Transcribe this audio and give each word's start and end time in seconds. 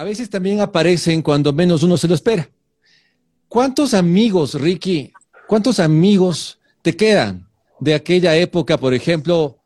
a 0.00 0.02
veces 0.02 0.30
también 0.30 0.62
aparecen 0.62 1.20
cuando 1.20 1.52
menos 1.52 1.82
uno 1.82 1.94
se 1.98 2.08
lo 2.08 2.14
espera. 2.14 2.48
¿Cuántos 3.50 3.92
amigos, 3.92 4.58
Ricky, 4.58 5.12
cuántos 5.46 5.78
amigos 5.78 6.58
te 6.80 6.96
quedan 6.96 7.46
de 7.78 7.92
aquella 7.92 8.34
época, 8.34 8.78
por 8.78 8.94
ejemplo, 8.94 9.58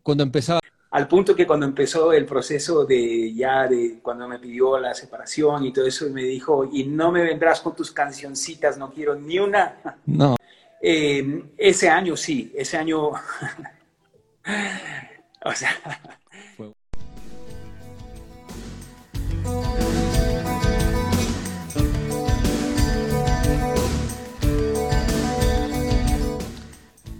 cuando 0.00 0.22
empezaba? 0.22 0.60
Al 0.92 1.08
punto 1.08 1.34
que 1.34 1.44
cuando 1.44 1.66
empezó 1.66 2.12
el 2.12 2.24
proceso 2.24 2.84
de 2.84 3.34
ya 3.34 3.66
de 3.66 3.98
cuando 4.00 4.28
me 4.28 4.38
pidió 4.38 4.78
la 4.78 4.94
separación 4.94 5.64
y 5.64 5.72
todo 5.72 5.88
eso, 5.88 6.06
y 6.06 6.10
me 6.10 6.22
dijo, 6.22 6.70
y 6.72 6.84
no 6.84 7.10
me 7.10 7.24
vendrás 7.24 7.60
con 7.60 7.74
tus 7.74 7.90
cancioncitas, 7.90 8.78
no 8.78 8.92
quiero 8.92 9.16
ni 9.16 9.40
una. 9.40 9.74
No. 10.06 10.36
Eh, 10.80 11.46
ese 11.58 11.88
año 11.88 12.16
sí, 12.16 12.52
ese 12.54 12.76
año. 12.76 13.08
o 15.44 15.52
sea. 15.52 15.70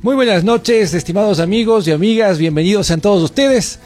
Muy 0.04 0.16
buenas 0.16 0.44
noches, 0.44 0.92
estimados 0.92 1.40
amigos 1.40 1.88
y 1.88 1.90
amigas, 1.90 2.36
bienvenidos 2.36 2.90
a 2.90 2.98
todos 2.98 3.22
ustedes 3.22 3.78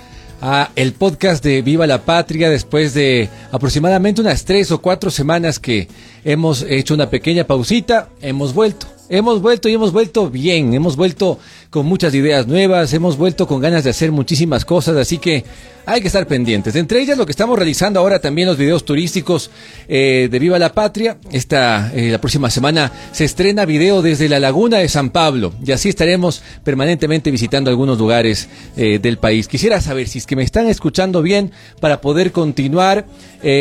a 0.42 0.72
el 0.74 0.92
podcast 0.92 1.44
de 1.44 1.62
Viva 1.62 1.86
la 1.86 2.02
Patria 2.02 2.50
después 2.50 2.92
de 2.92 3.28
aproximadamente 3.52 4.20
unas 4.20 4.44
tres 4.44 4.72
o 4.72 4.82
cuatro 4.82 5.12
semanas 5.12 5.60
que 5.60 5.86
hemos 6.24 6.62
hecho 6.62 6.94
una 6.94 7.08
pequeña 7.08 7.44
pausita, 7.44 8.08
hemos 8.20 8.52
vuelto. 8.52 8.88
Hemos 9.08 9.40
vuelto 9.40 9.68
y 9.68 9.74
hemos 9.74 9.92
vuelto 9.92 10.28
bien, 10.28 10.74
hemos 10.74 10.96
vuelto 10.96 11.38
con 11.70 11.84
muchas 11.84 12.14
ideas 12.14 12.46
nuevas, 12.46 12.92
hemos 12.94 13.18
vuelto 13.18 13.46
con 13.46 13.60
ganas 13.60 13.84
de 13.84 13.90
hacer 13.90 14.10
muchísimas 14.10 14.64
cosas, 14.64 14.96
así 14.96 15.18
que 15.18 15.44
hay 15.84 16.00
que 16.00 16.06
estar 16.06 16.26
pendientes. 16.26 16.74
Entre 16.76 17.00
ellas 17.00 17.16
lo 17.18 17.26
que 17.26 17.32
estamos 17.32 17.58
realizando 17.58 18.00
ahora 18.00 18.20
también 18.20 18.48
los 18.48 18.56
videos 18.56 18.84
turísticos 18.84 19.50
eh, 19.86 20.28
de 20.30 20.38
Viva 20.38 20.58
la 20.58 20.72
Patria. 20.72 21.16
Esta, 21.30 21.92
eh, 21.94 22.10
la 22.10 22.20
próxima 22.20 22.50
semana 22.50 22.92
se 23.12 23.24
estrena 23.24 23.64
video 23.64 24.02
desde 24.02 24.28
la 24.28 24.38
Laguna 24.38 24.78
de 24.78 24.88
San 24.88 25.10
Pablo 25.10 25.52
y 25.64 25.72
así 25.72 25.88
estaremos 25.88 26.42
permanentemente 26.62 27.30
visitando 27.30 27.70
algunos 27.70 27.98
lugares 27.98 28.48
eh, 28.76 28.98
del 28.98 29.18
país. 29.18 29.48
Quisiera 29.48 29.80
saber 29.80 30.08
si 30.08 30.18
es 30.18 30.26
que 30.26 30.36
me 30.36 30.42
están 30.42 30.68
escuchando 30.68 31.22
bien 31.22 31.52
para 31.80 32.00
poder 32.00 32.32
continuar 32.32 33.06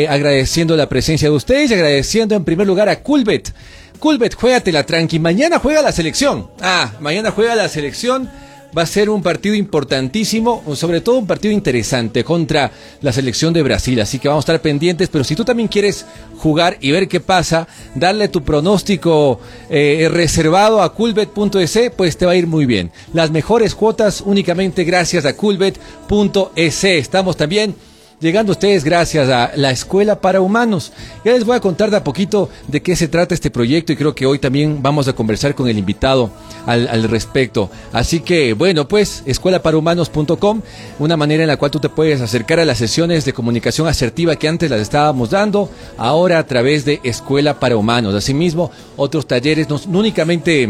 agradeciendo 0.08 0.76
la 0.76 0.88
presencia 0.88 1.30
de 1.30 1.36
ustedes 1.36 1.70
y 1.70 1.74
agradeciendo 1.74 2.34
en 2.34 2.44
primer 2.44 2.66
lugar 2.66 2.88
a 2.88 3.00
Culbet 3.00 3.52
Culbet, 3.98 4.34
juégatela 4.34 4.84
tranqui. 4.84 5.18
Mañana 5.18 5.58
juega 5.58 5.82
la 5.82 5.92
selección. 5.92 6.48
Ah, 6.60 6.92
mañana 7.00 7.30
juega 7.30 7.54
la 7.54 7.68
selección. 7.68 8.30
Va 8.76 8.82
a 8.82 8.86
ser 8.86 9.08
un 9.08 9.22
partido 9.22 9.54
importantísimo, 9.54 10.62
sobre 10.74 11.00
todo 11.00 11.16
un 11.18 11.26
partido 11.26 11.54
interesante 11.54 12.22
contra 12.22 12.70
la 13.00 13.12
selección 13.12 13.54
de 13.54 13.62
Brasil. 13.62 13.98
Así 14.00 14.18
que 14.18 14.28
vamos 14.28 14.42
a 14.42 14.46
estar 14.46 14.60
pendientes. 14.60 15.08
Pero 15.08 15.24
si 15.24 15.34
tú 15.34 15.44
también 15.44 15.68
quieres 15.68 16.04
jugar 16.36 16.76
y 16.80 16.90
ver 16.90 17.08
qué 17.08 17.18
pasa, 17.18 17.66
darle 17.94 18.28
tu 18.28 18.44
pronóstico 18.44 19.40
eh, 19.70 20.08
reservado 20.12 20.82
a 20.82 20.92
culbet.es, 20.92 21.92
pues 21.96 22.18
te 22.18 22.26
va 22.26 22.32
a 22.32 22.36
ir 22.36 22.46
muy 22.46 22.66
bien. 22.66 22.92
Las 23.14 23.30
mejores 23.30 23.74
cuotas 23.74 24.20
únicamente 24.20 24.84
gracias 24.84 25.24
a 25.24 25.34
culbet.es. 25.34 26.84
Estamos 26.84 27.36
también 27.38 27.74
llegando 28.20 28.50
a 28.50 28.54
ustedes 28.54 28.84
gracias 28.84 29.28
a 29.28 29.52
la 29.54 29.70
Escuela 29.70 30.20
para 30.20 30.40
Humanos. 30.40 30.92
Ya 31.24 31.32
les 31.32 31.44
voy 31.44 31.56
a 31.56 31.60
contar 31.60 31.90
de 31.90 31.96
a 31.96 32.04
poquito 32.04 32.48
de 32.66 32.82
qué 32.82 32.96
se 32.96 33.08
trata 33.08 33.34
este 33.34 33.50
proyecto 33.50 33.92
y 33.92 33.96
creo 33.96 34.14
que 34.14 34.26
hoy 34.26 34.38
también 34.38 34.82
vamos 34.82 35.08
a 35.08 35.12
conversar 35.12 35.54
con 35.54 35.68
el 35.68 35.78
invitado 35.78 36.30
al, 36.66 37.04
respecto. 37.04 37.70
Así 37.92 38.20
que, 38.20 38.52
bueno, 38.52 38.88
pues, 38.88 39.22
escuelaparahumanos.com, 39.26 40.62
una 40.98 41.16
manera 41.16 41.44
en 41.44 41.48
la 41.48 41.56
cual 41.56 41.70
tú 41.70 41.78
te 41.78 41.88
puedes 41.88 42.20
acercar 42.20 42.60
a 42.60 42.64
las 42.64 42.78
sesiones 42.78 43.24
de 43.24 43.32
comunicación 43.32 43.86
asertiva 43.88 44.36
que 44.36 44.48
antes 44.48 44.70
las 44.70 44.80
estábamos 44.80 45.30
dando, 45.30 45.70
ahora 45.96 46.38
a 46.38 46.46
través 46.46 46.84
de 46.84 47.00
Escuela 47.04 47.58
para 47.58 47.76
Humanos. 47.76 48.14
Asimismo, 48.14 48.70
otros 48.96 49.26
talleres, 49.26 49.68
no, 49.68 49.80
únicamente 49.98 50.68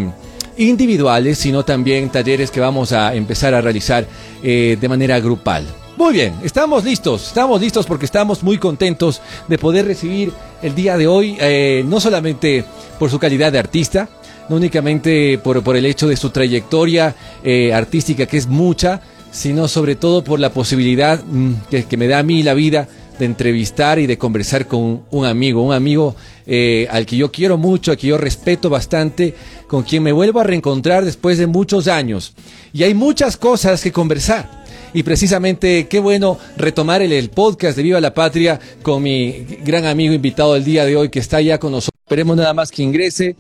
individuales, 0.57 1.39
sino 1.39 1.65
también 1.65 2.11
talleres 2.11 2.51
que 2.51 2.61
vamos 2.61 2.93
a 2.93 3.15
empezar 3.15 3.55
a 3.55 3.61
realizar 3.61 4.07
eh, 4.43 4.77
de 4.81 4.89
manera 4.89 5.19
grupal. 5.21 5.65
Muy 5.99 6.15
bien, 6.15 6.33
estamos 6.45 6.85
listos, 6.85 7.27
estamos 7.27 7.61
listos 7.61 7.85
porque 7.85 8.05
estamos 8.05 8.45
muy 8.45 8.57
contentos 8.57 9.21
de 9.49 9.59
poder 9.59 9.85
recibir 9.85 10.33
el 10.63 10.77
día 10.77 10.97
de 10.97 11.09
hoy, 11.09 11.37
eh, 11.41 11.83
no 11.85 11.99
solamente 11.99 12.65
por 13.01 13.11
su 13.11 13.19
calidad 13.19 13.51
de 13.51 13.59
artista, 13.59 14.09
no 14.49 14.55
únicamente 14.55 15.39
por, 15.39 15.77
el 15.77 15.85
hecho 15.85 16.07
de 16.07 16.17
su 16.17 16.31
trayectoria 16.31 17.17
eh, 17.43 17.75
artística, 17.75 18.27
que 18.27 18.37
es 18.37 18.47
mucha, 18.47 19.01
sino 19.33 19.67
sobre 19.67 19.97
todo 19.97 20.23
por 20.23 20.39
la 20.39 20.51
posibilidad 20.51 21.21
mm, 21.25 21.55
que, 21.69 21.97
me 21.97 22.07
da 22.07 22.21
a 22.21 22.23
mí 22.23 22.45
la 22.45 22.55
vida 22.55 22.87
de 23.19 23.25
entrevistar 23.25 23.99
y 23.99 24.07
de 24.07 24.19
conversar 24.19 24.67
con 24.67 25.03
un 25.11 25.27
amigo, 25.27 25.63
un 25.63 25.75
amigo 25.75 26.15
eh, 26.47 26.87
al 26.91 27.05
que 27.05 27.17
yo 27.17 27.31
quiero 27.31 27.59
mucho, 27.59 27.91
al 27.91 27.97
que 27.97 28.07
yo 28.07 28.19
respeto 28.19 28.71
bastante, 28.71 29.35
con 29.67 29.83
quien 29.83 30.03
me 30.03 30.13
vuelvo 30.13 30.41
a 30.41 30.45
reencontrar 30.45 31.05
después 31.05 31.39
de 31.39 31.47
muchos 31.47 31.89
años. 31.89 32.35
Y 32.73 32.83
hay 32.85 32.95
muchas 32.95 33.37
cosas 33.37 33.83
que 33.83 33.93
conversar. 33.93 34.59
Y 34.95 35.03
precisamente 35.03 35.87
qué 35.89 36.01
bueno 36.01 36.39
retomar 36.57 37.03
el, 37.03 37.31
podcast 37.31 37.77
de 37.77 37.83
Viva 37.83 38.01
la 38.01 38.15
Patria 38.15 38.59
con 38.83 39.03
mi 39.03 39.45
gran 39.65 39.85
amigo 39.85 40.15
invitado 40.15 40.55
del 40.55 40.65
día 40.65 40.87
de 40.87 40.97
hoy 40.97 41.11
que 41.11 41.19
está 41.19 41.41
ya 41.41 41.59
con 41.59 41.73
nosotros. 41.73 42.01
Esperemos 42.07 42.37
nada 42.37 42.55
más 42.55 42.71
que 42.71 42.83
ingrese. 42.83 43.37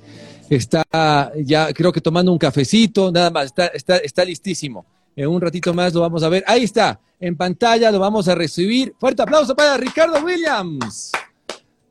Está 0.51 1.33
ya 1.43 1.73
creo 1.73 1.93
que 1.93 2.01
tomando 2.01 2.33
un 2.33 2.39
cafecito, 2.39 3.13
nada 3.13 3.31
más, 3.31 3.47
está, 3.47 3.67
está, 3.69 3.97
está 3.99 4.25
listísimo. 4.25 4.85
En 5.17 5.29
un 5.29 5.41
ratito 5.41 5.73
más 5.75 5.93
lo 5.95 6.01
vamos 6.01 6.23
a 6.23 6.29
ver. 6.29 6.45
Ahí 6.47 6.65
está, 6.65 7.01
en 7.21 7.37
pantalla 7.37 7.91
lo 7.91 7.99
vamos 7.99 8.29
a 8.29 8.35
recibir. 8.35 8.95
Fuerte 8.99 9.23
aplauso 9.23 9.55
para 9.55 9.77
Ricardo 9.77 10.25
Williams. 10.25 11.13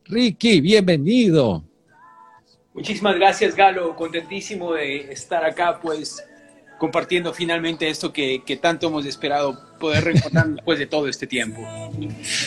Ricky, 0.04 0.60
bienvenido. 0.60 1.62
Muchísimas 2.72 3.16
gracias, 3.16 3.54
Galo. 3.54 3.94
Contentísimo 3.96 4.72
de 4.72 5.12
estar 5.12 5.44
acá, 5.44 5.80
pues 5.82 6.22
compartiendo 6.78 7.34
finalmente 7.34 7.88
esto 7.88 8.12
que, 8.12 8.40
tanto 8.62 8.86
hemos 8.86 9.04
esperado 9.04 9.58
poder 9.80 10.04
reencontrar 10.04 10.48
después 10.54 10.78
de 10.78 10.86
todo 10.86 11.08
este 11.08 11.26
tiempo. 11.26 11.60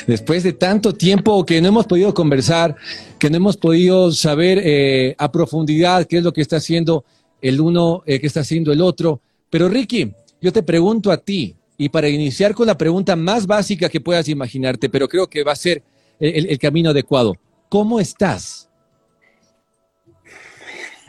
Después 0.07 0.43
de 0.43 0.53
tanto 0.53 0.93
tiempo 0.93 1.45
que 1.45 1.61
no 1.61 1.67
hemos 1.67 1.85
podido 1.85 2.13
conversar, 2.13 2.75
que 3.19 3.29
no 3.29 3.37
hemos 3.37 3.57
podido 3.57 4.11
saber 4.11 4.59
eh, 4.63 5.15
a 5.17 5.31
profundidad 5.31 6.05
qué 6.05 6.17
es 6.17 6.23
lo 6.23 6.31
que 6.31 6.41
está 6.41 6.57
haciendo 6.57 7.03
el 7.41 7.59
uno, 7.59 8.03
eh, 8.05 8.19
qué 8.19 8.27
está 8.27 8.39
haciendo 8.39 8.71
el 8.71 8.81
otro. 8.81 9.21
Pero 9.49 9.67
Ricky, 9.67 10.13
yo 10.41 10.53
te 10.53 10.63
pregunto 10.63 11.11
a 11.11 11.17
ti, 11.17 11.55
y 11.77 11.89
para 11.89 12.09
iniciar 12.09 12.53
con 12.53 12.67
la 12.67 12.77
pregunta 12.77 13.15
más 13.15 13.47
básica 13.47 13.89
que 13.89 14.01
puedas 14.01 14.27
imaginarte, 14.29 14.89
pero 14.89 15.07
creo 15.07 15.27
que 15.27 15.43
va 15.43 15.53
a 15.53 15.55
ser 15.55 15.83
el 16.19 16.59
camino 16.59 16.91
adecuado. 16.91 17.35
¿Cómo 17.69 17.99
estás? 17.99 18.69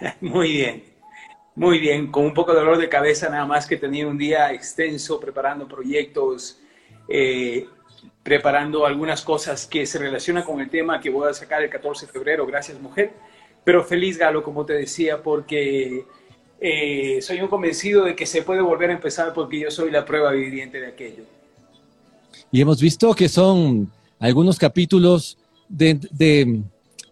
Muy 0.20 0.52
bien. 0.52 0.92
Muy 1.54 1.78
bien, 1.78 2.10
con 2.10 2.24
un 2.24 2.32
poco 2.32 2.52
de 2.52 2.60
dolor 2.60 2.78
de 2.78 2.88
cabeza 2.88 3.28
nada 3.28 3.44
más 3.44 3.66
que 3.66 3.76
tenía 3.76 4.06
un 4.06 4.16
día 4.16 4.52
extenso 4.54 5.20
preparando 5.20 5.68
proyectos, 5.68 6.58
eh, 7.08 7.66
preparando 8.22 8.86
algunas 8.86 9.20
cosas 9.20 9.66
que 9.66 9.84
se 9.84 9.98
relacionan 9.98 10.44
con 10.44 10.60
el 10.60 10.70
tema 10.70 10.98
que 10.98 11.10
voy 11.10 11.28
a 11.28 11.34
sacar 11.34 11.62
el 11.62 11.68
14 11.68 12.06
de 12.06 12.12
febrero, 12.12 12.46
gracias 12.46 12.80
mujer. 12.80 13.12
Pero 13.64 13.84
feliz 13.84 14.16
Galo, 14.16 14.42
como 14.42 14.64
te 14.64 14.72
decía, 14.72 15.22
porque 15.22 16.06
eh, 16.64 17.20
soy 17.20 17.40
un 17.40 17.48
convencido 17.48 18.04
de 18.04 18.14
que 18.14 18.24
se 18.24 18.42
puede 18.42 18.60
volver 18.60 18.90
a 18.90 18.92
empezar 18.92 19.32
porque 19.34 19.58
yo 19.58 19.70
soy 19.70 19.90
la 19.90 20.04
prueba 20.04 20.30
viviente 20.30 20.80
de 20.80 20.86
aquello. 20.86 21.24
Y 22.52 22.60
hemos 22.60 22.80
visto 22.80 23.12
que 23.14 23.28
son 23.28 23.90
algunos 24.20 24.58
capítulos 24.58 25.38
de, 25.68 25.98
de 26.12 26.62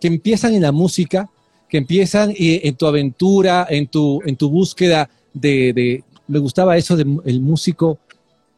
que 0.00 0.06
empiezan 0.06 0.54
en 0.54 0.62
la 0.62 0.70
música, 0.70 1.28
que 1.68 1.78
empiezan 1.78 2.30
eh, 2.30 2.60
en 2.64 2.76
tu 2.76 2.86
aventura, 2.86 3.66
en 3.68 3.88
tu, 3.88 4.20
en 4.24 4.36
tu 4.36 4.48
búsqueda 4.48 5.10
de, 5.34 6.04
me 6.28 6.38
gustaba 6.38 6.76
eso 6.76 6.96
del 6.96 7.40
músico 7.40 7.98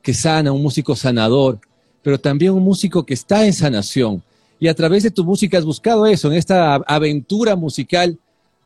que 0.03 0.13
sana, 0.13 0.53
un 0.53 0.63
músico 0.63 0.95
sanador, 0.95 1.59
pero 2.03 2.19
también 2.19 2.53
un 2.53 2.63
músico 2.63 3.05
que 3.07 3.15
está 3.15 3.47
en 3.47 3.53
sanación. 3.53 4.23
Y 4.61 4.69
a 4.69 4.75
través 4.75 5.03
de 5.03 5.11
tu 5.11 5.25
música 5.25 5.59
has 5.59 5.65
buscado 5.65 6.07
eso, 6.07 6.31
en 6.31 6.39
esta 6.39 6.75
aventura 6.75 7.57
musical, 7.57 8.19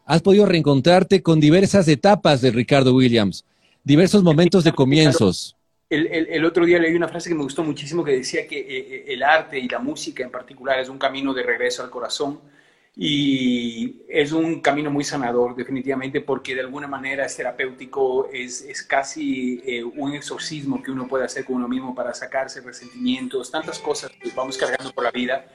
has 0.07 0.23
podido 0.23 0.47
reencontrarte 0.47 1.23
con 1.23 1.41
diversas 1.41 1.89
etapas 1.89 2.41
de 2.41 2.53
Ricardo 2.53 2.95
Williams, 2.95 3.45
diversos 3.83 4.23
momentos 4.23 4.65
de 4.65 4.73
comienzos. 4.73 5.57
El, 5.91 6.45
otro 6.45 6.65
día 6.65 6.79
leí 6.79 6.95
una 6.95 7.09
frase 7.09 7.29
que 7.29 7.35
me 7.35 7.43
gustó 7.43 7.63
muchísimo 7.63 8.03
que 8.03 8.13
decía 8.13 8.47
que 8.49 8.59
eh, 8.59 8.67
eh, 8.69 9.05
el 9.09 9.23
arte 9.23 9.59
y 9.59 9.69
la 9.69 9.79
música 9.79 10.25
en 10.25 10.31
particular 10.31 10.81
es 10.81 10.89
un 10.89 10.99
camino 10.99 11.33
de 11.33 11.43
regreso 11.43 11.83
al 11.83 11.91
corazón 11.91 12.41
y 12.97 14.03
es 14.09 14.33
un 14.33 14.61
camino 14.61 14.91
muy 14.91 15.05
sanador, 15.05 15.55
definitivamente, 15.55 16.23
porque 16.23 16.55
de 16.55 16.63
alguna 16.63 16.89
manera 16.89 17.27
es 17.27 17.37
terapéutico, 17.37 18.31
es, 18.33 18.63
es 18.63 18.83
casi 18.83 19.61
eh, 19.67 19.85
un 19.85 20.15
exorcismo 20.15 20.83
que 20.83 20.91
uno 20.91 21.07
puede 21.07 21.25
hacer 21.25 21.45
con 21.45 21.57
uno 21.57 21.69
mismo 21.69 21.95
para 21.95 22.15
sacarse 22.15 22.61
resentimientos, 22.63 23.51
tantas 23.51 23.79
cosas 23.79 24.11
que 24.11 24.31
vamos 24.35 24.57
cargando 24.57 24.93
por 24.93 25.05
la 25.05 25.11
vida. 25.11 25.47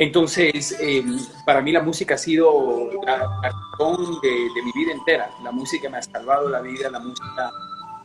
Entonces, 0.00 0.78
eh, 0.80 1.04
para 1.44 1.60
mí 1.60 1.72
la 1.72 1.82
música 1.82 2.14
ha 2.14 2.18
sido 2.18 2.88
la, 3.04 3.16
razón 3.42 4.20
de, 4.22 4.30
de, 4.30 4.62
mi 4.62 4.70
vida 4.72 4.92
entera. 4.92 5.28
La 5.42 5.50
música 5.50 5.90
me 5.90 5.98
ha 5.98 6.02
salvado 6.02 6.48
la 6.48 6.60
vida, 6.60 6.88
la 6.88 7.00
música, 7.00 7.50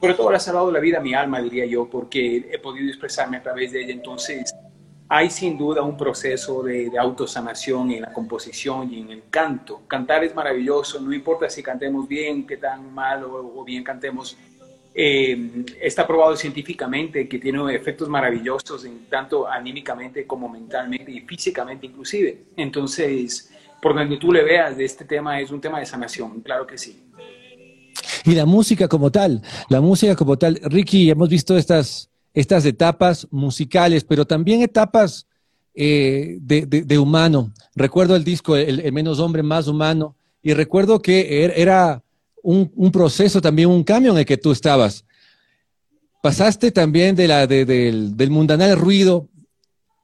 sobre 0.02 0.16
todo, 0.16 0.30
ha 0.32 0.40
salvado 0.40 0.72
la 0.72 0.80
vida 0.80 0.98
a 0.98 1.02
mi 1.02 1.14
alma, 1.14 1.40
diría 1.40 1.68
yo, 1.68 1.88
porque 1.88 2.50
he 2.52 2.58
podido 2.58 2.90
expresarme 2.90 3.38
a 3.38 3.44
través 3.44 3.74
de 3.74 3.84
ella. 3.84 3.94
Entonces, 3.94 4.56
hay 5.08 5.30
sin 5.30 5.56
duda 5.56 5.84
un 5.84 5.96
proceso 5.96 6.64
de, 6.64 6.92
autosanación 6.98 7.92
en 7.92 8.02
la 8.02 8.12
composición 8.12 8.92
y 8.92 9.02
en 9.02 9.12
el 9.12 9.24
canto. 9.30 9.82
Cantar 9.88 10.24
es 10.24 10.34
maravilloso, 10.34 11.00
no 11.00 11.14
importa 11.14 11.48
si 11.48 11.62
cantemos 11.62 12.08
bien, 12.08 12.48
qué 12.48 12.58
tan 12.58 12.92
mal 12.92 13.24
o, 13.24 13.64
bien 13.64 13.84
cantemos. 13.84 14.36
Eh, 14.96 15.66
está 15.82 16.06
probado 16.06 16.36
científicamente 16.36 17.28
que 17.28 17.40
tiene 17.40 17.74
efectos 17.74 18.08
maravillosos 18.08 18.88
tanto 19.10 19.48
anímicamente 19.48 20.28
como 20.28 20.48
mentalmente 20.48 21.12
y 21.12 21.22
físicamente 21.22 21.88
inclusive. 21.88 22.46
Entonces, 22.56 23.52
por 23.82 23.96
donde 23.96 24.18
tú 24.18 24.32
le 24.32 24.44
veas, 24.44 24.78
de 24.78 24.86
este 24.86 25.06
tema 25.06 25.40
es 25.40 25.50
un 25.50 25.60
tema 25.60 25.80
de 25.80 25.86
sanación, 25.86 26.42
claro 26.42 26.68
que 26.68 26.78
sí. 26.78 27.04
Y 28.26 28.36
la 28.36 28.46
música 28.46 28.88
como 28.88 29.12
tal, 29.12 29.42
la 29.70 29.82
música 29.82 30.16
como 30.16 30.38
tal, 30.38 30.60
Ricky, 30.64 31.10
hemos 31.10 31.28
visto 31.28 31.58
estas 31.58 32.10
estas 32.34 32.66
etapas 32.66 33.28
musicales, 33.32 34.04
pero 34.04 34.26
también 34.26 34.62
etapas 34.62 35.28
eh, 35.76 36.38
de, 36.42 36.98
humano. 36.98 37.52
Recuerdo 37.76 38.16
el 38.16 38.24
disco 38.24 38.56
el, 38.56 38.92
Menos 38.92 39.20
Hombre, 39.20 39.44
Más 39.44 39.68
Humano, 39.68 40.16
y 40.42 40.54
recuerdo 40.54 41.02
que 41.02 41.44
er, 41.44 41.54
era 41.56 42.04
un, 42.44 42.92
proceso, 42.92 43.42
también 43.42 43.70
un 43.70 43.84
cambio 43.84 44.12
en 44.12 44.20
el 44.20 44.26
que 44.26 44.38
tú 44.38 44.52
estabas. 44.52 45.06
Pasaste 46.22 46.72
también 46.72 47.16
de 47.16 47.28
la, 47.28 47.48
del, 47.48 48.16
del 48.16 48.30
mundanal 48.30 48.78
ruido 48.78 49.30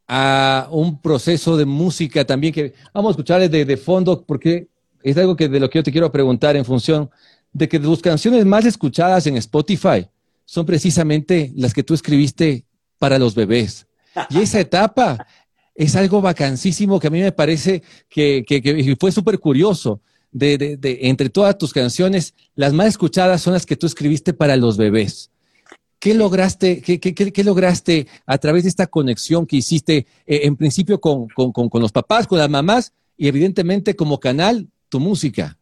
a 0.08 0.68
un 0.72 1.00
proceso 1.00 1.56
de 1.56 1.66
música 1.66 2.26
también 2.26 2.52
que 2.52 2.74
vamos 2.94 3.10
a 3.10 3.12
escuchar 3.12 3.48
de, 3.48 3.64
de 3.64 3.78
fondo 3.78 4.26
porque 4.26 4.68
es 5.04 5.16
algo 5.18 5.36
que 5.36 5.48
de 5.48 5.60
lo 5.60 5.70
que 5.70 5.78
yo 5.78 5.84
te 5.84 5.92
quiero 5.92 6.12
preguntar 6.12 6.56
en 6.56 6.66
función 6.66 7.12
de 7.54 7.70
que 7.70 7.80
tus 7.80 8.02
canciones 8.02 8.44
más 8.46 8.66
escuchadas 8.66 9.28
en 9.28 9.38
Spotify 9.38 10.08
son 10.46 10.66
precisamente 10.66 11.52
las 11.56 11.74
que 11.74 11.84
tú 11.84 11.94
escribiste 11.94 12.66
para 12.98 13.20
los 13.20 13.36
bebés. 13.36 13.86
Y 14.32 14.40
esa 14.40 14.60
etapa 14.62 15.28
es 15.76 15.96
algo 15.96 16.22
vacancísimo 16.22 17.00
que 17.00 17.08
a 17.08 17.12
mí 17.12 17.22
me 17.22 17.32
parece 17.32 17.84
que, 18.10 18.98
fue 19.00 19.12
súper 19.12 19.40
curioso. 19.40 20.02
De, 20.32 20.78
entre 21.02 21.30
todas 21.30 21.58
tus 21.58 21.74
canciones, 21.74 22.36
las 22.56 22.74
más 22.74 22.88
escuchadas 22.88 23.42
son 23.42 23.54
las 23.54 23.66
que 23.66 23.76
tú 23.76 23.88
escribiste 23.88 24.34
para 24.34 24.56
los 24.58 24.78
bebés. 24.78 25.32
¿Qué 26.00 26.14
lograste, 26.14 26.82
qué, 26.82 27.44
lograste 27.44 28.08
a 28.26 28.38
través 28.38 28.64
de 28.64 28.70
esta 28.70 28.88
conexión 28.88 29.46
que 29.46 29.58
hiciste 29.58 30.08
eh, 30.26 30.42
en 30.44 30.56
principio 30.56 31.02
con, 31.02 31.28
con 31.28 31.82
los 31.82 31.92
papás, 31.92 32.26
con 32.26 32.38
las 32.38 32.50
mamás 32.50 32.94
y 33.18 33.28
evidentemente 33.28 33.96
como 33.96 34.20
canal, 34.20 34.68
tu 34.88 35.00
música? 35.00 35.58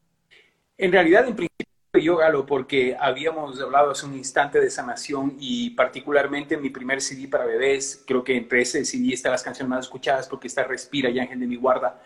En 0.77 0.91
realidad, 0.91 1.27
en 1.27 1.35
principio 1.35 1.67
yo, 1.99 2.17
Galo, 2.17 2.45
porque 2.45 2.95
habíamos 2.99 3.59
hablado 3.61 3.91
hace 3.91 4.05
un 4.05 4.15
instante 4.15 4.59
de 4.59 4.69
sanación 4.69 5.35
y 5.39 5.71
particularmente 5.71 6.57
mi 6.57 6.69
primer 6.69 7.01
CD 7.01 7.27
para 7.27 7.45
bebés, 7.45 8.03
creo 8.05 8.23
que 8.23 8.37
entre 8.37 8.61
ese 8.61 8.85
CD 8.85 9.13
están 9.13 9.31
las 9.31 9.43
canciones 9.43 9.69
más 9.69 9.85
escuchadas 9.85 10.27
porque 10.27 10.47
está 10.47 10.63
Respira 10.63 11.09
y 11.09 11.19
Ángel 11.19 11.39
de 11.39 11.47
mi 11.47 11.55
guarda. 11.55 12.01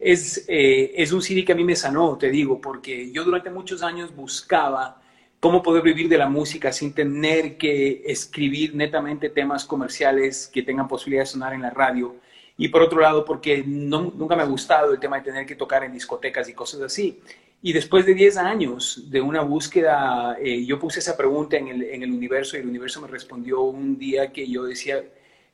Es, 0.00 0.46
eh, 0.48 0.92
es 0.96 1.12
un 1.12 1.20
CD 1.20 1.44
que 1.44 1.52
a 1.52 1.54
mí 1.54 1.62
me 1.62 1.76
sanó, 1.76 2.16
te 2.16 2.30
digo, 2.30 2.58
porque 2.60 3.12
yo 3.12 3.22
durante 3.22 3.50
muchos 3.50 3.82
años 3.82 4.16
buscaba 4.16 5.00
cómo 5.40 5.62
poder 5.62 5.82
vivir 5.82 6.08
de 6.08 6.18
la 6.18 6.28
música 6.28 6.72
sin 6.72 6.94
tener 6.94 7.58
que 7.58 8.02
escribir 8.06 8.74
netamente 8.74 9.30
temas 9.30 9.64
comerciales 9.64 10.50
que 10.52 10.62
tengan 10.62 10.88
posibilidad 10.88 11.22
de 11.22 11.26
sonar 11.26 11.52
en 11.54 11.62
la 11.62 11.70
radio. 11.70 12.16
Y 12.56 12.68
por 12.68 12.82
otro 12.82 13.00
lado, 13.00 13.24
porque 13.24 13.62
nunca 13.66 14.36
me 14.36 14.42
ha 14.42 14.46
gustado 14.46 14.92
el 14.92 15.00
tema 15.00 15.18
de 15.18 15.24
tener 15.24 15.46
que 15.46 15.54
tocar 15.54 15.82
en 15.84 15.92
discotecas 15.92 16.48
y 16.48 16.54
cosas 16.54 16.82
así. 16.82 17.20
Y 17.62 17.72
después 17.72 18.06
de 18.06 18.14
10 18.14 18.38
años 18.38 19.10
de 19.10 19.20
una 19.20 19.42
búsqueda, 19.42 20.36
eh, 20.40 20.64
yo 20.64 20.78
puse 20.78 21.00
esa 21.00 21.16
pregunta 21.16 21.56
en 21.56 21.68
el, 21.68 21.82
en 21.82 22.02
el, 22.02 22.10
universo 22.10 22.56
y 22.56 22.60
el 22.60 22.68
universo 22.68 23.02
me 23.02 23.08
respondió 23.08 23.60
un 23.62 23.98
día 23.98 24.32
que 24.32 24.46
yo 24.46 24.64
decía, 24.64 25.02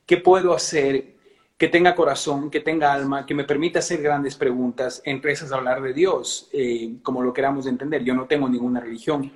¿qué 0.05 0.17
puedo 0.17 0.53
hacer 0.53 1.16
que 1.57 1.67
tenga 1.67 1.95
corazón, 1.95 2.51
que 2.51 2.59
tenga 2.59 2.93
alma, 2.93 3.25
que 3.25 3.33
me 3.33 3.43
permita 3.43 3.79
hacer 3.79 4.01
grandes 4.01 4.35
preguntas, 4.35 5.01
entre 5.05 5.31
esas 5.31 5.51
hablar 5.51 5.81
de 5.81 5.93
Dios, 5.93 6.49
eh, 6.53 6.97
como 7.01 7.23
lo 7.23 7.33
queramos 7.33 7.65
entender? 7.67 8.03
Yo 8.03 8.13
no 8.13 8.25
tengo 8.25 8.47
ninguna 8.47 8.79
religión. 8.79 9.31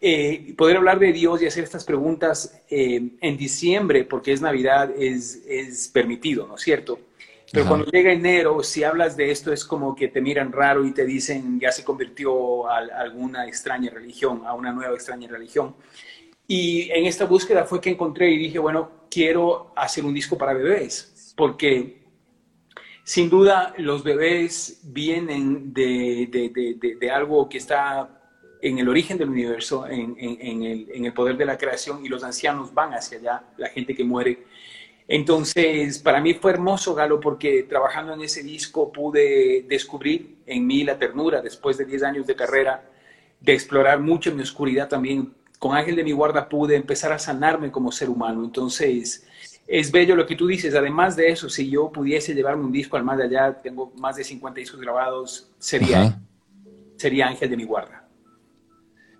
Eh, 0.00 0.54
poder 0.56 0.78
hablar 0.78 0.98
de 0.98 1.12
Dios 1.12 1.42
y 1.42 1.46
hacer 1.46 1.62
estas 1.62 1.84
preguntas 1.84 2.62
en 2.70 3.36
diciembre, 3.36 4.04
porque 4.04 4.32
es 4.32 4.40
Navidad, 4.40 4.90
es, 4.96 5.42
es 5.46 5.88
permitido, 5.88 6.46
¿no 6.46 6.54
es 6.54 6.62
cierto? 6.62 6.98
Pero 7.52 7.66
cuando 7.66 7.86
llega 7.86 8.12
enero, 8.12 8.62
si 8.62 8.84
hablas 8.84 9.16
de 9.16 9.30
esto, 9.30 9.52
es 9.52 9.64
como 9.64 9.96
que 9.96 10.08
te 10.08 10.20
miran 10.20 10.52
raro 10.52 10.84
y 10.84 10.92
te 10.92 11.04
dicen 11.04 11.58
ya 11.58 11.72
se 11.72 11.82
convirtió 11.82 12.68
a, 12.68 12.78
alguna 12.78 13.46
extraña 13.48 13.90
religión, 13.90 14.42
a 14.46 14.54
una 14.54 14.72
nueva 14.72 14.94
extraña 14.94 15.28
religión. 15.28 15.74
Y 16.46 16.90
en 16.92 17.06
esta 17.06 17.24
búsqueda 17.24 17.64
fue 17.64 17.80
que 17.80 17.90
encontré 17.90 18.30
y 18.30 18.38
dije, 18.38 18.58
bueno, 18.60 18.90
quiero 19.10 19.72
hacer 19.74 20.04
un 20.04 20.14
disco 20.14 20.38
para 20.38 20.52
bebés, 20.52 21.09
porque 21.40 22.02
sin 23.02 23.28
duda 23.28 23.74
los 23.78 24.04
bebés 24.04 24.82
vienen 24.84 25.72
de, 25.72 26.28
de, 26.30 26.96
de, 27.00 27.10
algo 27.10 27.48
que 27.48 27.58
está 27.58 28.20
en 28.62 28.78
el 28.78 28.88
origen 28.88 29.16
del 29.18 29.30
universo, 29.30 29.86
en, 29.86 30.14
en, 30.18 30.62
el, 30.62 30.88
en 30.92 31.04
el 31.06 31.12
poder 31.12 31.36
de 31.36 31.46
la 31.46 31.56
creación, 31.56 32.04
y 32.04 32.08
los 32.08 32.22
ancianos 32.22 32.72
van 32.72 32.92
hacia 32.92 33.18
allá, 33.18 33.44
la 33.56 33.68
gente 33.70 33.94
que 33.94 34.04
muere 34.04 34.44
entonces, 35.12 35.98
para 35.98 36.20
mí 36.20 36.34
fue 36.34 36.52
hermoso, 36.52 36.94
Galo, 36.94 37.18
porque 37.18 37.64
trabajando 37.64 38.12
en 38.14 38.20
ese 38.20 38.44
disco 38.44 38.92
pude 38.92 39.66
descubrir 39.68 40.36
en 40.46 40.64
mí 40.68 40.84
la 40.84 41.00
ternura 41.00 41.42
después 41.42 41.76
de 41.76 41.84
10 41.84 42.04
años 42.04 42.26
de 42.28 42.36
carrera, 42.36 42.88
de 43.40 43.52
explorar 43.52 43.98
mucho 43.98 44.30
en 44.30 44.36
mi 44.36 44.42
oscuridad 44.42 44.88
también. 44.88 45.34
Con 45.58 45.76
Ángel 45.76 45.96
de 45.96 46.04
mi 46.04 46.12
guarda 46.12 46.48
pude 46.48 46.76
empezar 46.76 47.10
a 47.10 47.18
sanarme 47.18 47.72
como 47.72 47.90
ser 47.90 48.08
humano. 48.08 48.44
Entonces, 48.44 49.26
es 49.66 49.92
bello 49.92 50.16
lo 50.16 50.26
que 50.26 50.36
tú 50.36 50.46
dices. 50.46 50.74
Además 50.74 51.16
de 51.16 51.30
eso, 51.30 51.48
si 51.48 51.70
yo 51.70 51.90
pudiese 51.90 52.34
llevarme 52.34 52.64
un 52.64 52.72
disco 52.72 52.96
al 52.96 53.04
más 53.04 53.18
de 53.18 53.24
allá, 53.24 53.60
tengo 53.62 53.92
más 53.96 54.16
de 54.16 54.24
50 54.24 54.60
discos 54.60 54.80
grabados, 54.80 55.48
sería, 55.58 56.20
sería 56.96 57.28
Ángel 57.28 57.50
de 57.50 57.56
mi 57.56 57.64
guarda. 57.64 58.00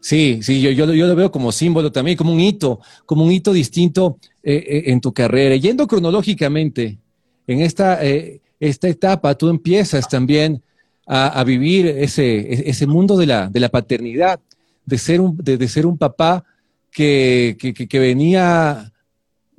Sí, 0.00 0.40
sí, 0.42 0.62
yo, 0.62 0.70
yo, 0.70 0.92
yo, 0.94 1.06
lo 1.06 1.14
veo 1.14 1.30
como 1.30 1.52
símbolo 1.52 1.92
también, 1.92 2.16
como 2.16 2.32
un 2.32 2.40
hito, 2.40 2.80
como 3.04 3.22
un 3.22 3.30
hito 3.30 3.52
distinto 3.52 4.18
eh, 4.42 4.64
eh, 4.66 4.82
en 4.86 5.00
tu 5.00 5.12
carrera. 5.12 5.56
Yendo 5.56 5.86
cronológicamente, 5.86 6.98
en 7.46 7.60
esta, 7.60 8.02
eh, 8.04 8.40
esta 8.58 8.88
etapa 8.88 9.34
tú 9.34 9.50
empiezas 9.50 10.08
también 10.08 10.62
a, 11.06 11.42
vivir 11.42 11.88
ese, 11.88 12.70
ese 12.70 12.86
mundo 12.86 13.16
de 13.16 13.26
la, 13.26 13.48
de 13.48 13.58
la 13.58 13.68
paternidad, 13.68 14.38
de 14.86 14.96
ser 14.96 15.20
un, 15.20 15.36
de, 15.36 15.66
ser 15.66 15.84
un 15.84 15.98
papá 15.98 16.44
que, 16.92 17.56
que, 17.58 17.98
venía 17.98 18.92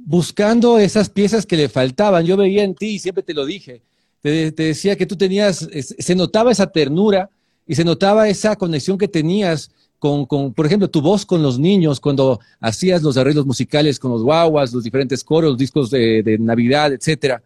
buscando 0.05 0.79
esas 0.79 1.09
piezas 1.09 1.45
que 1.45 1.57
le 1.57 1.69
faltaban. 1.69 2.25
Yo 2.25 2.37
veía 2.37 2.63
en 2.63 2.75
ti, 2.75 2.95
y 2.95 2.99
siempre 2.99 3.23
te 3.23 3.33
lo 3.33 3.45
dije, 3.45 3.81
te, 4.21 4.51
decía 4.51 4.95
que 4.95 5.05
tú 5.05 5.15
tenías, 5.15 5.67
se 5.97 6.15
notaba 6.15 6.51
esa 6.51 6.71
ternura 6.71 7.29
y 7.67 7.75
se 7.75 7.83
notaba 7.83 8.29
esa 8.29 8.55
conexión 8.55 8.97
que 8.97 9.07
tenías 9.07 9.71
con, 9.99 10.25
por 10.25 10.65
ejemplo, 10.65 10.89
tu 10.89 10.99
voz 10.99 11.27
con 11.27 11.43
los 11.43 11.59
niños 11.59 11.99
cuando 11.99 12.39
hacías 12.59 13.03
los 13.03 13.17
arreglos 13.17 13.45
musicales 13.45 13.99
con 13.99 14.11
los 14.11 14.23
guaguas, 14.23 14.73
los 14.73 14.83
diferentes 14.83 15.23
coros, 15.23 15.57
discos 15.57 15.91
de, 15.91 16.37
Navidad, 16.39 16.91
etcétera. 16.91 17.43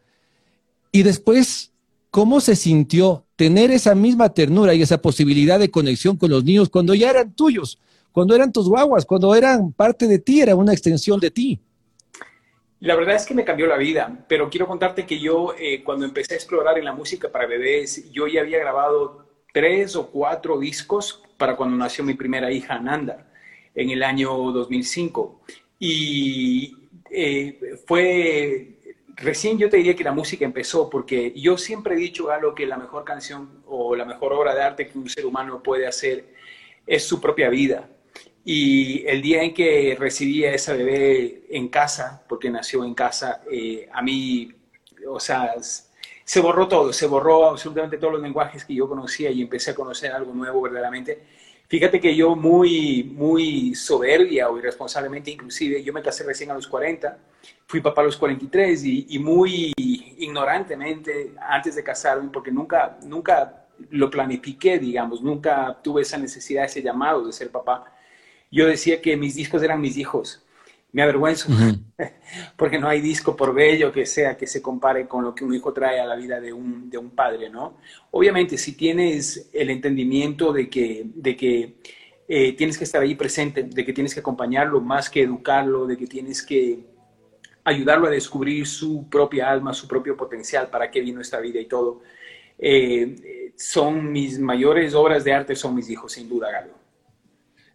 Y 0.89 1.03
después, 1.03 1.71
¿cómo 2.09 2.39
se 2.39 2.55
sintió 2.55 3.25
tener 3.35 3.71
esa 3.71 3.93
misma 3.93 4.29
ternura 4.29 4.73
y 4.73 4.81
esa 4.81 5.01
posibilidad 5.01 5.59
de 5.59 5.69
conexión 5.69 6.15
con 6.15 6.31
los 6.31 6.45
niños 6.45 6.69
cuando 6.69 6.93
ya 6.93 7.09
eran 7.09 7.33
tuyos, 7.33 7.77
cuando 8.13 8.33
eran 8.33 8.53
tus 8.53 8.69
guaguas, 8.69 9.05
cuando 9.05 9.35
eran 9.35 9.73
parte 9.73 10.07
de 10.07 10.19
ti, 10.19 10.39
era 10.39 10.55
una 10.55 10.71
extensión 10.71 11.19
de 11.19 11.31
ti? 11.31 11.59
La 12.79 12.95
verdad 12.95 13.15
es 13.15 13.25
que 13.25 13.33
me 13.33 13.45
cambió 13.45 13.67
la 13.67 13.77
vida, 13.77 14.25
pero 14.27 14.49
quiero 14.49 14.67
contarte 14.67 15.05
que 15.05 15.19
yo 15.19 15.55
eh, 15.57 15.81
cuando 15.83 16.05
empecé 16.05 16.33
a 16.33 16.37
explorar 16.37 16.77
en 16.77 16.85
la 16.85 16.93
música 16.93 17.31
para 17.31 17.47
bebés, 17.47 18.11
yo 18.11 18.27
ya 18.27 18.41
había 18.41 18.59
grabado 18.59 19.25
tres 19.53 19.95
o 19.95 20.11
cuatro 20.11 20.59
discos 20.59 21.23
para 21.37 21.55
cuando 21.55 21.77
nació 21.77 22.03
mi 22.03 22.13
primera 22.13 22.51
hija, 22.51 22.75
Ananda, 22.75 23.31
en 23.73 23.89
el 23.89 24.03
año 24.03 24.29
2005. 24.51 25.41
Y 25.79 26.75
eh, 27.09 27.77
fue, 27.87 28.79
recién 29.15 29.57
yo 29.57 29.69
te 29.69 29.77
diría 29.77 29.95
que 29.95 30.03
la 30.03 30.11
música 30.11 30.43
empezó, 30.43 30.89
porque 30.89 31.31
yo 31.35 31.57
siempre 31.57 31.95
he 31.95 31.97
dicho, 31.97 32.29
algo 32.29 32.53
que 32.53 32.65
la 32.65 32.77
mejor 32.77 33.05
canción 33.05 33.63
o 33.65 33.95
la 33.95 34.05
mejor 34.05 34.33
obra 34.33 34.53
de 34.53 34.61
arte 34.61 34.87
que 34.87 34.97
un 34.97 35.09
ser 35.09 35.25
humano 35.25 35.63
puede 35.63 35.87
hacer 35.87 36.25
es 36.85 37.07
su 37.07 37.21
propia 37.21 37.49
vida. 37.49 37.89
Y 38.47 39.03
el 39.07 39.23
día 39.23 39.41
en 39.41 39.55
que 39.55 39.97
recibí 39.99 40.45
a 40.45 40.53
esa 40.53 40.73
bebé 40.73 41.45
en 41.49 41.67
casa, 41.67 42.23
porque 42.29 42.51
nació 42.51 42.85
en 42.85 42.93
casa, 42.93 43.41
eh, 43.51 43.89
a 43.91 44.03
mí, 44.03 44.53
o 45.07 45.19
sea, 45.19 45.55
se 46.23 46.39
borró 46.41 46.67
todo, 46.67 46.93
se 46.93 47.07
borró 47.07 47.49
absolutamente 47.49 47.97
todos 47.97 48.13
los 48.13 48.21
lenguajes 48.21 48.63
que 48.63 48.75
yo 48.75 48.87
conocía 48.87 49.31
y 49.31 49.41
empecé 49.41 49.71
a 49.71 49.75
conocer 49.75 50.11
algo 50.11 50.31
nuevo 50.31 50.61
verdaderamente. 50.61 51.23
Fíjate 51.67 51.99
que 51.99 52.15
yo 52.15 52.35
muy, 52.35 53.03
muy 53.03 53.73
soberbia 53.73 54.47
o 54.47 54.59
irresponsablemente, 54.59 55.31
inclusive, 55.31 55.83
yo 55.83 55.91
me 55.91 56.03
casé 56.03 56.23
recién 56.23 56.51
a 56.51 56.53
los 56.53 56.67
40, 56.67 57.17
fui 57.65 57.81
papá 57.81 58.01
a 58.01 58.05
los 58.05 58.17
43 58.17 58.85
y, 58.85 59.07
y 59.09 59.17
muy 59.17 59.73
ignorantemente 59.77 61.33
antes 61.41 61.73
de 61.73 61.83
casarme, 61.83 62.29
porque 62.31 62.51
nunca, 62.51 62.99
nunca 63.01 63.65
lo 63.89 64.07
planifiqué, 64.11 64.77
digamos, 64.77 65.23
nunca 65.23 65.79
tuve 65.83 66.03
esa 66.03 66.19
necesidad, 66.19 66.65
ese 66.65 66.83
llamado 66.83 67.25
de 67.25 67.33
ser 67.33 67.49
papá. 67.49 67.91
Yo 68.55 68.67
decía 68.67 69.01
que 69.01 69.17
mis 69.17 69.35
discos 69.35 69.61
eran 69.61 69.81
mis 69.81 69.97
hijos 69.97 70.41
Me 70.93 71.01
avergüenzo 71.01 71.49
porque 72.57 72.79
no 72.79 72.87
hay 72.87 73.01
disco 73.01 73.35
por 73.35 73.53
bello 73.53 73.91
que 73.91 74.05
sea 74.05 74.37
que 74.37 74.47
se 74.47 74.61
compare 74.61 75.07
con 75.07 75.25
lo 75.25 75.35
que 75.35 75.43
un 75.43 75.53
hijo 75.53 75.73
trae 75.73 75.99
a 75.99 76.05
la 76.05 76.15
vida 76.15 76.39
de 76.39 76.53
un, 76.53 76.89
de 76.89 76.97
un 76.97 77.09
padre, 77.09 77.49
¿no? 77.49 77.77
Obviamente, 78.11 78.57
si 78.57 78.77
tienes 78.77 79.49
el 79.51 79.69
entendimiento 79.69 80.53
de 80.53 80.69
que, 80.69 81.03
de 81.13 81.35
que 81.35 81.75
eh, 82.29 82.53
tienes 82.53 82.77
que 82.77 82.85
estar 82.85 83.01
ahí 83.01 83.13
presente, 83.15 83.63
de 83.63 83.85
que 83.85 83.91
tienes 83.91 84.13
que 84.13 84.21
acompañarlo 84.21 84.79
más 84.79 85.09
que 85.09 85.23
educarlo, 85.23 85.85
de 85.85 85.97
que 85.97 86.07
tienes 86.07 86.41
que 86.41 86.79
ayudarlo 87.65 88.07
a 88.07 88.11
descubrir 88.11 88.65
su 88.65 89.09
propia 89.09 89.51
alma, 89.51 89.73
su 89.73 89.85
propio 89.85 90.15
potencial, 90.15 90.69
para 90.69 90.89
qué 90.89 91.01
vino 91.01 91.19
esta 91.19 91.41
vida 91.41 91.59
y 91.59 91.65
todo. 91.65 92.03
Eh, 92.57 93.51
son 93.57 94.13
mis 94.13 94.39
mayores 94.39 94.93
obras 94.93 95.25
de 95.25 95.33
arte, 95.33 95.57
son 95.57 95.75
mis 95.75 95.89
hijos, 95.89 96.13
sin 96.13 96.29
duda, 96.29 96.49
Galo. 96.51 96.84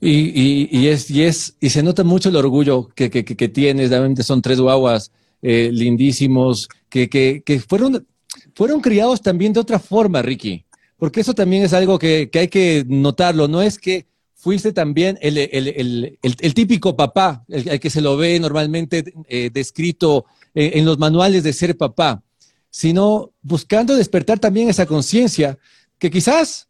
Y, 0.03 0.87
es, 0.87 1.11
y, 1.11 1.23
es, 1.23 1.57
y 1.61 1.69
se 1.69 1.83
nota 1.83 2.05
mucho 2.05 2.31
el 2.31 2.37
orgullo 2.37 2.89
que, 2.95 3.11
que, 3.11 3.25
que 3.25 3.49
tienes, 3.49 3.91
realmente 3.91 4.23
son 4.23 4.41
tres 4.41 4.59
guaguas 4.59 5.13
eh, 5.43 5.71
lindísimos, 5.73 6.69
que, 6.89 7.09
que, 7.09 7.61
fueron, 7.61 8.07
fueron 8.55 8.81
criados 8.81 9.21
también 9.21 9.53
de 9.53 9.61
otra 9.61 9.79
forma, 9.79 10.23
Ricky, 10.23 10.65
porque 10.97 11.21
eso 11.21 11.35
también 11.35 11.63
es 11.63 11.73
algo 11.73 11.99
que, 11.99 12.31
hay 12.33 12.49
que 12.49 12.85
notarlo, 12.89 13.47
no 13.47 13.61
es 13.63 13.79
que 13.79 14.07
fuiste 14.35 14.73
también 14.73 15.19
el, 15.21 15.37
el, 15.37 15.69
el, 15.69 16.19
el 16.23 16.55
típico 16.55 16.97
papá, 16.97 17.45
el, 17.49 17.79
que 17.79 17.91
se 17.91 18.01
lo 18.01 18.17
ve 18.17 18.41
normalmente 18.41 19.13
eh, 19.29 19.51
descrito 19.53 20.25
en, 20.55 20.85
los 20.85 20.99
manuales 20.99 21.43
de 21.43 21.53
ser 21.53 21.77
papá, 21.77 22.23
sino 22.71 23.33
buscando 23.43 23.97
despertar 23.97 24.39
también 24.39 24.69
esa 24.69 24.87
conciencia 24.87 25.59
que 25.99 26.11
quizás 26.11 26.69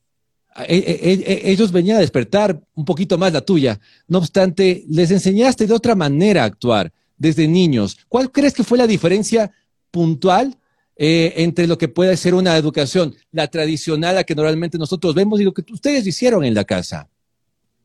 ellos 0.56 1.72
venían 1.72 1.98
a 1.98 2.00
despertar 2.00 2.60
un 2.74 2.84
poquito 2.84 3.16
más 3.18 3.32
la 3.32 3.40
tuya. 3.40 3.78
No 4.08 4.18
obstante, 4.18 4.84
les 4.88 5.10
enseñaste 5.10 5.66
de 5.66 5.74
otra 5.74 5.94
manera 5.94 6.42
a 6.42 6.46
actuar 6.46 6.92
desde 7.16 7.46
niños. 7.46 7.98
¿Cuál 8.08 8.32
crees 8.32 8.54
que 8.54 8.64
fue 8.64 8.78
la 8.78 8.86
diferencia 8.86 9.52
puntual 9.90 10.56
eh, 10.96 11.34
entre 11.36 11.66
lo 11.66 11.78
que 11.78 11.88
puede 11.88 12.16
ser 12.16 12.34
una 12.34 12.56
educación, 12.56 13.14
la 13.32 13.46
tradicional, 13.46 14.18
a 14.18 14.24
que 14.24 14.34
normalmente 14.34 14.78
nosotros 14.78 15.14
vemos 15.14 15.40
y 15.40 15.44
lo 15.44 15.52
que 15.52 15.64
ustedes 15.72 16.06
hicieron 16.06 16.44
en 16.44 16.54
la 16.54 16.64
casa? 16.64 17.08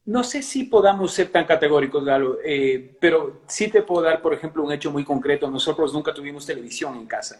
No 0.05 0.23
sé 0.23 0.43
si 0.43 0.65
podamos 0.65 1.13
ser 1.13 1.29
tan 1.29 1.45
categóricos, 1.45 2.05
Galo, 2.05 2.37
eh, 2.45 2.95
pero 2.99 3.41
sí 3.47 3.69
te 3.69 3.81
puedo 3.81 4.03
dar, 4.03 4.21
por 4.21 4.33
ejemplo, 4.33 4.63
un 4.63 4.71
hecho 4.71 4.91
muy 4.91 5.03
concreto. 5.03 5.49
Nosotros 5.49 5.93
nunca 5.93 6.13
tuvimos 6.13 6.45
televisión 6.45 6.95
en 6.95 7.05
casa. 7.07 7.39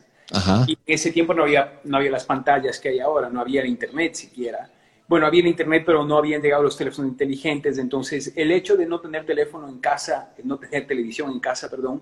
Y 0.67 0.71
en 0.71 0.79
ese 0.87 1.11
tiempo 1.11 1.35
no 1.35 1.43
había, 1.43 1.79
no 1.83 1.97
había 1.97 2.09
las 2.09 2.25
pantallas 2.25 2.79
que 2.79 2.89
hay 2.89 2.99
ahora, 2.99 3.29
no 3.29 3.39
había 3.39 3.61
el 3.61 3.67
internet 3.67 4.15
siquiera 4.15 4.71
bueno, 5.07 5.27
había 5.27 5.47
internet, 5.47 5.83
pero 5.85 6.03
no 6.03 6.17
habían 6.17 6.41
llegado 6.41 6.63
los 6.63 6.77
teléfonos 6.77 7.11
inteligentes. 7.11 7.77
Entonces, 7.77 8.33
el 8.35 8.51
hecho 8.51 8.75
de 8.75 8.85
no 8.85 8.99
tener 8.99 9.25
teléfono 9.25 9.69
en 9.69 9.79
casa, 9.79 10.33
no 10.43 10.57
tener 10.57 10.87
televisión 10.87 11.31
en 11.31 11.39
casa, 11.39 11.69
perdón, 11.69 12.01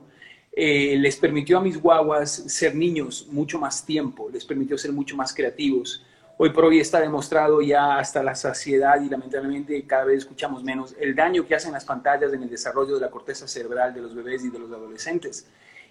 eh, 0.55 0.95
les 1.00 1.17
permitió 1.17 1.57
a 1.57 1.62
mis 1.62 1.81
guaguas 1.81 2.31
ser 2.31 2.75
niños 2.75 3.27
mucho 3.31 3.60
más 3.60 3.86
tiempo, 3.86 4.29
les 4.31 4.45
permitió 4.45 4.77
ser 4.77 4.93
mucho 4.93 5.15
más 5.17 5.33
creativos. 5.33 6.05
Hoy 6.38 6.51
por 6.51 6.65
hoy 6.65 6.79
está 6.79 7.00
demostrado 7.00 7.62
ya 7.62 7.98
hasta 7.98 8.24
la 8.24 8.36
saciedad 8.36 9.01
y 9.01 9.10
lamentablemente 9.10 9.83
cada 9.86 10.05
vez 10.05 10.19
escuchamos 10.19 10.63
menos 10.63 10.95
el 11.00 11.15
daño 11.15 11.45
que 11.48 11.55
hacen 11.55 11.72
las 11.74 11.86
pantallas 11.86 12.33
en 12.33 12.43
el 12.43 12.50
desarrollo 12.50 12.95
de 12.95 13.01
la 13.01 13.10
corteza 13.10 13.48
cerebral 13.48 13.93
de 13.93 14.01
los 14.01 14.15
bebés 14.15 14.43
y 14.43 14.50
de 14.50 14.60
los 14.60 14.72
adolescentes 14.72 15.48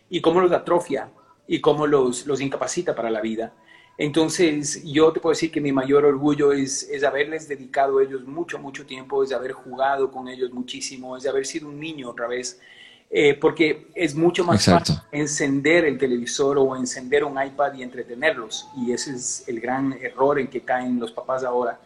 y 0.08 0.20
cómo 0.20 0.40
los 0.40 0.52
atrofia 0.52 1.10
y 1.46 1.60
cómo 1.60 1.86
los, 1.86 2.26
los 2.26 2.40
incapacita 2.40 2.94
para 2.94 3.10
la 3.10 3.20
vida. 3.20 3.52
Entonces, 3.98 4.82
yo 4.84 5.12
te 5.12 5.20
puedo 5.20 5.32
decir 5.32 5.52
que 5.52 5.60
mi 5.60 5.70
mayor 5.70 6.04
orgullo 6.04 6.52
es, 6.52 6.88
es 6.90 7.04
haberles 7.04 7.46
dedicado 7.46 7.98
a 7.98 8.02
ellos 8.02 8.26
mucho, 8.26 8.58
mucho 8.58 8.86
tiempo, 8.86 9.22
es 9.22 9.32
haber 9.32 9.52
jugado 9.52 10.10
con 10.10 10.28
ellos 10.28 10.50
muchísimo, 10.52 11.16
es 11.16 11.26
haber 11.26 11.44
sido 11.46 11.68
un 11.68 11.78
niño 11.78 12.10
otra 12.10 12.26
vez, 12.26 12.60
eh, 13.10 13.34
porque 13.34 13.88
es 13.94 14.14
mucho 14.14 14.44
más 14.44 14.64
fácil 14.64 14.96
encender 15.12 15.84
el 15.84 15.98
televisor 15.98 16.58
o 16.58 16.74
encender 16.74 17.24
un 17.24 17.42
iPad 17.42 17.74
y 17.74 17.82
entretenerlos. 17.82 18.66
Y 18.76 18.92
ese 18.92 19.12
es 19.12 19.44
el 19.46 19.60
gran 19.60 19.92
error 20.00 20.40
en 20.40 20.48
que 20.48 20.62
caen 20.62 20.98
los 20.98 21.12
papás 21.12 21.44
ahora, 21.44 21.78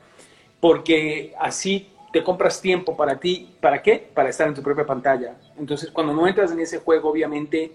porque 0.61 1.35
así 1.41 1.89
te 2.13 2.23
compras 2.23 2.61
tiempo 2.61 2.97
para 2.97 3.19
ti, 3.19 3.57
¿para 3.61 3.83
qué? 3.83 4.09
Para 4.15 4.31
estar 4.31 4.47
en 4.47 4.55
tu 4.55 4.63
propia 4.63 4.87
pantalla. 4.87 5.37
Entonces, 5.59 5.91
cuando 5.91 6.15
no 6.15 6.27
entras 6.29 6.53
en 6.53 6.61
ese 6.61 6.79
juego, 6.79 7.11
obviamente 7.11 7.73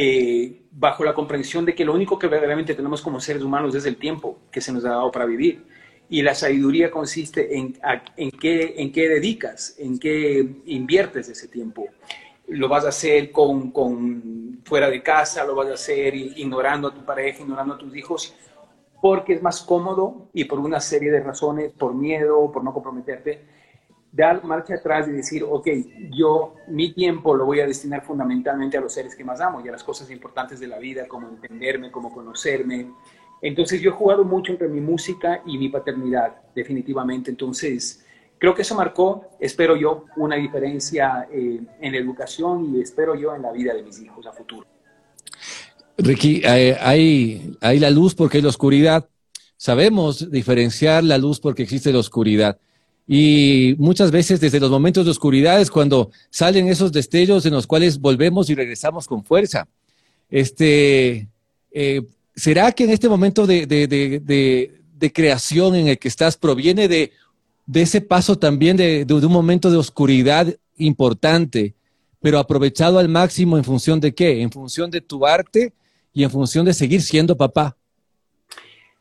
eh, 0.00 0.62
bajo 0.70 1.02
la 1.02 1.12
comprensión 1.12 1.64
de 1.64 1.74
que 1.74 1.84
lo 1.84 1.92
único 1.92 2.20
que 2.20 2.28
verdaderamente 2.28 2.72
tenemos 2.72 3.02
como 3.02 3.18
seres 3.18 3.42
humanos 3.42 3.74
es 3.74 3.84
el 3.84 3.96
tiempo 3.96 4.38
que 4.48 4.60
se 4.60 4.72
nos 4.72 4.84
ha 4.84 4.90
dado 4.90 5.10
para 5.10 5.26
vivir. 5.26 5.64
Y 6.08 6.22
la 6.22 6.36
sabiduría 6.36 6.88
consiste 6.88 7.58
en, 7.58 7.76
en, 8.16 8.30
qué, 8.30 8.74
en 8.78 8.92
qué 8.92 9.08
dedicas, 9.08 9.74
en 9.76 9.98
qué 9.98 10.62
inviertes 10.66 11.28
ese 11.28 11.48
tiempo. 11.48 11.88
Lo 12.46 12.68
vas 12.68 12.84
a 12.84 12.90
hacer 12.90 13.32
con, 13.32 13.72
con 13.72 14.60
fuera 14.64 14.88
de 14.88 15.02
casa, 15.02 15.44
lo 15.44 15.56
vas 15.56 15.68
a 15.68 15.74
hacer 15.74 16.14
ignorando 16.14 16.86
a 16.86 16.94
tu 16.94 17.04
pareja, 17.04 17.42
ignorando 17.42 17.74
a 17.74 17.78
tus 17.78 17.96
hijos, 17.96 18.36
porque 19.02 19.32
es 19.32 19.42
más 19.42 19.62
cómodo 19.62 20.28
y 20.32 20.44
por 20.44 20.60
una 20.60 20.78
serie 20.80 21.10
de 21.10 21.24
razones, 21.24 21.72
por 21.72 21.92
miedo, 21.92 22.52
por 22.52 22.62
no 22.62 22.72
comprometerte 22.72 23.57
dar 24.12 24.42
marcha 24.44 24.74
atrás 24.74 25.06
y 25.08 25.12
decir, 25.12 25.44
ok, 25.44 25.68
yo 26.10 26.54
mi 26.68 26.92
tiempo 26.92 27.34
lo 27.34 27.44
voy 27.44 27.60
a 27.60 27.66
destinar 27.66 28.04
fundamentalmente 28.04 28.78
a 28.78 28.80
los 28.80 28.92
seres 28.92 29.14
que 29.14 29.24
más 29.24 29.40
amo 29.40 29.60
y 29.64 29.68
a 29.68 29.72
las 29.72 29.84
cosas 29.84 30.10
importantes 30.10 30.60
de 30.60 30.66
la 30.66 30.78
vida, 30.78 31.06
como 31.06 31.28
entenderme, 31.28 31.90
como 31.90 32.12
conocerme. 32.12 32.90
Entonces 33.42 33.80
yo 33.80 33.90
he 33.90 33.92
jugado 33.92 34.24
mucho 34.24 34.52
entre 34.52 34.68
mi 34.68 34.80
música 34.80 35.42
y 35.46 35.58
mi 35.58 35.68
paternidad, 35.68 36.36
definitivamente. 36.54 37.30
Entonces 37.30 38.04
creo 38.38 38.54
que 38.54 38.62
eso 38.62 38.74
marcó, 38.74 39.26
espero 39.38 39.76
yo, 39.76 40.06
una 40.16 40.36
diferencia 40.36 41.28
eh, 41.30 41.60
en 41.80 41.92
la 41.92 41.98
educación 41.98 42.74
y 42.74 42.80
espero 42.80 43.14
yo 43.14 43.34
en 43.34 43.42
la 43.42 43.52
vida 43.52 43.74
de 43.74 43.82
mis 43.82 44.00
hijos 44.00 44.26
a 44.26 44.32
futuro. 44.32 44.66
Ricky, 45.98 46.44
hay, 46.44 47.56
hay 47.60 47.78
la 47.78 47.90
luz 47.90 48.14
porque 48.14 48.38
hay 48.38 48.42
la 48.42 48.48
oscuridad. 48.48 49.08
Sabemos 49.56 50.30
diferenciar 50.30 51.02
la 51.02 51.18
luz 51.18 51.40
porque 51.40 51.64
existe 51.64 51.92
la 51.92 51.98
oscuridad. 51.98 52.58
Y 53.10 53.74
muchas 53.78 54.10
veces 54.10 54.38
desde 54.38 54.60
los 54.60 54.70
momentos 54.70 55.06
de 55.06 55.10
oscuridad 55.10 55.62
es 55.62 55.70
cuando 55.70 56.10
salen 56.28 56.68
esos 56.68 56.92
destellos 56.92 57.46
en 57.46 57.54
los 57.54 57.66
cuales 57.66 57.98
volvemos 57.98 58.50
y 58.50 58.54
regresamos 58.54 59.06
con 59.06 59.24
fuerza. 59.24 59.66
Este, 60.28 61.26
eh, 61.72 62.02
¿Será 62.36 62.70
que 62.72 62.84
en 62.84 62.90
este 62.90 63.08
momento 63.08 63.46
de, 63.46 63.66
de, 63.66 65.12
creación 65.12 65.74
en 65.74 65.88
el 65.88 65.98
que 65.98 66.08
estás 66.08 66.36
proviene 66.36 66.86
de, 66.86 67.12
ese 67.72 68.02
paso 68.02 68.38
también 68.38 68.76
de, 68.76 69.06
un 69.08 69.32
momento 69.32 69.70
de 69.70 69.78
oscuridad 69.78 70.54
importante, 70.76 71.74
pero 72.20 72.38
aprovechado 72.38 72.98
al 72.98 73.08
máximo 73.08 73.56
en 73.56 73.64
función 73.64 74.00
de 74.00 74.14
qué? 74.14 74.42
En 74.42 74.52
función 74.52 74.90
de 74.90 75.00
tu 75.00 75.26
arte 75.26 75.72
y 76.12 76.24
en 76.24 76.30
función 76.30 76.66
de 76.66 76.74
seguir 76.74 77.00
siendo 77.00 77.38
papá. 77.38 77.74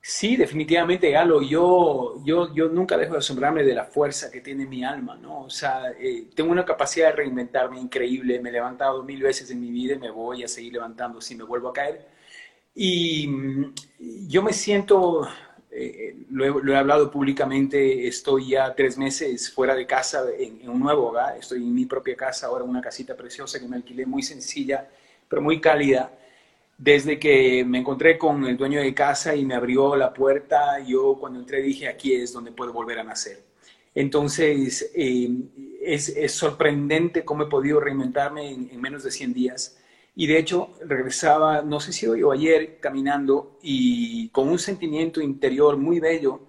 Sí, 0.09 0.37
definitivamente, 0.37 1.11
Galo. 1.11 1.41
Yo, 1.41 2.23
yo, 2.23 2.53
yo 2.55 2.69
nunca 2.69 2.97
dejo 2.97 3.11
de 3.13 3.19
asombrarme 3.19 3.63
de 3.65 3.75
la 3.75 3.83
fuerza 3.83 4.31
que 4.31 4.39
tiene 4.39 4.65
mi 4.65 4.81
alma, 4.81 5.17
¿no? 5.17 5.41
O 5.41 5.49
sea, 5.49 5.91
eh, 5.99 6.29
tengo 6.33 6.49
una 6.51 6.63
capacidad 6.63 7.07
de 7.07 7.11
reinventarme 7.17 7.77
increíble. 7.77 8.39
Me 8.39 8.47
he 8.47 8.53
levantado 8.53 9.03
mil 9.03 9.21
veces 9.21 9.51
en 9.51 9.59
mi 9.59 9.69
vida 9.69 9.95
y 9.95 9.99
me 9.99 10.09
voy 10.09 10.45
a 10.45 10.47
seguir 10.47 10.73
levantando 10.73 11.19
si 11.19 11.35
me 11.35 11.43
vuelvo 11.43 11.67
a 11.69 11.73
caer. 11.73 12.07
Y 12.73 13.27
mm, 13.27 13.73
yo 14.29 14.41
me 14.43 14.53
siento, 14.53 15.27
eh, 15.71 16.15
lo, 16.31 16.45
he, 16.73 16.77
hablado 16.77 17.11
públicamente, 17.11 18.07
estoy 18.07 18.51
ya 18.51 18.73
tres 18.75 18.97
meses 18.97 19.51
fuera 19.51 19.75
de 19.75 19.85
casa 19.85 20.23
en, 20.39 20.61
en 20.61 20.69
un 20.69 20.79
nuevo 20.79 21.09
hogar. 21.09 21.37
Estoy 21.37 21.57
en 21.63 21.75
mi 21.75 21.85
propia 21.85 22.15
casa, 22.15 22.47
ahora 22.47 22.63
una 22.63 22.81
casita 22.81 23.13
preciosa 23.17 23.59
que 23.59 23.67
me 23.67 23.75
alquilé, 23.75 24.05
muy 24.05 24.23
sencilla, 24.23 24.87
pero 25.27 25.41
muy 25.41 25.59
cálida 25.59 26.11
desde 26.77 27.17
que 27.19 27.65
me 27.65 27.79
encontré 27.79 28.17
con 28.17 28.45
el 28.45 28.55
dueño 28.55 28.81
de 28.81 28.93
casa 28.93 29.35
y 29.35 29.45
me 29.45 29.55
abrió 29.55 29.95
la 29.95 30.13
puerta, 30.13 30.79
yo 30.85 31.17
cuando 31.19 31.39
entré 31.39 31.61
dije, 31.61 31.87
aquí 31.87 32.13
es 32.13 32.31
donde 32.33 32.51
puedo 32.51 32.71
volver 32.71 32.99
a 32.99 33.03
nacer. 33.03 33.43
Entonces, 33.95 34.91
eh, 34.95 35.27
es, 35.81 36.31
sorprendente 36.31 37.25
cómo 37.25 37.43
he 37.43 37.47
podido 37.47 37.79
reinventarme 37.79 38.51
en, 38.51 38.79
menos 38.79 39.03
de 39.03 39.11
100 39.11 39.33
días. 39.33 39.77
Y 40.15 40.27
de 40.27 40.37
hecho, 40.37 40.73
regresaba, 40.85 41.63
no 41.63 41.79
sé 41.79 41.93
si 41.93 42.05
hoy 42.07 42.21
o 42.23 42.31
ayer, 42.31 42.79
caminando 42.79 43.57
y 43.61 44.29
con 44.29 44.49
un 44.49 44.59
sentimiento 44.59 45.19
interior 45.21 45.77
muy 45.77 45.99
bello. 45.99 46.41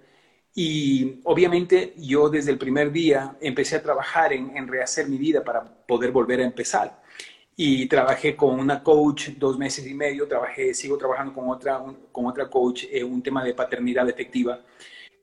Y 0.54 1.20
obviamente 1.24 1.94
yo 1.96 2.28
desde 2.28 2.50
el 2.50 2.58
primer 2.58 2.92
día 2.92 3.36
empecé 3.40 3.76
a 3.76 3.82
trabajar 3.82 4.32
en, 4.32 4.56
en 4.56 4.68
rehacer 4.68 5.08
mi 5.08 5.16
vida 5.16 5.42
para 5.44 5.64
poder 5.86 6.10
volver 6.12 6.40
a 6.40 6.44
empezar 6.44 7.00
y 7.60 7.86
trabajé 7.86 8.36
con 8.36 8.56
una 8.60 8.84
coach 8.84 9.30
dos 9.36 9.58
meses 9.58 9.84
y 9.84 9.92
medio, 9.92 10.28
trabajé, 10.28 10.72
sigo 10.74 10.96
trabajando 10.96 11.34
con 11.34 11.48
otra, 11.48 11.82
con 12.12 12.26
otra 12.26 12.48
coach 12.48 12.84
eh, 12.88 13.02
un 13.02 13.20
tema 13.20 13.42
de 13.42 13.52
paternidad 13.52 14.08
efectiva, 14.08 14.60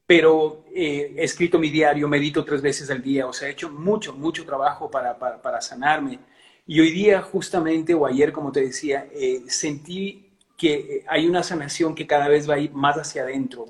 pero 0.06 0.66
eh, 0.76 1.14
he 1.16 1.24
escrito 1.24 1.58
mi 1.58 1.70
diario, 1.70 2.10
medito 2.10 2.44
tres 2.44 2.62
veces 2.62 2.92
al 2.92 3.02
día, 3.02 3.26
o 3.26 3.32
sea, 3.32 3.48
he 3.48 3.52
hecho 3.52 3.70
mucho, 3.70 4.12
mucho 4.12 4.46
trabajo 4.46 4.92
para, 4.92 5.18
para, 5.18 5.62
sanarme. 5.62 6.20
Y 6.68 6.82
hoy 6.82 6.92
día, 6.92 7.22
justamente, 7.22 7.94
o 7.94 8.06
ayer, 8.06 8.34
como 8.34 8.52
te 8.52 8.62
decía, 8.62 9.08
eh, 9.14 9.44
sentí 9.48 10.34
que 10.58 11.06
hay 11.08 11.28
una 11.28 11.42
sanación 11.42 11.96
que 11.96 12.06
cada 12.06 12.28
vez 12.28 12.50
va 12.50 12.56
a 12.56 12.60
ir 12.60 12.74
más 12.74 12.98
hacia 12.98 13.24
adentro. 13.24 13.68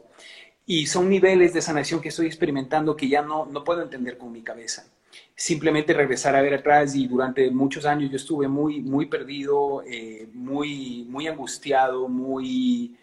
Y 0.66 0.88
son 0.88 1.08
niveles 1.10 1.54
de 1.54 1.62
sanación 1.62 2.02
que 2.02 2.10
estoy 2.10 2.26
experimentando 2.26 2.96
que 2.96 3.10
ya 3.10 3.22
no, 3.22 3.46
no 3.46 3.64
puedo 3.64 3.84
entender 3.84 4.18
con 4.18 4.32
mi 4.32 4.42
cabeza. 4.42 4.88
Simplemente 5.36 5.94
regresar 5.94 6.36
a 6.36 6.42
ver 6.42 6.54
atrás 6.54 6.96
y 6.96 7.08
durante 7.08 7.52
muchos 7.52 7.86
años 7.86 8.10
yo 8.10 8.16
estuve 8.16 8.48
muy, 8.48 8.82
muy 8.82 9.08
perdido, 9.08 9.84
eh, 9.86 10.30
muy, 10.34 11.06
muy 11.10 11.28
angustiado, 11.28 12.08
muy 12.08 12.98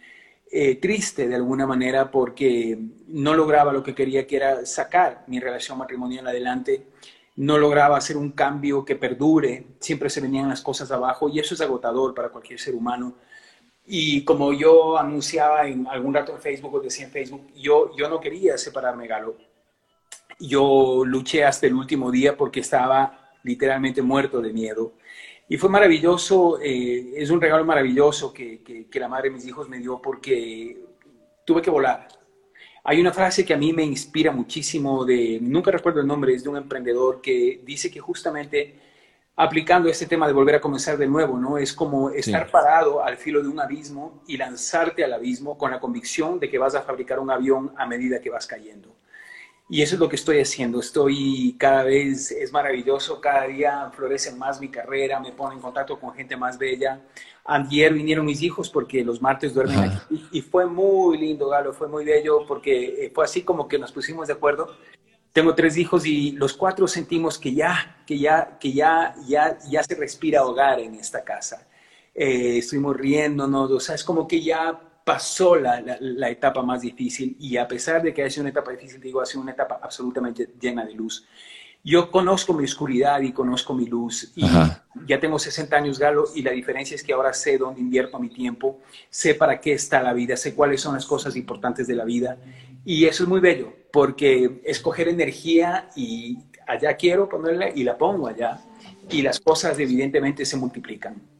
eh, 0.50 0.76
triste 0.76 1.28
de 1.28 1.34
alguna 1.34 1.66
manera 1.66 2.10
porque 2.10 2.78
no 3.08 3.34
lograba 3.34 3.72
lo 3.72 3.82
que 3.82 3.94
quería, 3.94 4.26
que 4.26 4.36
era 4.36 4.64
sacar 4.64 5.24
mi 5.26 5.40
relación 5.40 5.76
matrimonial 5.76 6.26
adelante, 6.26 6.86
no 7.36 7.58
lograba 7.58 7.98
hacer 7.98 8.16
un 8.16 8.32
cambio 8.32 8.84
que 8.84 8.96
perdure, 8.96 9.66
siempre 9.80 10.08
se 10.10 10.20
venían 10.20 10.48
las 10.48 10.62
cosas 10.62 10.90
abajo 10.90 11.28
y 11.28 11.38
eso 11.38 11.54
es 11.54 11.60
agotador 11.60 12.14
para 12.14 12.30
cualquier 12.30 12.58
ser 12.58 12.74
humano. 12.74 13.14
Y 13.86 14.24
como 14.24 14.52
yo 14.52 14.96
anunciaba 14.98 15.66
en 15.66 15.86
algún 15.86 16.14
rato 16.14 16.32
en 16.32 16.40
Facebook 16.40 16.74
o 16.74 16.80
decía 16.80 17.06
en 17.06 17.10
Facebook, 17.10 17.48
yo, 17.56 17.94
yo 17.96 18.08
no 18.08 18.20
quería 18.20 18.56
separarme, 18.56 19.06
Galo 19.06 19.51
yo 20.46 21.04
luché 21.04 21.44
hasta 21.44 21.66
el 21.66 21.74
último 21.74 22.10
día 22.10 22.36
porque 22.36 22.60
estaba 22.60 23.30
literalmente 23.42 24.02
muerto 24.02 24.40
de 24.40 24.52
miedo. 24.52 24.94
Y 25.48 25.56
fue 25.56 25.68
maravilloso, 25.68 26.58
eh, 26.60 27.12
es 27.16 27.30
un 27.30 27.40
regalo 27.40 27.64
maravilloso 27.64 28.32
que, 28.32 28.62
que, 28.62 29.00
la 29.00 29.08
madre 29.08 29.28
de 29.28 29.34
mis 29.34 29.46
hijos 29.46 29.68
me 29.68 29.78
dio 29.78 30.00
porque 30.00 30.80
tuve 31.44 31.60
que 31.60 31.70
volar. 31.70 32.08
Hay 32.84 33.00
una 33.00 33.12
frase 33.12 33.44
que 33.44 33.54
a 33.54 33.58
mí 33.58 33.72
me 33.72 33.84
inspira 33.84 34.32
muchísimo, 34.32 35.04
de, 35.04 35.38
nunca 35.40 35.70
recuerdo 35.70 36.00
el 36.00 36.06
nombre, 36.06 36.34
es 36.34 36.42
de 36.42 36.48
un 36.48 36.56
emprendedor 36.56 37.20
que 37.20 37.60
dice 37.64 37.90
que 37.90 38.00
justamente 38.00 38.80
aplicando 39.36 39.88
este 39.88 40.06
tema 40.06 40.26
de 40.26 40.32
volver 40.32 40.56
a 40.56 40.60
comenzar 40.60 40.98
de 40.98 41.06
nuevo, 41.06 41.38
¿no? 41.38 41.58
Es 41.58 41.72
como 41.72 42.10
estar 42.10 42.50
parado 42.50 43.02
al 43.02 43.16
filo 43.16 43.42
de 43.42 43.48
un 43.48 43.60
abismo 43.60 44.22
y 44.26 44.36
lanzarte 44.36 45.04
al 45.04 45.12
abismo 45.12 45.56
con 45.56 45.70
la 45.70 45.80
convicción 45.80 46.38
de 46.38 46.50
que 46.50 46.58
vas 46.58 46.74
a 46.74 46.82
fabricar 46.82 47.18
un 47.18 47.30
avión 47.30 47.72
a 47.76 47.86
medida 47.86 48.20
que 48.20 48.30
vas 48.30 48.46
cayendo. 48.46 48.94
Y 49.72 49.80
eso 49.80 49.94
es 49.94 50.00
lo 50.00 50.08
que 50.10 50.16
estoy 50.16 50.38
haciendo. 50.38 50.80
Estoy 50.80 51.56
cada 51.58 51.84
vez, 51.84 52.30
es 52.30 52.52
maravilloso, 52.52 53.18
cada 53.22 53.46
día 53.46 53.90
florece 53.96 54.30
más 54.32 54.60
mi 54.60 54.68
carrera, 54.68 55.18
me 55.18 55.32
pone 55.32 55.54
en 55.54 55.62
contacto 55.62 55.98
con 55.98 56.12
gente 56.12 56.36
más 56.36 56.58
bella. 56.58 57.00
Ayer 57.42 57.94
vinieron 57.94 58.26
mis 58.26 58.42
hijos 58.42 58.68
porque 58.68 59.02
los 59.02 59.22
martes 59.22 59.54
duermen 59.54 59.78
aquí 59.78 60.28
y 60.30 60.42
fue 60.42 60.66
muy 60.66 61.16
lindo, 61.16 61.48
Galo, 61.48 61.72
fue 61.72 61.88
muy 61.88 62.04
bello 62.04 62.44
porque 62.46 63.06
eh, 63.06 63.12
fue 63.14 63.24
así 63.24 63.44
como 63.44 63.66
que 63.66 63.78
nos 63.78 63.92
pusimos 63.92 64.26
de 64.26 64.34
acuerdo. 64.34 64.76
Tengo 65.32 65.54
tres 65.54 65.78
hijos 65.78 66.04
y 66.04 66.32
los 66.32 66.52
cuatro 66.52 66.86
sentimos 66.86 67.38
que 67.38 67.54
ya, 67.54 68.04
que 68.06 68.18
ya, 68.18 68.58
que 68.60 68.74
ya, 68.74 69.14
ya, 69.26 69.56
ya 69.70 69.82
se 69.82 69.94
respira 69.94 70.44
hogar 70.44 70.80
en 70.80 70.96
esta 70.96 71.24
casa. 71.24 71.66
Eh, 72.14 72.58
estuvimos 72.58 72.94
riéndonos, 72.94 73.70
o 73.70 73.80
sea, 73.80 73.94
es 73.94 74.04
como 74.04 74.28
que 74.28 74.42
ya 74.42 74.78
pasó 75.04 75.56
la, 75.56 75.80
la, 75.80 76.30
etapa 76.30 76.62
más 76.62 76.82
difícil 76.82 77.36
y 77.38 77.56
a 77.56 77.66
pesar 77.66 78.02
de 78.02 78.14
que 78.14 78.22
ha 78.22 78.30
sido 78.30 78.42
una 78.42 78.50
etapa 78.50 78.70
difícil, 78.70 79.00
digo, 79.00 79.20
ha 79.20 79.26
sido 79.26 79.42
una 79.42 79.52
etapa 79.52 79.80
absolutamente 79.82 80.48
llena 80.60 80.84
de 80.84 80.94
luz. 80.94 81.26
Yo 81.84 82.10
conozco 82.12 82.52
mi 82.52 82.64
oscuridad 82.64 83.20
y 83.22 83.32
conozco 83.32 83.74
mi 83.74 83.86
luz 83.86 84.32
y 84.36 84.46
ya 85.06 85.18
tengo 85.18 85.38
60 85.38 85.76
años, 85.76 85.98
Galo, 85.98 86.26
y 86.32 86.42
la 86.42 86.52
diferencia 86.52 86.94
es 86.94 87.02
que 87.02 87.12
ahora 87.12 87.32
sé 87.32 87.58
dónde 87.58 87.80
invierto 87.80 88.20
mi 88.20 88.28
tiempo, 88.28 88.78
sé 89.10 89.34
para 89.34 89.60
qué 89.60 89.72
está 89.72 90.00
la 90.00 90.12
vida, 90.12 90.36
sé 90.36 90.54
cuáles 90.54 90.80
son 90.80 90.94
las 90.94 91.06
cosas 91.06 91.34
importantes 91.34 91.88
de 91.88 91.96
la 91.96 92.04
vida 92.04 92.38
y 92.84 93.06
eso 93.06 93.24
es 93.24 93.28
muy 93.28 93.40
bello 93.40 93.72
porque 93.92 94.60
escoger 94.64 95.08
energía 95.08 95.90
y 95.96 96.38
allá 96.68 96.94
quiero 96.96 97.28
ponerla 97.28 97.70
y 97.74 97.82
la 97.82 97.98
pongo 97.98 98.28
allá 98.28 98.60
y 99.10 99.22
las 99.22 99.40
cosas 99.40 99.76
evidentemente 99.80 100.44
se 100.44 100.56
multiplican. 100.56 101.31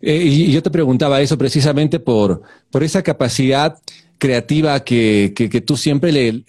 Eh, 0.00 0.22
y 0.24 0.52
yo 0.52 0.62
te 0.62 0.70
preguntaba 0.70 1.20
eso 1.20 1.36
precisamente 1.36 2.00
por, 2.00 2.42
por 2.70 2.82
esa 2.82 3.02
capacidad 3.02 3.78
creativa 4.18 4.80
que, 4.82 5.32
que, 5.34 5.60
tú 5.60 5.76
siempre 5.76 6.10
le, 6.12 6.44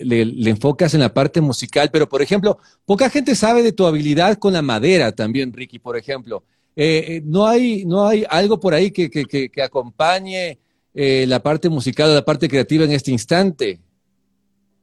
enfocas 0.50 0.94
en 0.96 1.02
la 1.02 1.14
parte 1.14 1.40
musical, 1.40 1.90
pero 1.92 2.10
por 2.10 2.22
ejemplo, 2.22 2.58
poca 2.86 3.10
gente 3.10 3.36
sabe 3.36 3.62
de 3.62 3.74
tu 3.74 3.86
habilidad 3.86 4.38
con 4.38 4.54
la 4.54 4.64
madera 4.64 5.12
también, 5.12 5.54
Ricky, 5.54 5.78
por 5.78 5.96
ejemplo. 5.96 6.44
Eh, 6.76 7.06
eh, 7.08 7.22
no, 7.24 7.46
hay, 7.46 7.86
¿No 7.86 8.08
hay 8.08 8.26
algo 8.28 8.60
por 8.60 8.74
ahí 8.74 8.90
que, 8.90 9.10
que 9.10 9.62
acompañe 9.62 10.58
la 10.94 11.42
parte 11.42 11.70
musical 11.70 12.10
o 12.10 12.14
la 12.14 12.26
parte 12.26 12.50
creativa 12.50 12.84
en 12.84 12.92
este 12.92 13.12
instante? 13.12 13.80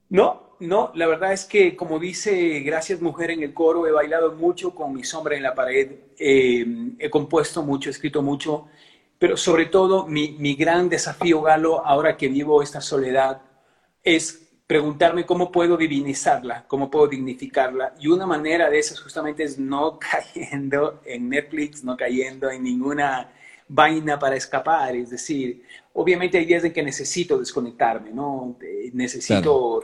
No, 0.09 0.46
no, 0.61 0.91
la 0.95 1.07
verdad 1.07 1.33
es 1.33 1.45
que, 1.45 1.77
como 1.77 1.99
dice 1.99 2.61
Gracias 2.61 3.01
Mujer 3.01 3.31
en 3.31 3.43
el 3.43 3.53
coro, 3.53 3.87
he 3.87 3.93
bailado 3.93 4.33
mucho 4.33 4.75
con 4.75 4.95
mi 4.95 5.05
sombra 5.05 5.37
en 5.37 5.43
la 5.43 5.55
pared, 5.55 5.93
eh, 6.19 6.67
he 6.99 7.11
compuesto 7.11 7.63
mucho, 7.63 7.91
he 7.91 7.93
escrito 7.93 8.23
mucho, 8.23 8.69
pero 9.19 9.37
sobre 9.37 9.67
todo 9.67 10.07
mi, 10.07 10.33
mi, 10.39 10.55
gran 10.55 10.89
desafío, 10.89 11.43
Galo, 11.43 11.85
ahora 11.85 12.17
que 12.17 12.29
vivo 12.29 12.63
esta 12.63 12.81
soledad, 12.81 13.43
es 14.03 14.47
preguntarme 14.67 15.25
cómo 15.27 15.53
puedo 15.53 15.77
divinizarla, 15.77 16.65
cómo 16.67 16.91
puedo 16.91 17.07
dignificarla. 17.07 17.95
Y 18.01 18.09
una 18.09 18.27
manera 18.27 18.69
de 18.71 18.79
esas 18.79 19.01
justamente 19.01 19.45
es 19.45 19.59
no 19.59 19.99
cayendo 19.99 21.01
en 21.05 21.29
Netflix, 21.29 21.85
no 21.85 21.97
cayendo 21.97 22.51
en 22.51 22.63
ninguna 22.63 23.33
vaina 23.69 24.19
para 24.19 24.37
escapar. 24.37 24.97
Es 24.97 25.11
decir, 25.11 25.65
obviamente 25.93 26.39
hay 26.39 26.45
días 26.45 26.65
en 26.65 26.73
que 26.73 26.83
necesito 26.83 27.39
desconectarme, 27.39 28.11
¿no? 28.11 28.57
Eh, 28.61 28.91
necesito 28.93 29.83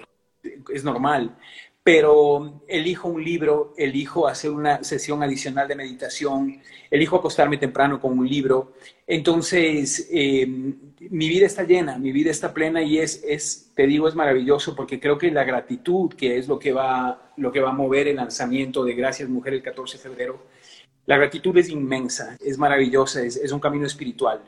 es 0.72 0.84
normal, 0.84 1.36
pero 1.84 2.62
elijo 2.68 3.08
un 3.08 3.24
libro, 3.24 3.74
elijo 3.76 4.28
hacer 4.28 4.50
una 4.52 4.84
sesión 4.84 5.22
adicional 5.22 5.66
de 5.66 5.74
meditación, 5.74 6.60
elijo 6.90 7.16
acostarme 7.16 7.56
temprano 7.56 8.00
con 8.00 8.16
un 8.16 8.28
libro. 8.28 8.74
Entonces, 9.04 10.08
eh, 10.12 10.46
mi 10.46 11.28
vida 11.28 11.46
está 11.46 11.64
llena, 11.64 11.98
mi 11.98 12.12
vida 12.12 12.30
está 12.30 12.54
plena 12.54 12.82
y 12.82 12.98
es, 12.98 13.24
es, 13.26 13.72
te 13.74 13.86
digo, 13.86 14.06
es 14.06 14.14
maravilloso 14.14 14.76
porque 14.76 15.00
creo 15.00 15.18
que 15.18 15.32
la 15.32 15.42
gratitud, 15.42 16.14
que 16.14 16.38
es 16.38 16.46
lo 16.46 16.58
que 16.58 16.72
va, 16.72 17.32
lo 17.36 17.50
que 17.50 17.60
va 17.60 17.70
a 17.70 17.74
mover 17.74 18.06
el 18.06 18.16
lanzamiento 18.16 18.84
de 18.84 18.94
Gracias 18.94 19.28
Mujer 19.28 19.54
el 19.54 19.62
14 19.62 19.96
de 19.96 20.02
febrero, 20.02 20.46
la 21.06 21.16
gratitud 21.16 21.56
es 21.58 21.68
inmensa, 21.68 22.36
es 22.38 22.58
maravillosa, 22.58 23.22
es, 23.22 23.36
es 23.36 23.50
un 23.50 23.58
camino 23.58 23.86
espiritual 23.86 24.40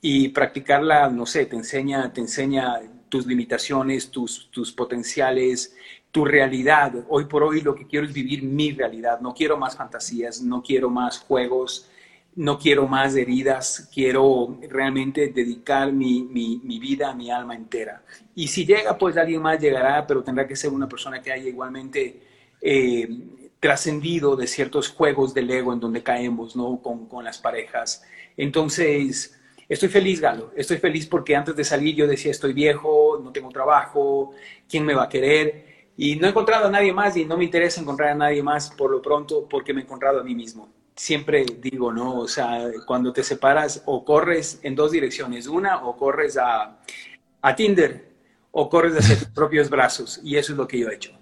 y 0.00 0.28
practicarla, 0.28 1.08
no 1.08 1.26
sé, 1.26 1.46
te 1.46 1.56
enseña, 1.56 2.12
te 2.12 2.20
enseña 2.20 2.80
tus 3.08 3.26
limitaciones, 3.26 4.10
tus, 4.10 4.50
tus 4.50 4.72
potenciales, 4.72 5.74
tu 6.10 6.24
realidad. 6.24 6.92
Hoy 7.08 7.26
por 7.26 7.42
hoy 7.42 7.60
lo 7.60 7.74
que 7.74 7.86
quiero 7.86 8.06
es 8.06 8.12
vivir 8.12 8.42
mi 8.42 8.72
realidad. 8.72 9.20
No 9.20 9.34
quiero 9.34 9.56
más 9.56 9.76
fantasías, 9.76 10.40
no 10.42 10.62
quiero 10.62 10.88
más 10.90 11.18
juegos, 11.18 11.88
no 12.34 12.58
quiero 12.58 12.86
más 12.88 13.14
heridas. 13.16 13.88
Quiero 13.92 14.58
realmente 14.68 15.28
dedicar 15.28 15.92
mi, 15.92 16.22
mi, 16.22 16.60
mi 16.64 16.78
vida, 16.78 17.14
mi 17.14 17.30
alma 17.30 17.54
entera. 17.54 18.02
Y 18.34 18.48
si 18.48 18.64
llega, 18.64 18.96
pues 18.96 19.16
alguien 19.16 19.42
más 19.42 19.60
llegará, 19.60 20.06
pero 20.06 20.22
tendrá 20.22 20.46
que 20.46 20.56
ser 20.56 20.72
una 20.72 20.88
persona 20.88 21.20
que 21.20 21.32
haya 21.32 21.48
igualmente 21.48 22.22
eh, 22.60 23.08
trascendido 23.60 24.36
de 24.36 24.46
ciertos 24.46 24.88
juegos 24.88 25.34
del 25.34 25.50
ego 25.50 25.72
en 25.72 25.80
donde 25.80 26.02
caemos, 26.02 26.56
¿no? 26.56 26.80
Con, 26.82 27.06
con 27.06 27.24
las 27.24 27.38
parejas. 27.38 28.04
Entonces, 28.36 29.35
Estoy 29.68 29.88
feliz, 29.88 30.20
Galo. 30.20 30.52
Estoy 30.54 30.78
feliz 30.78 31.06
porque 31.06 31.34
antes 31.34 31.56
de 31.56 31.64
salir 31.64 31.96
yo 31.96 32.06
decía, 32.06 32.30
estoy 32.30 32.52
viejo, 32.52 33.20
no 33.22 33.32
tengo 33.32 33.48
trabajo, 33.48 34.32
¿quién 34.68 34.84
me 34.84 34.94
va 34.94 35.04
a 35.04 35.08
querer? 35.08 35.66
Y 35.96 36.16
no 36.16 36.26
he 36.26 36.30
encontrado 36.30 36.66
a 36.66 36.70
nadie 36.70 36.92
más 36.92 37.16
y 37.16 37.24
no 37.24 37.36
me 37.36 37.44
interesa 37.44 37.80
encontrar 37.80 38.10
a 38.10 38.14
nadie 38.14 38.42
más 38.42 38.70
por 38.70 38.90
lo 38.90 39.02
pronto 39.02 39.46
porque 39.48 39.72
me 39.72 39.80
he 39.80 39.84
encontrado 39.84 40.20
a 40.20 40.24
mí 40.24 40.34
mismo. 40.34 40.68
Siempre 40.94 41.44
digo, 41.60 41.92
¿no? 41.92 42.20
O 42.20 42.28
sea, 42.28 42.70
cuando 42.86 43.12
te 43.12 43.22
separas 43.22 43.82
o 43.86 44.04
corres 44.04 44.60
en 44.62 44.74
dos 44.74 44.92
direcciones, 44.92 45.46
una 45.46 45.84
o 45.84 45.96
corres 45.96 46.36
a, 46.36 46.78
a 47.42 47.56
Tinder 47.56 48.08
o 48.52 48.68
corres 48.68 48.96
hacia 48.96 49.18
tus 49.18 49.28
propios 49.34 49.68
brazos 49.68 50.20
y 50.22 50.36
eso 50.36 50.52
es 50.52 50.58
lo 50.58 50.68
que 50.68 50.78
yo 50.78 50.88
he 50.88 50.94
hecho. 50.94 51.12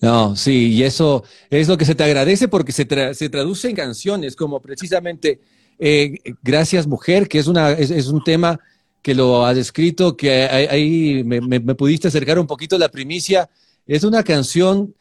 No, 0.00 0.36
sí, 0.36 0.72
y 0.72 0.82
eso 0.82 1.24
es 1.50 1.68
lo 1.68 1.76
que 1.76 1.84
se 1.84 1.94
te 1.94 2.04
agradece 2.04 2.48
porque 2.48 2.72
se, 2.72 3.14
se 3.14 3.28
traduce 3.28 3.68
en 3.68 3.76
canciones 3.76 4.36
como 4.36 4.60
precisamente 4.60 5.40
eh, 5.78 6.18
gracias, 6.42 6.86
mujer, 6.86 7.28
que 7.28 7.38
es, 7.38 7.46
una, 7.46 7.72
es, 7.72 8.06
un 8.08 8.22
tema 8.24 8.58
que 9.02 9.14
lo 9.14 9.44
has 9.44 9.56
escrito, 9.56 10.16
que 10.16 10.44
ahí 10.44 11.22
me, 11.24 11.60
pudiste 11.74 12.08
acercar 12.08 12.38
un 12.38 12.46
poquito 12.46 12.78
la 12.78 12.88
primicia. 12.88 13.48
Es 13.86 14.04
una 14.04 14.22
canción 14.22 14.94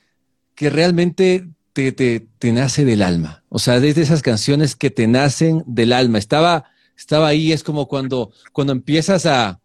que 0.54 0.70
realmente 0.70 1.48
te, 1.74 2.28
nace 2.44 2.86
del 2.86 3.02
alma. 3.02 3.44
O 3.50 3.60
sea, 3.60 3.80
desde 3.80 4.02
esas 4.02 4.22
canciones 4.22 4.76
que 4.76 4.92
te 4.92 5.08
nacen 5.08 5.64
del 5.66 5.94
alma. 5.94 6.20
Estaba, 6.20 6.66
estaba 6.98 7.28
ahí, 7.28 7.52
es 7.52 7.64
como 7.64 7.88
cuando, 7.88 8.32
cuando 8.52 8.74
empiezas 8.74 9.26
a, 9.26 9.60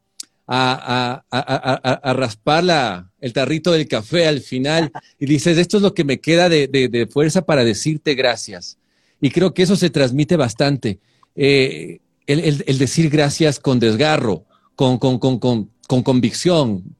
a, 0.47 1.23
a, 1.31 2.01
a 2.03 2.13
raspar 2.15 2.65
la, 2.65 3.11
el 3.21 3.33
tarrito 3.33 3.73
del 3.73 3.87
café 3.87 4.27
al 4.27 4.41
final 4.41 4.91
y 5.19 5.27
dices, 5.27 5.59
esto 5.59 5.77
es 5.77 5.83
lo 5.83 5.95
que 5.95 6.05
me 6.05 6.21
queda 6.21 6.49
de, 6.49 6.67
de 6.69 7.07
fuerza 7.07 7.43
para 7.43 7.65
decirte 7.65 8.15
gracias. 8.15 8.80
Y 9.21 9.31
creo 9.31 9.53
que 9.53 9.63
eso 9.63 9.77
se 9.77 9.91
transmite 9.91 10.37
bastante. 10.37 10.99
Eh, 11.35 12.01
el, 12.27 12.79
decir 12.79 13.11
gracias 13.11 13.59
con 13.59 13.79
desgarro, 13.79 14.45
con, 14.75 14.99
con, 14.99 15.69
convicción. 16.03 16.97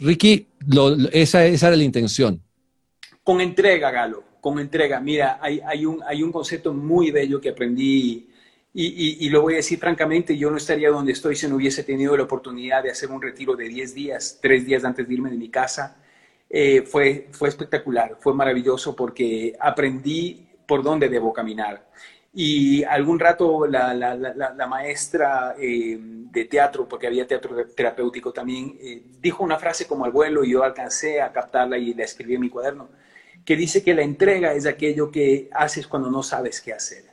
Ricky, 0.00 0.46
esa, 1.12 1.44
esa, 1.46 1.68
era 1.68 1.76
la 1.76 1.84
intención. 1.84 2.40
Con 3.24 3.40
entrega, 3.40 3.90
Galo, 3.90 4.22
con 4.40 4.58
entrega. 4.58 5.00
Mira, 5.00 5.38
hay, 5.40 5.60
hay, 5.66 5.86
un, 5.86 6.02
hay 6.06 6.22
un 6.22 6.30
concepto 6.30 6.72
muy 6.72 7.10
bello 7.10 7.40
que 7.40 7.50
aprendí 7.50 8.28
y, 8.74 9.26
y, 9.26 9.28
lo 9.28 9.42
voy 9.42 9.54
a 9.54 9.56
decir 9.56 9.78
francamente, 9.78 10.34
yo 10.36 10.50
no 10.50 10.56
estaría 10.56 10.88
donde 10.88 11.12
estoy 11.12 11.36
si 11.36 11.46
no 11.46 11.56
hubiese 11.56 11.84
tenido 11.84 12.16
la 12.16 12.22
oportunidad 12.22 12.82
de 12.82 12.90
hacer 12.90 13.10
un 13.10 13.20
retiro 13.20 13.54
de 13.54 13.68
10 13.68 13.94
días, 13.94 14.38
3 14.40 14.64
días 14.64 14.84
antes 14.84 15.06
de 15.06 15.12
irme 15.12 15.30
de 15.30 15.36
mi 15.36 15.50
casa 15.50 15.98
eh, 16.48 16.80
fue, 16.80 17.28
fue 17.32 17.50
espectacular, 17.50 18.16
fue 18.18 18.32
maravilloso 18.32 18.96
porque 18.96 19.54
aprendí 19.60 20.46
por 20.72 20.82
dónde 20.82 21.10
debo 21.10 21.34
caminar. 21.34 21.86
Y 22.32 22.82
algún 22.84 23.20
rato 23.20 23.66
la, 23.66 23.92
la, 23.92 24.14
la, 24.16 24.66
maestra 24.66 25.54
eh, 25.58 25.98
de 26.00 26.46
teatro, 26.46 26.88
porque 26.88 27.06
había 27.06 27.26
teatro 27.26 27.54
terapéutico 27.76 28.32
también, 28.32 28.78
eh, 28.80 29.02
dijo 29.20 29.44
una 29.44 29.58
frase 29.58 29.86
como 29.86 30.06
al 30.06 30.12
vuelo 30.12 30.42
y 30.42 30.52
yo 30.52 30.64
alcancé 30.64 31.20
a 31.20 31.30
captarla 31.30 31.76
y 31.76 31.92
la 31.92 32.04
escribí 32.04 32.36
en 32.36 32.40
mi 32.40 32.48
cuaderno, 32.48 32.88
que 33.44 33.54
dice 33.54 33.84
que 33.84 33.92
la 33.92 34.00
entrega 34.00 34.54
es 34.54 34.64
aquello 34.64 35.10
que 35.10 35.50
haces 35.52 35.86
cuando 35.86 36.10
no 36.10 36.22
sabes 36.22 36.62
qué 36.62 36.72
hacer. 36.72 37.04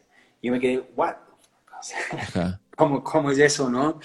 Y 0.42 0.48
yo 0.48 0.54
me 0.54 0.60
quedé, 0.62 0.82
¿what? 0.96 1.16
¿Cómo, 2.78 3.04
¿Cómo, 3.04 3.32
es 3.32 3.40
eso, 3.40 3.70
no? 3.70 4.00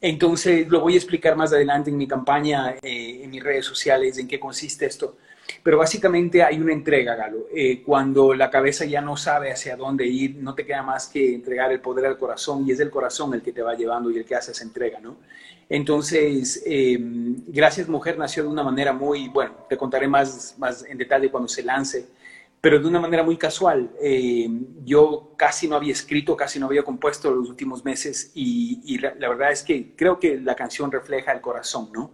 Entonces, 0.00 0.68
lo 0.68 0.80
voy 0.80 0.94
a 0.94 0.96
explicar 0.96 1.36
más 1.36 1.52
adelante 1.52 1.90
en 1.90 1.98
mi 1.98 2.08
campaña, 2.08 2.76
eh, 2.80 3.20
en 3.24 3.28
mis 3.28 3.44
redes 3.44 3.66
sociales, 3.66 4.16
en 4.16 4.26
qué 4.26 4.40
consiste 4.40 4.86
esto. 4.86 5.18
Pero 5.62 5.78
básicamente 5.78 6.42
hay 6.42 6.58
una 6.58 6.72
entrega, 6.72 7.14
Galo. 7.14 7.46
Eh, 7.54 7.82
cuando 7.84 8.34
la 8.34 8.50
cabeza 8.50 8.84
ya 8.84 9.00
no 9.00 9.16
sabe 9.16 9.50
hacia 9.50 9.76
dónde 9.76 10.06
ir, 10.06 10.36
no 10.36 10.54
te 10.54 10.64
queda 10.64 10.82
más 10.82 11.08
que 11.08 11.34
entregar 11.34 11.72
el 11.72 11.80
poder 11.80 12.06
al 12.06 12.18
corazón 12.18 12.64
y 12.66 12.72
es 12.72 12.80
el 12.80 12.90
corazón 12.90 13.34
el 13.34 13.42
que 13.42 13.52
te 13.52 13.62
va 13.62 13.74
llevando 13.74 14.10
y 14.10 14.18
el 14.18 14.24
que 14.24 14.34
hace 14.34 14.52
esa 14.52 14.64
entrega, 14.64 15.00
¿no? 15.00 15.16
Entonces, 15.68 16.62
eh, 16.64 16.96
Gracias 17.48 17.88
Mujer 17.88 18.18
nació 18.18 18.44
de 18.44 18.48
una 18.48 18.62
manera 18.62 18.92
muy, 18.92 19.28
bueno, 19.28 19.52
te 19.68 19.76
contaré 19.76 20.06
más, 20.06 20.54
más 20.58 20.84
en 20.84 20.98
detalle 20.98 21.30
cuando 21.30 21.48
se 21.48 21.62
lance, 21.62 22.06
pero 22.60 22.78
de 22.78 22.86
una 22.86 23.00
manera 23.00 23.22
muy 23.22 23.36
casual. 23.36 23.90
Eh, 24.00 24.48
yo 24.84 25.32
casi 25.36 25.68
no 25.68 25.76
había 25.76 25.92
escrito, 25.92 26.36
casi 26.36 26.58
no 26.58 26.66
había 26.66 26.82
compuesto 26.82 27.30
los 27.30 27.48
últimos 27.48 27.84
meses 27.84 28.30
y, 28.34 28.80
y 28.84 28.98
la, 28.98 29.14
la, 29.18 29.28
verdad 29.28 29.52
es 29.52 29.62
que 29.62 29.94
creo 29.96 30.18
que 30.20 30.38
la 30.38 30.54
canción 30.54 30.90
refleja 30.92 31.32
el 31.32 31.40
corazón, 31.40 31.90
¿no? 31.92 32.12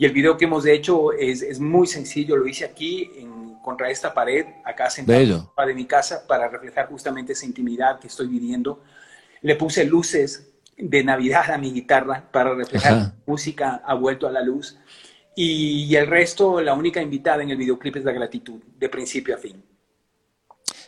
Y 0.00 0.06
el 0.06 0.12
video 0.12 0.36
que 0.36 0.44
hemos 0.44 0.64
hecho 0.64 1.12
es, 1.12 1.42
es 1.42 1.58
muy 1.58 1.88
sencillo, 1.88 2.36
lo 2.36 2.46
hice 2.46 2.64
aquí 2.64 3.10
en, 3.16 3.56
contra 3.68 3.90
esta 3.90 4.14
pared, 4.14 4.46
acá 4.64 4.88
sentado 4.88 5.52
de 5.66 5.74
mi 5.74 5.86
casa, 5.86 6.24
para 6.26 6.48
reflejar 6.48 6.88
justamente 6.88 7.32
esa 7.32 7.44
intimidad 7.44 7.98
que 7.98 8.06
estoy 8.06 8.28
viviendo. 8.28 8.80
Le 9.42 9.56
puse 9.56 9.84
luces 9.84 10.48
de 10.76 11.02
Navidad 11.02 11.50
a 11.50 11.58
mi 11.58 11.72
guitarra 11.72 12.30
para 12.32 12.54
reflejar 12.54 13.12
música 13.26 13.82
ha 13.84 13.94
vuelto 13.94 14.28
a 14.28 14.30
la 14.30 14.40
luz. 14.40 14.78
Y, 15.34 15.84
y, 15.84 15.96
el 15.96 16.06
resto, 16.06 16.60
la 16.60 16.74
única 16.74 17.02
invitada 17.02 17.42
en 17.42 17.50
el 17.50 17.56
videoclip 17.56 17.96
es 17.96 18.04
la 18.04 18.12
gratitud, 18.12 18.60
de 18.78 18.88
principio 18.88 19.34
a 19.34 19.38
fin. 19.38 19.62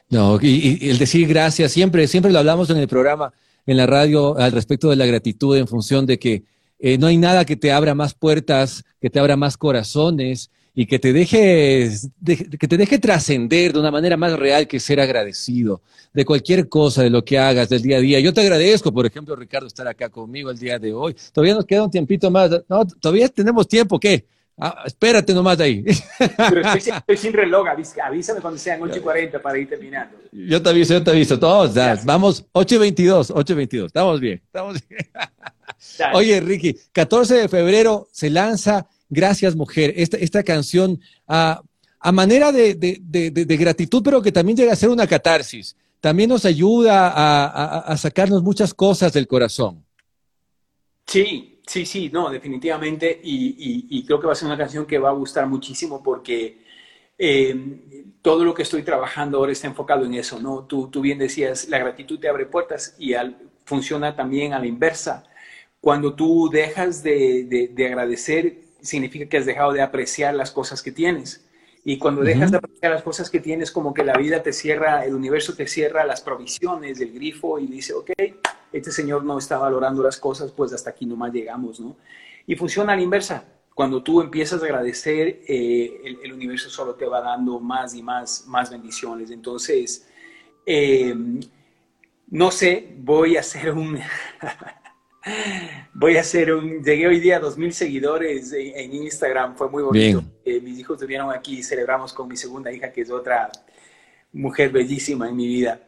No, 0.08 0.38
y, 0.40 0.78
y 0.80 0.88
el 0.88 0.98
decir 0.98 1.28
gracias, 1.28 1.72
siempre, 1.72 2.06
siempre 2.06 2.32
lo 2.32 2.38
hablamos 2.38 2.70
en 2.70 2.78
el 2.78 2.88
programa, 2.88 3.32
en 3.66 3.76
la 3.76 3.86
radio, 3.86 4.38
al 4.38 4.52
respecto 4.52 4.88
de 4.88 4.96
la 4.96 5.06
gratitud 5.06 5.56
en 5.56 5.68
función 5.68 6.06
de 6.06 6.18
que 6.18 6.44
eh, 6.80 6.96
no 6.98 7.06
hay 7.06 7.18
nada 7.18 7.44
que 7.44 7.56
te 7.56 7.72
abra 7.72 7.94
más 7.94 8.14
puertas, 8.14 8.84
que 9.00 9.10
te 9.10 9.20
abra 9.20 9.36
más 9.36 9.56
corazones 9.56 10.50
y 10.74 10.86
que 10.86 10.98
te 10.98 11.12
deje, 11.12 11.90
que 12.24 12.68
te 12.68 12.76
deje 12.76 12.98
trascender 12.98 13.74
de 13.74 13.80
una 13.80 13.90
manera 13.90 14.16
más 14.16 14.38
real 14.38 14.66
que 14.66 14.80
ser 14.80 14.98
agradecido 14.98 15.82
de 16.14 16.24
cualquier 16.24 16.68
cosa, 16.68 17.02
de 17.02 17.10
lo 17.10 17.22
que 17.22 17.38
hagas 17.38 17.68
del 17.68 17.82
día 17.82 17.98
a 17.98 18.00
día. 18.00 18.20
Yo 18.20 18.32
te 18.32 18.40
agradezco, 18.40 18.92
por 18.92 19.04
ejemplo, 19.04 19.36
Ricardo, 19.36 19.66
estar 19.66 19.86
acá 19.86 20.08
conmigo 20.08 20.50
el 20.50 20.58
día 20.58 20.78
de 20.78 20.92
hoy. 20.92 21.14
Todavía 21.32 21.54
nos 21.54 21.66
queda 21.66 21.84
un 21.84 21.90
tiempito 21.90 22.30
más. 22.30 22.50
No, 22.68 22.86
todavía 22.86 23.28
tenemos 23.28 23.68
tiempo, 23.68 24.00
¿qué? 24.00 24.24
Ah, 24.56 24.82
espérate 24.84 25.32
nomás 25.32 25.58
de 25.58 25.64
ahí. 25.64 25.84
Pero 26.36 26.60
estoy, 26.60 27.16
sin 27.16 27.32
reloj, 27.34 27.66
avísame 28.02 28.40
cuando 28.40 28.58
sean 28.58 28.82
8 28.82 28.98
y 28.98 29.00
40 29.00 29.40
para 29.40 29.58
ir 29.58 29.68
terminando. 29.68 30.16
Yo 30.32 30.62
te 30.62 30.68
aviso, 30.68 30.94
yo 30.94 31.02
te 31.02 31.10
aviso. 31.10 31.38
Todos, 31.38 31.74
vamos, 32.04 32.44
8 32.52 32.74
y 32.74 32.78
22, 32.78 33.32
8 33.34 33.52
y 33.52 33.56
22. 33.56 33.86
Estamos 33.86 34.20
bien, 34.20 34.40
estamos 34.44 34.88
bien. 34.88 35.00
Oye, 36.12 36.40
Ricky, 36.40 36.76
14 36.92 37.34
de 37.34 37.48
febrero 37.48 38.08
se 38.12 38.30
lanza 38.30 38.86
Gracias 39.08 39.56
Mujer, 39.56 39.92
esta, 39.96 40.16
esta 40.18 40.42
canción 40.42 41.00
a, 41.26 41.62
a 41.98 42.12
manera 42.12 42.52
de, 42.52 42.74
de, 42.74 43.30
de, 43.30 43.56
gratitud, 43.56 44.02
pero 44.04 44.22
que 44.22 44.30
también 44.30 44.56
llega 44.56 44.72
a 44.72 44.76
ser 44.76 44.88
una 44.88 45.06
catarsis. 45.06 45.76
También 46.00 46.30
nos 46.30 46.44
ayuda 46.44 47.08
a, 47.08 47.46
a, 47.46 47.78
a 47.80 47.96
sacarnos 47.96 48.42
muchas 48.42 48.72
cosas 48.72 49.12
del 49.12 49.26
corazón. 49.26 49.84
Sí, 51.06 51.60
sí, 51.66 51.84
sí, 51.84 52.08
no, 52.12 52.30
definitivamente. 52.30 53.20
Y, 53.22 53.48
y, 53.58 53.98
y, 53.98 54.04
creo 54.04 54.20
que 54.20 54.28
va 54.28 54.32
a 54.32 54.36
ser 54.36 54.46
una 54.46 54.56
canción 54.56 54.86
que 54.86 54.98
va 54.98 55.10
a 55.10 55.12
gustar 55.12 55.48
muchísimo 55.48 56.02
porque 56.02 56.62
eh, 57.18 57.54
todo 58.22 58.44
lo 58.44 58.54
que 58.54 58.62
estoy 58.62 58.82
trabajando 58.82 59.38
ahora 59.38 59.52
está 59.52 59.66
enfocado 59.66 60.04
en 60.04 60.14
eso, 60.14 60.38
¿no? 60.40 60.64
Tú, 60.64 60.88
tú 60.88 61.00
bien 61.00 61.18
decías, 61.18 61.68
la 61.68 61.78
gratitud 61.78 62.18
te 62.18 62.28
abre 62.28 62.46
puertas 62.46 62.94
y 62.98 63.14
al, 63.14 63.36
funciona 63.64 64.14
también 64.14 64.52
a 64.52 64.58
la 64.60 64.66
inversa. 64.66 65.24
Cuando 65.80 66.14
tú 66.14 66.50
dejas 66.50 67.02
de, 67.02 67.72
agradecer, 67.86 68.60
significa 68.82 69.26
que 69.26 69.38
has 69.38 69.46
dejado 69.46 69.72
de 69.72 69.80
apreciar 69.80 70.34
las 70.34 70.50
cosas 70.50 70.82
que 70.82 70.92
tienes. 70.92 71.46
Y 71.82 71.98
cuando 71.98 72.20
dejas 72.20 72.50
de 72.50 72.58
apreciar 72.58 72.92
las 72.92 73.02
cosas 73.02 73.30
que 73.30 73.40
tienes, 73.40 73.70
como 73.70 73.94
que 73.94 74.04
la 74.04 74.12
vida 74.12 74.42
te 74.42 74.52
cierra, 74.52 75.06
el 75.06 75.14
universo 75.14 75.54
te 75.54 75.66
cierra 75.66 76.04
las 76.04 76.20
provisiones 76.20 76.98
del 76.98 77.12
grifo 77.12 77.58
y 77.58 77.66
dice, 77.66 77.94
ok, 77.94 78.10
este 78.70 78.92
señor 78.92 79.24
no 79.24 79.38
está 79.38 79.56
valorando 79.56 80.02
las 80.02 80.18
cosas, 80.18 80.52
pues 80.52 80.74
hasta 80.74 80.90
aquí 80.90 81.06
nomás 81.06 81.32
llegamos, 81.32 81.80
¿no? 81.80 81.96
Y 82.46 82.54
funciona 82.56 82.92
a 82.92 82.96
la 82.96 83.02
inversa. 83.02 83.44
Cuando 83.74 84.02
tú 84.02 84.20
empiezas 84.20 84.62
a 84.62 84.66
agradecer, 84.66 85.40
eh, 85.48 86.18
el, 86.22 86.32
universo 86.34 86.68
solo 86.68 86.94
te 86.96 87.06
va 87.06 87.22
dando 87.22 87.58
más 87.60 87.94
y 87.94 88.02
más, 88.02 88.44
más 88.46 88.70
bendiciones. 88.70 89.30
Entonces, 89.30 90.06
eh, 90.66 91.14
no 92.28 92.50
sé, 92.50 92.94
voy 92.98 93.38
a 93.38 93.40
hacer 93.40 93.72
un... 93.72 93.98
Voy 95.94 96.16
a 96.16 96.20
hacer 96.20 96.52
un. 96.52 96.82
Llegué 96.82 97.06
hoy 97.06 97.20
día 97.20 97.36
a 97.36 97.40
2.000 97.40 97.70
seguidores 97.72 98.52
en, 98.52 98.94
Instagram, 98.94 99.54
fue 99.56 99.68
muy 99.68 99.82
bonito. 99.82 100.24
Eh, 100.44 100.60
mis 100.60 100.78
hijos 100.78 100.96
estuvieron 100.96 101.30
aquí, 101.30 101.62
celebramos 101.62 102.12
con 102.12 102.28
mi 102.28 102.36
segunda 102.36 102.72
hija, 102.72 102.90
que 102.90 103.02
es 103.02 103.10
otra 103.10 103.50
mujer 104.32 104.70
bellísima 104.70 105.28
en 105.28 105.36
mi 105.36 105.46
vida. 105.46 105.80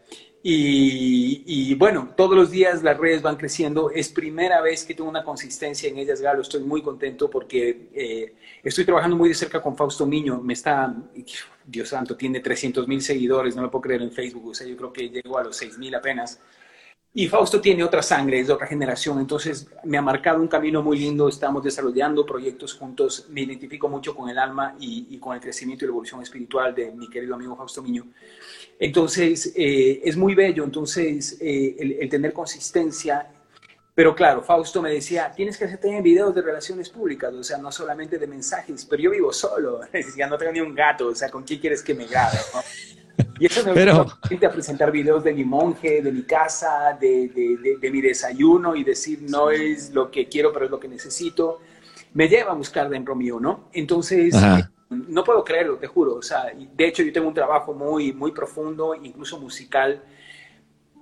Y, 0.44 1.74
bueno, 1.76 2.12
todos 2.16 2.36
los 2.36 2.50
días 2.50 2.82
las 2.82 2.98
redes 2.98 3.22
van 3.22 3.36
creciendo. 3.36 3.90
Es 3.90 4.08
primera 4.08 4.60
vez 4.60 4.84
que 4.84 4.92
tengo 4.92 5.08
una 5.08 5.22
consistencia 5.22 5.88
en 5.88 5.98
ellas, 5.98 6.20
Galo. 6.20 6.42
Estoy 6.42 6.64
muy 6.64 6.82
contento 6.82 7.30
porque 7.30 7.88
eh, 7.94 8.34
estoy 8.62 8.84
trabajando 8.84 9.16
muy 9.16 9.28
de 9.28 9.36
cerca 9.36 9.62
con 9.62 9.76
Fausto 9.76 10.04
Miño. 10.04 10.40
Me 10.40 10.54
está, 10.54 10.92
Dios 11.64 11.88
santo, 11.88 12.16
tiene 12.16 12.40
300 12.40 12.88
mil 12.88 13.00
seguidores, 13.00 13.54
no 13.54 13.62
lo 13.62 13.70
puedo 13.70 13.82
creer 13.82 14.02
en 14.02 14.10
Facebook. 14.10 14.48
O 14.48 14.54
sea, 14.54 14.66
yo 14.66 14.76
creo 14.76 14.92
que 14.92 15.10
llego 15.10 15.38
a 15.38 15.44
los 15.44 15.56
6 15.56 15.78
mil 15.78 15.94
apenas. 15.94 16.40
Y 17.14 17.28
Fausto 17.28 17.60
tiene 17.60 17.84
otra 17.84 18.02
sangre, 18.02 18.40
es 18.40 18.46
de 18.46 18.54
otra 18.54 18.66
generación, 18.66 19.18
entonces 19.18 19.68
me 19.84 19.98
ha 19.98 20.02
marcado 20.02 20.40
un 20.40 20.48
camino 20.48 20.82
muy 20.82 20.98
lindo, 20.98 21.28
estamos 21.28 21.62
desarrollando 21.62 22.24
proyectos 22.24 22.72
juntos, 22.72 23.26
me 23.28 23.42
identifico 23.42 23.86
mucho 23.86 24.16
con 24.16 24.30
el 24.30 24.38
alma 24.38 24.74
y, 24.80 25.18
con 25.18 25.34
el 25.34 25.40
crecimiento 25.42 25.84
y 25.84 25.88
la 25.88 25.90
evolución 25.90 26.22
espiritual 26.22 26.74
de 26.74 26.90
mi 26.90 27.10
querido 27.10 27.34
amigo 27.34 27.54
Fausto 27.54 27.82
Miño. 27.82 28.06
Entonces, 28.78 29.52
eh, 29.54 30.00
es 30.02 30.16
muy 30.16 30.34
bello, 30.34 30.64
entonces, 30.64 31.36
eh, 31.38 31.98
el, 32.00 32.08
tener 32.08 32.32
consistencia, 32.32 33.30
pero 33.94 34.14
claro, 34.14 34.42
Fausto 34.42 34.80
me 34.80 34.90
decía, 34.90 35.30
tienes 35.36 35.58
que 35.58 35.66
hacerte 35.66 36.00
videos 36.00 36.34
de 36.34 36.40
relaciones 36.40 36.88
públicas, 36.88 37.30
o 37.34 37.44
sea, 37.44 37.58
no 37.58 37.70
solamente 37.70 38.18
de 38.18 38.26
mensajes, 38.26 38.86
pero 38.86 39.02
yo 39.02 39.10
vivo 39.10 39.34
solo, 39.34 39.80
decía, 39.92 40.26
no 40.28 40.38
tengo 40.38 40.52
ni 40.52 40.60
un 40.60 40.74
gato, 40.74 41.08
o 41.08 41.14
sea, 41.14 41.28
¿con 41.28 41.42
quién 41.42 41.60
quieres 41.60 41.82
que 41.82 41.92
me 41.92 42.06
grabe? 42.06 42.38
Y 43.38 43.46
eso 43.46 43.64
me 43.64 43.72
Pero... 43.72 44.06
a 44.06 44.50
presentar 44.50 44.90
videos 44.90 45.24
de 45.24 45.32
mi 45.32 45.44
monje, 45.44 46.02
de 46.02 46.12
mi 46.12 46.22
casa, 46.22 46.96
de, 47.00 47.28
de, 47.28 47.76
de, 47.80 47.90
mi 47.90 48.00
desayuno 48.00 48.76
y 48.76 48.84
decir 48.84 49.20
no 49.22 49.50
es 49.50 49.92
lo 49.92 50.10
que 50.10 50.28
quiero, 50.28 50.52
pero 50.52 50.66
es 50.66 50.70
lo 50.70 50.78
que 50.78 50.88
necesito. 50.88 51.60
Me 52.14 52.28
lleva 52.28 52.52
a 52.52 52.54
buscar 52.54 52.88
dentro 52.88 53.14
mío, 53.14 53.40
¿no? 53.40 53.68
Entonces, 53.72 54.34
eh, 54.34 54.64
no 54.90 55.24
puedo 55.24 55.42
creerlo, 55.44 55.76
te 55.76 55.86
juro. 55.86 56.14
O 56.14 56.22
sea, 56.22 56.52
de 56.54 56.86
hecho, 56.86 57.02
yo 57.02 57.12
tengo 57.12 57.28
un 57.28 57.34
trabajo 57.34 57.72
muy, 57.72 58.12
muy 58.12 58.32
profundo, 58.32 58.94
incluso 58.94 59.40
musical, 59.40 60.02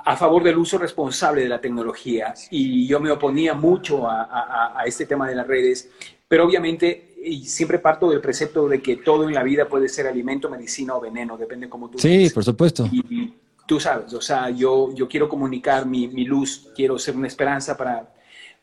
a 0.05 0.16
favor 0.16 0.42
del 0.42 0.57
uso 0.57 0.79
responsable 0.79 1.42
de 1.42 1.49
la 1.49 1.61
tecnología. 1.61 2.33
Y 2.51 2.87
yo 2.87 3.01
me 3.01 3.11
oponía 3.11 3.55
mucho 3.55 4.09
a, 4.09 4.23
a, 4.23 4.81
a 4.81 4.85
este 4.85 5.05
tema 5.05 5.29
de 5.29 5.35
las 5.35 5.46
redes, 5.46 5.90
pero 6.27 6.46
obviamente 6.46 7.10
y 7.23 7.45
siempre 7.45 7.79
parto 7.79 8.11
del 8.11 8.21
precepto 8.21 8.69
de 8.69 8.81
que 8.81 8.97
todo 8.97 9.29
en 9.29 9.35
la 9.35 9.43
vida 9.43 9.69
puede 9.69 9.89
ser 9.89 10.07
alimento, 10.07 10.49
medicina 10.49 10.95
o 10.95 11.01
veneno, 11.01 11.37
depende 11.37 11.69
cómo 11.69 11.91
tú. 11.91 11.99
Sí, 11.99 12.31
por 12.31 12.45
supuesto. 12.45 12.89
Y, 12.91 13.35
tú 13.67 13.79
sabes, 13.79 14.13
o 14.15 14.21
sea, 14.21 14.51
yo, 14.51 14.93
yo 14.95 15.07
quiero 15.07 15.29
comunicar 15.29 15.87
mi, 15.87 16.09
mi, 16.09 16.25
luz, 16.25 16.69
quiero 16.75 16.99
ser 16.99 17.15
una 17.15 17.29
esperanza 17.29 17.77
para, 17.77 18.13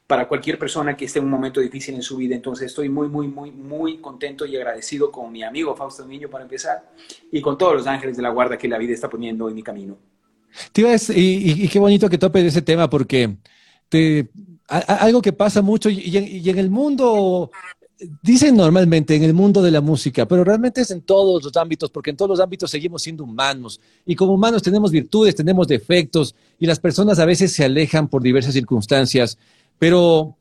para 0.06 0.28
cualquier 0.28 0.60
persona 0.60 0.98
que 0.98 1.06
esté 1.06 1.20
en 1.20 1.26
un 1.26 1.32
momento 1.32 1.62
difícil 1.62 1.96
en 1.96 2.02
su 2.02 2.18
vida. 2.18 2.36
Entonces 2.36 2.68
estoy 2.68 2.90
muy, 2.90 3.08
muy, 3.08 3.28
muy, 3.28 3.52
muy 3.52 4.00
contento 4.00 4.46
y 4.46 4.58
agradecido 4.58 5.12
con 5.12 5.32
mi 5.32 5.44
amigo 5.44 5.76
Fausto 5.76 6.06
Niño 6.06 6.30
para 6.30 6.44
empezar 6.44 6.92
y 7.32 7.40
con 7.40 7.58
todos 7.58 7.76
los 7.76 7.88
ángeles 7.88 8.18
de 8.18 8.24
la 8.24 8.30
guarda 8.30 8.58
que 8.58 8.68
la 8.68 8.78
vida 8.78 8.94
está 8.94 9.10
poniendo 9.10 9.48
en 9.48 9.56
mi 9.56 9.64
camino. 9.64 9.98
Tío, 10.72 10.88
y, 10.94 11.64
y, 11.64 11.68
qué 11.68 11.80
bonito 11.80 12.10
que 12.10 12.18
topes 12.18 12.44
ese 12.44 12.62
tema 12.62 12.90
porque 12.90 13.38
te, 13.90 14.30
algo 14.68 15.22
que 15.22 15.34
pasa 15.34 15.62
mucho 15.62 15.90
y, 15.90 16.00
y, 16.00 16.50
en 16.50 16.58
el 16.58 16.70
mundo 16.70 17.52
dicen 18.22 18.56
normalmente 18.56 19.16
en 19.16 19.24
el 19.24 19.34
mundo 19.34 19.62
de 19.62 19.72
la 19.72 19.82
música, 19.82 20.28
pero 20.28 20.44
realmente 20.44 20.82
es 20.82 20.92
en 20.92 21.02
todos 21.02 21.44
los 21.44 21.56
ámbitos, 21.58 21.90
porque 21.90 22.12
en 22.12 22.18
todos 22.18 22.30
los 22.30 22.40
ámbitos 22.40 22.70
seguimos 22.70 23.02
siendo 23.02 23.24
humanos. 23.24 23.80
Y 24.06 24.16
como 24.16 24.34
humanos 24.34 24.62
tenemos 24.62 24.92
virtudes, 24.92 25.36
tenemos 25.36 25.68
defectos, 25.68 26.36
y 26.60 26.66
las 26.66 26.80
personas 26.80 27.20
a 27.20 27.26
veces 27.26 27.52
se 27.52 27.64
alejan 27.64 28.08
por 28.08 28.22
diversas 28.22 28.54
circunstancias, 28.54 29.38
pero 29.80 30.38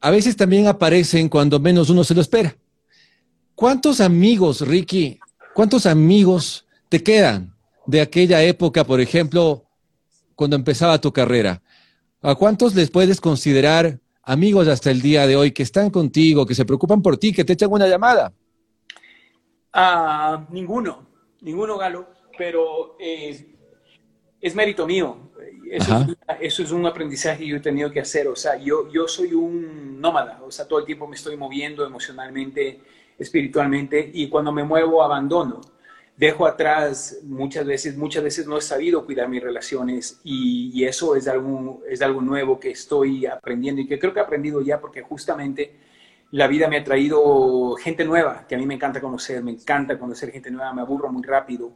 a 0.00 0.10
veces 0.10 0.36
también 0.36 0.66
aparecen 0.66 1.28
cuando 1.28 1.58
menos 1.58 1.90
uno 1.90 2.04
se 2.04 2.14
lo 2.14 2.20
espera. 2.20 2.56
¿Cuántos 3.54 4.00
amigos, 4.00 4.62
Ricky, 4.62 5.18
cuántos 5.54 5.86
amigos 5.86 6.66
te 6.88 7.02
quedan 7.02 7.54
de 7.86 8.00
aquella 8.00 8.42
época, 8.42 8.84
por 8.84 9.00
ejemplo, 9.00 9.64
cuando 10.34 10.56
empezaba 10.56 11.00
tu 11.00 11.12
carrera? 11.12 11.62
¿A 12.22 12.34
cuántos 12.34 12.74
les 12.74 12.90
puedes 12.90 13.20
considerar 13.20 14.00
amigos 14.22 14.68
hasta 14.68 14.90
el 14.90 15.00
día 15.00 15.26
de 15.26 15.36
hoy 15.36 15.52
que 15.52 15.62
están 15.62 15.90
contigo, 15.90 16.46
que 16.46 16.54
se 16.54 16.64
preocupan 16.64 17.02
por 17.02 17.16
ti, 17.16 17.32
que 17.32 17.44
te 17.44 17.54
echan 17.54 17.72
una 17.72 17.86
llamada? 17.86 18.32
Ah, 19.72 20.46
ninguno, 20.50 21.06
ninguno, 21.40 21.78
Galo, 21.78 22.08
pero 22.36 22.96
eh, 22.98 23.56
es 24.40 24.54
mérito 24.54 24.86
mío. 24.86 25.30
Eso 25.70 26.64
es, 26.64 26.72
un 26.72 26.84
aprendizaje 26.84 27.44
que 27.44 27.48
yo 27.48 27.56
he 27.56 27.60
tenido 27.60 27.92
que 27.92 28.00
hacer. 28.00 28.26
O 28.26 28.34
sea, 28.34 28.56
yo, 28.56 28.90
yo 28.90 29.06
soy 29.06 29.32
un 29.34 30.00
nómada, 30.00 30.40
o 30.44 30.50
sea, 30.50 30.66
todo 30.66 30.80
el 30.80 30.84
tiempo 30.84 31.06
me 31.06 31.14
estoy 31.14 31.36
moviendo 31.36 31.86
emocionalmente, 31.86 32.80
espiritualmente, 33.16 34.10
y 34.12 34.28
cuando 34.28 34.50
me 34.50 34.64
muevo 34.64 35.02
abandono. 35.02 35.60
Dejo 36.20 36.46
atrás 36.46 37.20
muchas 37.24 37.64
veces, 37.64 37.96
muchas 37.96 38.22
veces 38.22 38.46
no 38.46 38.58
he 38.58 38.60
sabido 38.60 39.06
cuidar 39.06 39.26
mis 39.26 39.42
relaciones 39.42 40.20
y, 40.22 40.84
eso 40.84 41.16
es 41.16 41.26
algo, 41.26 41.82
es 41.88 42.02
algo 42.02 42.20
nuevo 42.20 42.60
que 42.60 42.70
estoy 42.70 43.24
aprendiendo 43.24 43.80
y 43.80 43.86
que 43.86 43.98
creo 43.98 44.12
que 44.12 44.20
he 44.20 44.22
aprendido 44.22 44.60
ya 44.60 44.80
porque 44.80 45.00
justamente 45.00 45.72
la 46.32 46.46
vida 46.46 46.68
me 46.68 46.76
ha 46.76 46.84
traído 46.84 47.74
gente 47.76 48.04
nueva, 48.04 48.46
que 48.46 48.54
a 48.54 48.58
mí 48.58 48.66
me 48.66 48.74
encanta 48.74 49.00
conocer, 49.00 49.42
me 49.42 49.52
encanta 49.52 49.98
conocer 49.98 50.30
gente 50.30 50.50
nueva, 50.50 50.74
me 50.74 50.82
aburro 50.82 51.10
muy 51.10 51.22
rápido 51.22 51.72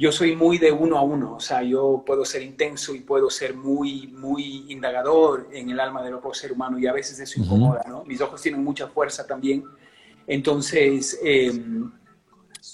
yo 0.00 0.10
soy 0.10 0.34
muy 0.34 0.56
de 0.56 0.72
uno 0.72 0.96
a 0.96 1.02
uno, 1.02 1.34
o 1.34 1.40
sea, 1.40 1.62
yo 1.62 2.02
puedo 2.06 2.24
ser 2.24 2.40
intenso 2.40 2.94
y 2.94 3.00
puedo 3.00 3.28
ser 3.28 3.54
muy, 3.54 4.06
muy 4.06 4.64
indagador 4.72 5.48
en 5.52 5.68
el 5.68 5.78
alma 5.78 6.02
del 6.02 6.14
otro 6.14 6.32
ser 6.32 6.52
humano 6.52 6.78
y 6.78 6.86
a 6.86 6.92
veces 6.94 7.20
eso 7.20 7.38
incomoda, 7.38 7.84
¿no? 7.86 8.02
Mis 8.06 8.18
ojos 8.22 8.40
tienen 8.40 8.64
mucha 8.64 8.88
fuerza 8.88 9.26
también. 9.26 9.62
Entonces, 10.26 11.20
em, 11.22 11.92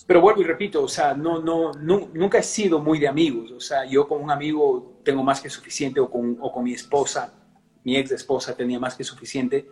pero 0.07 0.21
vuelvo 0.21 0.41
y 0.43 0.45
repito, 0.45 0.83
o 0.83 0.89
sea, 0.89 1.15
no, 1.15 1.41
no, 1.41 1.73
nunca 1.73 2.39
he 2.39 2.43
sido 2.43 2.81
muy 2.81 2.99
de 2.99 3.09
amigos, 3.09 3.51
o 3.53 3.61
sea, 3.61 3.85
yo 3.85 4.07
con 4.07 4.23
un 4.23 4.31
amigo 4.31 5.01
tengo 5.05 5.23
más 5.23 5.41
que 5.41 5.51
suficiente 5.51 6.01
o 6.01 6.11
con, 6.11 6.37
o 6.41 6.53
con 6.53 6.65
mi 6.65 6.73
esposa, 6.73 7.33
mi 7.85 7.97
ex 7.97 8.11
esposa 8.11 8.57
tenía 8.57 8.79
más 8.79 8.97
que 8.97 9.05
suficiente 9.05 9.69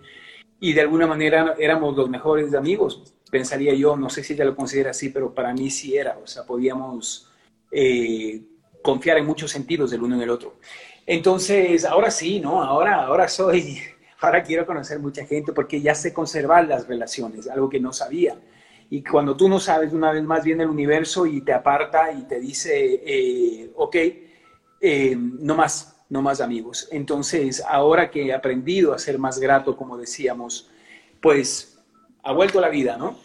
y 0.60 0.72
de 0.72 0.80
alguna 0.80 1.06
manera 1.06 1.54
éramos 1.58 1.96
los 1.96 2.08
mejores 2.08 2.54
amigos, 2.54 3.14
pensaría 3.30 3.74
yo, 3.74 3.96
no 3.96 4.08
sé 4.08 4.22
si 4.22 4.34
ella 4.34 4.44
lo 4.44 4.54
considera 4.54 4.90
así, 4.90 5.08
pero 5.08 5.34
para 5.34 5.52
mí 5.52 5.70
sí 5.70 5.96
era, 5.96 6.18
o 6.22 6.26
sea, 6.26 6.44
podíamos 6.44 7.30
eh, 7.72 8.42
confiar 8.82 9.18
en 9.18 9.26
muchos 9.26 9.50
sentidos 9.50 9.90
del 9.90 10.02
uno 10.02 10.14
en 10.14 10.22
el 10.22 10.30
otro. 10.30 10.56
Entonces, 11.06 11.84
ahora 11.84 12.10
sí, 12.10 12.38
¿no? 12.40 12.62
Ahora, 12.62 13.04
ahora 13.04 13.28
soy, 13.28 13.80
ahora 14.20 14.42
quiero 14.42 14.64
conocer 14.66 14.98
mucha 15.00 15.26
gente 15.26 15.52
porque 15.52 15.80
ya 15.80 15.94
sé 15.94 16.12
conservar 16.12 16.66
las 16.68 16.87
relaciones, 16.87 17.48
algo 17.48 17.68
que 17.68 17.80
no 17.80 17.92
sabía. 17.92 18.38
Y 18.90 19.03
cuando 19.03 19.37
tú 19.37 19.49
no 19.49 19.59
sabes, 19.59 19.92
una 19.92 20.12
vez 20.12 20.23
más 20.23 20.44
viene 20.44 20.64
el 20.64 20.70
universo 20.70 21.27
y 21.27 21.40
te 21.40 21.53
aparta 21.53 22.12
y 22.12 22.23
te 22.23 22.38
dice, 22.38 23.03
eh, 23.05 23.70
ok, 23.77 23.97
eh, 24.81 25.16
no 25.16 25.55
más, 25.55 25.97
no 26.11 26.23
más 26.23 26.40
amigos. 26.40 26.88
Entonces, 26.92 27.62
ahora 27.66 28.11
que 28.11 28.27
he 28.27 28.33
aprendido 28.33 28.92
a 28.92 28.99
ser 28.99 29.18
más 29.18 29.38
grato, 29.38 29.77
como 29.77 29.97
decíamos, 29.97 30.68
pues 31.20 31.79
ha 32.23 32.33
vuelto 32.33 32.61
la 32.61 32.68
vida, 32.68 32.97
¿no? 32.97 33.16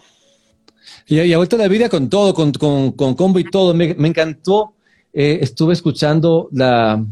Y, 1.05 1.33
ha 1.33 1.37
vuelto 1.37 1.57
la 1.57 1.67
vida 1.67 1.89
con 1.89 2.09
todo, 2.09 2.33
con, 2.33 2.51
con, 2.53 2.93
con 2.93 3.13
combo 3.15 3.39
y 3.39 3.43
todo. 3.43 3.73
Me, 3.73 3.91
encantó. 3.91 4.73
Eh, 5.11 5.39
estuve 5.41 5.73
escuchando 5.73 6.49
la, 6.51 7.03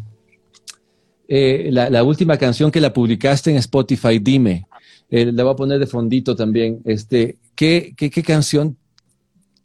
eh, 1.28 1.68
la, 1.72 1.90
la, 1.90 2.04
última 2.04 2.38
canción 2.38 2.72
que 2.72 2.80
la 2.80 2.94
publicaste 2.94 3.52
en 3.52 3.58
Spotify, 3.58 4.20
Dime. 4.20 4.66
La 5.10 5.44
voy 5.44 5.54
a 5.54 5.56
poner 5.56 5.80
de 5.80 5.88
fondito 5.88 6.36
también. 6.36 6.80
Este, 6.86 7.38
¿qué, 7.58 7.94
qué, 7.98 8.10
qué 8.10 8.24
canción 8.24 8.78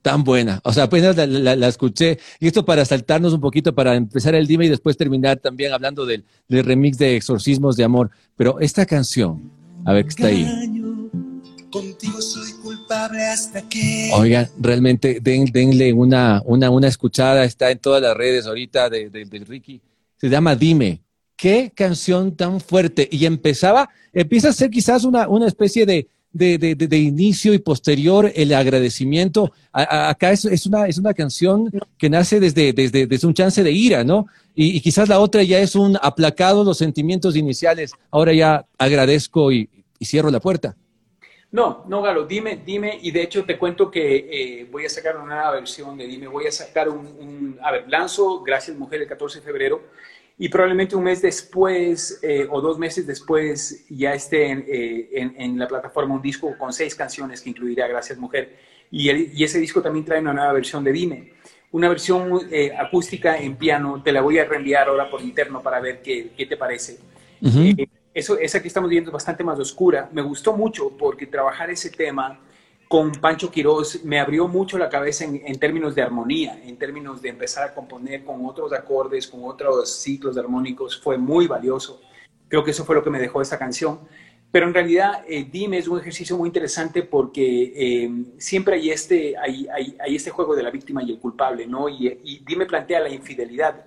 tan 0.02 0.24
buena. 0.24 0.60
O 0.64 0.72
sea, 0.72 0.84
apenas 0.84 1.16
la, 1.16 1.26
la, 1.56 1.68
escuché. 1.68 2.18
Y 2.40 2.48
esto 2.48 2.64
para 2.64 2.84
saltarnos 2.84 3.32
un 3.32 3.40
poquito, 3.40 3.72
para 3.72 3.94
empezar 3.94 4.34
el 4.34 4.48
dime 4.48 4.66
y 4.66 4.68
después 4.68 4.96
terminar 4.96 5.38
también 5.38 5.72
hablando 5.72 6.04
del, 6.04 6.24
del 6.48 6.64
remix 6.64 6.98
de 6.98 7.16
Exorcismos 7.16 7.76
de 7.76 7.84
Amor. 7.84 8.10
Pero 8.36 8.58
esta 8.60 8.84
canción, 8.84 9.50
a 9.84 9.92
ver 9.92 10.04
qué 10.04 10.08
está 10.10 10.26
ahí. 10.26 10.82
Contigo 11.70 12.20
soy 12.20 12.52
culpable 12.60 13.24
hasta 13.24 13.66
que. 13.68 14.10
Oigan, 14.14 14.50
realmente 14.58 15.20
denle 15.22 15.92
una, 15.92 16.42
una, 16.44 16.68
una 16.68 16.88
escuchada, 16.88 17.44
está 17.44 17.70
en 17.70 17.78
todas 17.78 18.02
las 18.02 18.14
redes 18.14 18.46
ahorita 18.46 18.90
de, 18.90 19.44
Ricky. 19.46 19.80
Se 20.16 20.28
llama 20.28 20.56
Dime. 20.56 21.00
Qué 21.36 21.72
canción 21.74 22.36
tan 22.36 22.60
fuerte. 22.60 23.08
Y 23.10 23.24
empezaba, 23.24 23.88
empieza 24.12 24.50
a 24.50 24.52
ser 24.52 24.70
quizás 24.70 25.04
una, 25.04 25.28
una 25.28 25.46
especie 25.46 25.86
de, 25.86 26.08
de, 26.32 26.98
inicio 26.98 27.54
y 27.54 27.58
posterior 27.58 28.32
el 28.34 28.54
agradecimiento. 28.54 29.52
acá 29.72 30.30
es, 30.30 30.44
es, 30.44 30.66
una, 30.66 30.86
es 30.86 30.98
una 30.98 31.14
canción 31.14 31.70
que 31.98 32.10
nace 32.10 32.40
desde, 32.40 32.72
desde, 32.72 33.06
desde 33.06 33.26
un 33.26 33.34
chance 33.34 33.62
de 33.62 33.70
ira, 33.70 34.04
¿no? 34.04 34.26
Y, 34.54 34.80
quizás 34.80 35.08
la 35.08 35.20
otra 35.20 35.42
ya 35.42 35.60
es 35.60 35.74
un 35.74 35.98
aplacado 36.00 36.64
los 36.64 36.78
sentimientos 36.78 37.36
iniciales. 37.36 37.92
Ahora 38.10 38.32
ya 38.32 38.66
agradezco 38.78 39.52
y 39.52 39.68
cierro 40.04 40.30
la 40.30 40.40
puerta. 40.40 40.76
No, 41.52 41.84
no, 41.86 42.00
Galo, 42.00 42.24
dime, 42.24 42.62
dime, 42.64 42.98
y 43.02 43.10
de 43.10 43.22
hecho 43.22 43.44
te 43.44 43.58
cuento 43.58 43.90
que 43.90 44.60
eh, 44.60 44.66
voy 44.72 44.86
a 44.86 44.88
sacar 44.88 45.18
una 45.18 45.50
versión 45.50 45.98
de 45.98 46.06
Dime, 46.06 46.26
voy 46.26 46.46
a 46.46 46.50
sacar 46.50 46.88
un, 46.88 47.58
a 47.62 47.70
ver, 47.70 47.84
lanzo 47.90 48.42
Gracias 48.42 48.74
Mujer 48.74 49.02
el 49.02 49.06
14 49.06 49.40
de 49.40 49.44
febrero, 49.44 49.82
y 50.38 50.48
probablemente 50.48 50.96
un 50.96 51.04
mes 51.04 51.22
después 51.22 52.18
eh, 52.22 52.46
o 52.50 52.60
dos 52.60 52.78
meses 52.78 53.06
después 53.06 53.84
ya 53.88 54.14
esté 54.14 54.52
eh, 54.52 55.32
en, 55.38 55.58
la 55.58 55.68
plataforma 55.68 56.14
un 56.14 56.22
disco 56.22 56.56
con 56.58 56.72
seis 56.72 56.94
canciones 56.94 57.40
que 57.40 57.50
incluirá 57.50 57.86
Gracias 57.86 58.18
Mujer, 58.18 58.56
y, 58.90 59.10
y 59.10 59.44
ese 59.44 59.58
disco 59.58 59.80
también 59.82 60.04
trae 60.04 60.20
una 60.20 60.32
nueva 60.32 60.52
versión 60.52 60.82
de 60.84 60.92
Dime, 60.92 61.32
una 61.70 61.88
versión 61.88 62.40
acústica 62.78 63.38
en 63.38 63.56
piano, 63.56 64.02
te 64.02 64.12
la 64.12 64.20
voy 64.20 64.38
a 64.38 64.44
reenviar 64.44 64.88
ahora 64.88 65.08
por 65.08 65.22
interno 65.22 65.62
para 65.62 65.80
ver 65.80 66.02
qué, 66.02 66.32
qué 66.36 66.44
te 66.44 66.56
parece. 66.56 66.98
Eso, 68.14 68.38
esa 68.38 68.60
que 68.60 68.68
estamos 68.68 68.90
viendo 68.90 69.08
es 69.08 69.14
bastante 69.14 69.42
más 69.42 69.58
oscura. 69.58 70.10
Me 70.12 70.20
gustó 70.20 70.54
mucho 70.54 70.90
porque 70.98 71.26
trabajar 71.26 71.70
ese 71.70 71.88
tema 71.88 72.38
con 72.92 73.10
Pancho 73.10 73.50
Quiroz 73.50 74.04
me 74.04 74.20
abrió 74.20 74.46
mucho 74.46 74.76
la 74.76 74.90
cabeza 74.90 75.24
en, 75.24 75.58
términos 75.58 75.94
de 75.94 76.02
armonía, 76.02 76.60
en 76.62 76.76
términos 76.76 77.22
de 77.22 77.30
empezar 77.30 77.66
a 77.66 77.72
componer 77.72 78.22
con 78.22 78.44
otros 78.44 78.70
acordes, 78.74 79.26
con 79.26 79.44
otros 79.44 79.90
ciclos 79.96 80.36
armónicos, 80.36 81.00
fue 81.00 81.16
muy 81.16 81.46
valioso. 81.46 82.02
Creo 82.48 82.62
que 82.62 82.72
eso 82.72 82.84
fue 82.84 82.94
lo 82.94 83.02
que 83.02 83.08
me 83.08 83.18
dejó 83.18 83.40
esta 83.40 83.58
canción. 83.58 84.00
Pero 84.50 84.66
en 84.66 84.74
realidad, 84.74 85.24
eh, 85.26 85.48
Dime 85.50 85.78
es 85.78 85.88
un 85.88 86.00
ejercicio 86.00 86.36
muy 86.36 86.50
interesante 86.50 87.02
porque 87.02 87.72
eh, 87.74 88.10
siempre 88.36 88.74
hay 88.74 88.90
este, 88.90 89.38
hay, 89.38 89.66
hay, 89.74 89.96
hay, 89.98 90.14
este 90.14 90.28
juego 90.28 90.54
de 90.54 90.62
la 90.62 90.70
víctima 90.70 91.02
y 91.02 91.12
el 91.12 91.18
culpable, 91.18 91.66
¿no? 91.66 91.88
Y, 91.88 92.08
y 92.22 92.44
Dime 92.44 92.66
plantea 92.66 93.00
la 93.00 93.08
infidelidad 93.08 93.86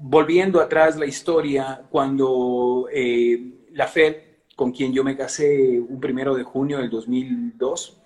volviendo 0.00 0.58
atrás 0.58 0.96
la 0.96 1.04
historia, 1.04 1.82
cuando 1.90 2.88
eh, 2.90 3.66
la 3.72 3.86
FED, 3.88 4.27
con 4.58 4.72
quien 4.72 4.92
yo 4.92 5.04
me 5.04 5.16
casé 5.16 5.78
un 5.78 6.00
primero 6.00 6.34
de 6.34 6.42
junio 6.42 6.78
del 6.78 6.90
2002, 6.90 7.96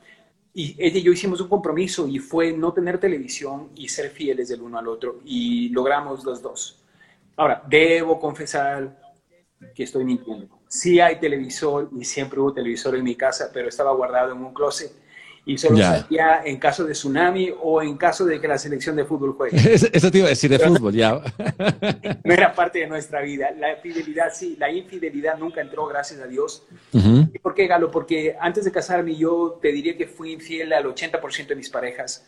y 0.52 0.76
ella 0.78 0.98
y 0.98 1.02
yo 1.02 1.10
hicimos 1.10 1.40
un 1.40 1.48
compromiso 1.48 2.06
y 2.06 2.18
fue 2.18 2.52
no 2.52 2.74
tener 2.74 2.98
televisión 2.98 3.70
y 3.74 3.88
ser 3.88 4.10
fieles 4.10 4.50
del 4.50 4.60
uno 4.60 4.76
al 4.76 4.86
otro, 4.86 5.20
y 5.24 5.70
logramos 5.70 6.22
los 6.24 6.42
dos. 6.42 6.84
Ahora, 7.38 7.62
debo 7.66 8.20
confesar 8.20 9.00
que 9.74 9.84
estoy 9.84 10.04
mintiendo. 10.04 10.46
Sí 10.68 11.00
hay 11.00 11.18
televisor 11.18 11.88
y 11.98 12.04
siempre 12.04 12.38
hubo 12.38 12.52
televisor 12.52 12.96
en 12.96 13.04
mi 13.04 13.14
casa, 13.14 13.48
pero 13.50 13.70
estaba 13.70 13.94
guardado 13.94 14.32
en 14.32 14.44
un 14.44 14.52
closet 14.52 14.92
y 15.44 15.58
solo 15.58 15.78
salía 15.78 16.42
en 16.44 16.56
caso 16.58 16.84
de 16.84 16.92
tsunami 16.92 17.52
o 17.60 17.82
en 17.82 17.96
caso 17.96 18.24
de 18.24 18.40
que 18.40 18.46
la 18.46 18.58
selección 18.58 18.94
de 18.94 19.04
fútbol 19.04 19.32
juegue. 19.32 19.56
Eso 19.74 20.10
te 20.10 20.18
iba 20.18 20.26
a 20.26 20.30
decir 20.30 20.50
de 20.50 20.58
fútbol, 20.58 20.94
ya. 20.94 21.20
No 22.24 22.32
era 22.32 22.54
parte 22.54 22.78
de 22.78 22.86
nuestra 22.86 23.20
vida. 23.22 23.50
La 23.50 23.76
fidelidad 23.76 24.32
sí, 24.32 24.56
la 24.58 24.70
infidelidad 24.70 25.36
nunca 25.38 25.60
entró, 25.60 25.86
gracias 25.86 26.20
a 26.20 26.26
Dios. 26.26 26.64
¿Y 26.92 27.38
por 27.40 27.54
qué, 27.54 27.66
Galo? 27.66 27.90
Porque 27.90 28.36
antes 28.40 28.64
de 28.64 28.70
casarme 28.70 29.16
yo 29.16 29.58
te 29.60 29.72
diría 29.72 29.96
que 29.96 30.06
fui 30.06 30.32
infiel 30.32 30.72
al 30.72 30.84
80% 30.84 31.48
de 31.48 31.56
mis 31.56 31.68
parejas 31.68 32.24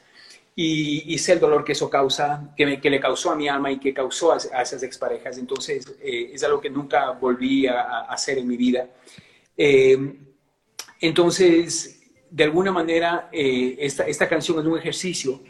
y, 0.56 1.18
sé 1.18 1.32
el 1.32 1.40
dolor 1.40 1.64
que 1.64 1.72
eso 1.72 1.90
causa, 1.90 2.52
que, 2.56 2.66
me, 2.66 2.80
que, 2.80 2.88
le 2.88 3.00
causó 3.00 3.30
a 3.32 3.36
mi 3.36 3.48
alma 3.48 3.72
y 3.72 3.78
que 3.78 3.92
causó 3.92 4.32
a, 4.32 4.36
esas 4.36 4.82
exparejas. 4.82 5.38
Entonces 5.38 5.84
eh, 6.00 6.30
es 6.32 6.42
algo 6.44 6.60
que 6.60 6.70
nunca 6.70 7.10
volví 7.10 7.66
a, 7.66 8.02
hacer 8.02 8.38
en 8.38 8.48
mi 8.48 8.56
vida. 8.56 8.88
Eh, 9.56 10.16
entonces 11.00 12.03
de 12.34 12.42
alguna 12.42 12.72
manera 12.72 13.28
eh, 13.30 13.76
esta, 13.78 14.08
esta, 14.08 14.28
canción 14.28 14.58
es 14.58 14.66
un 14.66 14.76
ejercicio 14.76 15.40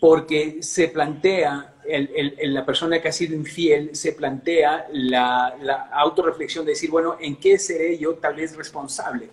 porque 0.00 0.56
se 0.60 0.88
plantea, 0.88 1.76
el, 1.86 2.34
la 2.52 2.66
persona 2.66 3.00
que 3.00 3.06
ha 3.06 3.12
sido 3.12 3.36
infiel, 3.36 3.94
se 3.94 4.10
plantea 4.10 4.88
la, 4.90 5.54
la 5.62 5.88
autorreflexión 5.92 6.64
de 6.64 6.72
decir, 6.72 6.90
bueno, 6.90 7.16
¿en 7.20 7.36
qué 7.36 7.60
seré 7.60 7.96
yo 7.96 8.14
tal 8.14 8.34
vez 8.34 8.56
responsable? 8.56 9.28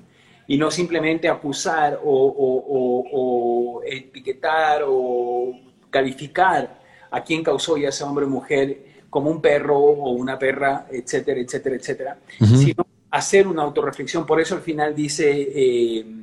Y 0.46 0.60
no 0.60 0.70
simplemente 0.70 1.28
acusar 1.28 2.00
o, 2.04 2.12
o, 2.14 3.06
o, 3.12 3.84
etiquetar 3.84 4.84
o 4.86 5.60
calificar 5.90 6.80
a 7.10 7.24
quien 7.24 7.44
causó, 7.44 7.76
ya 7.76 7.92
sea 7.92 8.06
hombre 8.06 8.26
o 8.26 8.30
mujer, 8.30 8.86
como 9.10 9.32
un 9.32 9.42
perro 9.42 9.80
o 9.80 10.12
una 10.12 10.38
perra, 10.38 10.86
etcétera, 10.92 11.40
etcétera, 11.40 11.76
etcétera, 11.76 12.18
sino 12.38 12.86
hacer 13.10 13.48
una 13.48 13.64
autorreflexión. 13.64 14.28
Por 14.28 14.40
eso 14.40 14.54
al 14.54 14.62
final 14.62 14.94
dice... 14.94 15.50
Eh, 15.56 16.20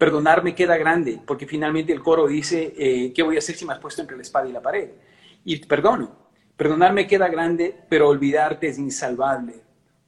Perdonar 0.00 0.42
queda 0.54 0.78
grande, 0.78 1.20
porque 1.26 1.46
finalmente 1.46 1.92
el 1.92 2.00
coro 2.00 2.26
dice, 2.26 2.72
eh, 2.78 3.12
¿qué 3.14 3.22
voy 3.22 3.36
a 3.36 3.38
hacer 3.40 3.54
si 3.54 3.66
me 3.66 3.74
has 3.74 3.78
puesto 3.78 4.00
entre 4.00 4.16
la 4.16 4.22
espada 4.22 4.48
y 4.48 4.52
la 4.52 4.62
pared? 4.62 4.92
Y 5.44 5.58
perdono. 5.66 6.10
Perdonarme 6.56 7.06
queda 7.06 7.28
grande, 7.28 7.76
pero 7.86 8.08
olvidarte 8.08 8.68
es 8.68 8.78
insalvable. 8.78 9.56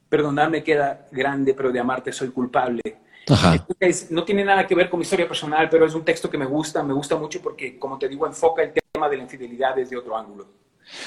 Perdonarme 0.09 0.63
queda 0.63 1.05
grande, 1.11 1.53
pero 1.53 1.71
de 1.71 1.79
amarte 1.79 2.11
soy 2.11 2.29
culpable. 2.29 2.81
no 4.09 4.23
tiene 4.23 4.43
nada 4.43 4.65
que 4.65 4.73
ver 4.73 4.89
con 4.89 4.97
mi 4.97 5.03
historia 5.03 5.27
personal, 5.27 5.69
pero 5.69 5.85
es 5.85 5.93
un 5.93 6.03
texto 6.03 6.27
que 6.27 6.39
me 6.39 6.47
gusta, 6.47 6.81
me 6.81 6.93
gusta 6.95 7.15
mucho 7.15 7.39
porque, 7.39 7.77
como 7.77 7.99
te 7.99 8.09
digo, 8.09 8.25
enfoca 8.25 8.63
el 8.63 8.73
tema 8.73 9.07
de 9.07 9.17
la 9.17 9.21
infidelidad 9.21 9.75
desde 9.75 9.95
otro 9.95 10.17
ángulo. 10.17 10.47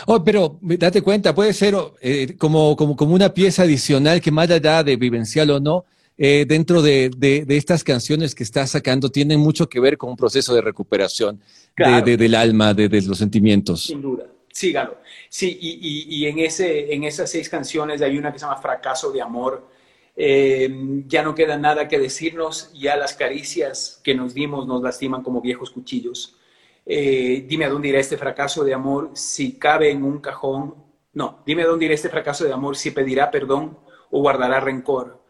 Oh, 0.06 0.22
pero 0.22 0.60
date 0.60 1.02
cuenta, 1.02 1.34
puede 1.34 1.52
ser 1.52 1.74
eh, 2.00 2.36
como, 2.38 2.76
como, 2.76 2.94
como 2.94 3.16
una 3.16 3.30
pieza 3.34 3.64
adicional 3.64 4.20
que 4.20 4.30
más 4.30 4.48
allá 4.48 4.84
de 4.84 4.94
vivencial 4.94 5.50
o 5.50 5.58
no, 5.58 5.84
eh, 6.18 6.46
dentro 6.48 6.80
de, 6.80 7.10
de, 7.14 7.44
estas 7.56 7.84
canciones 7.84 8.34
que 8.34 8.42
estás 8.42 8.70
sacando 8.70 9.10
tienen 9.10 9.38
mucho 9.38 9.68
que 9.68 9.80
ver 9.80 9.98
con 9.98 10.10
un 10.10 10.16
proceso 10.16 10.54
de 10.54 10.62
recuperación 10.62 11.40
del 11.76 12.34
alma, 12.34 12.72
de, 12.72 12.88
los 13.02 13.18
sentimientos. 13.18 13.84
Sin 13.84 14.00
duda, 14.00 14.26
sí, 14.50 14.72
Galo. 14.72 14.98
Sí, 15.28 15.58
y, 15.60 16.06
y, 16.08 16.26
en, 16.26 16.38
ese, 16.38 16.94
en 16.94 17.04
esas 17.04 17.30
seis 17.30 17.50
canciones 17.50 18.00
hay 18.00 18.16
una 18.16 18.32
que 18.32 18.38
se 18.38 18.46
llama 18.46 18.56
Fracaso 18.56 19.12
de 19.12 19.20
Amor. 19.20 19.68
Eh, 20.16 21.02
ya 21.06 21.22
no 21.22 21.34
queda 21.34 21.58
nada 21.58 21.86
que 21.86 21.98
decirnos, 21.98 22.72
ya 22.72 22.96
las 22.96 23.12
caricias 23.12 24.00
que 24.02 24.14
nos 24.14 24.32
dimos 24.32 24.66
nos 24.66 24.82
lastiman 24.82 25.22
como 25.22 25.42
viejos 25.42 25.70
cuchillos. 25.70 26.38
Eh, 26.86 27.44
dime 27.46 27.66
a 27.66 27.68
dónde 27.68 27.88
irá 27.88 27.98
este 27.98 28.16
fracaso 28.16 28.64
de 28.64 28.72
amor 28.72 29.10
si 29.12 29.58
cabe 29.58 29.90
en 29.90 30.02
un 30.02 30.20
cajón. 30.20 30.76
No, 31.12 31.42
dime 31.44 31.64
a 31.64 31.66
dónde 31.66 31.84
irá 31.84 31.94
este 31.94 32.08
fracaso 32.08 32.44
de 32.44 32.54
amor 32.54 32.76
si 32.76 32.92
pedirá 32.92 33.30
perdón 33.30 33.78
o 34.10 34.20
guardará 34.20 34.60
rencor 34.60 35.25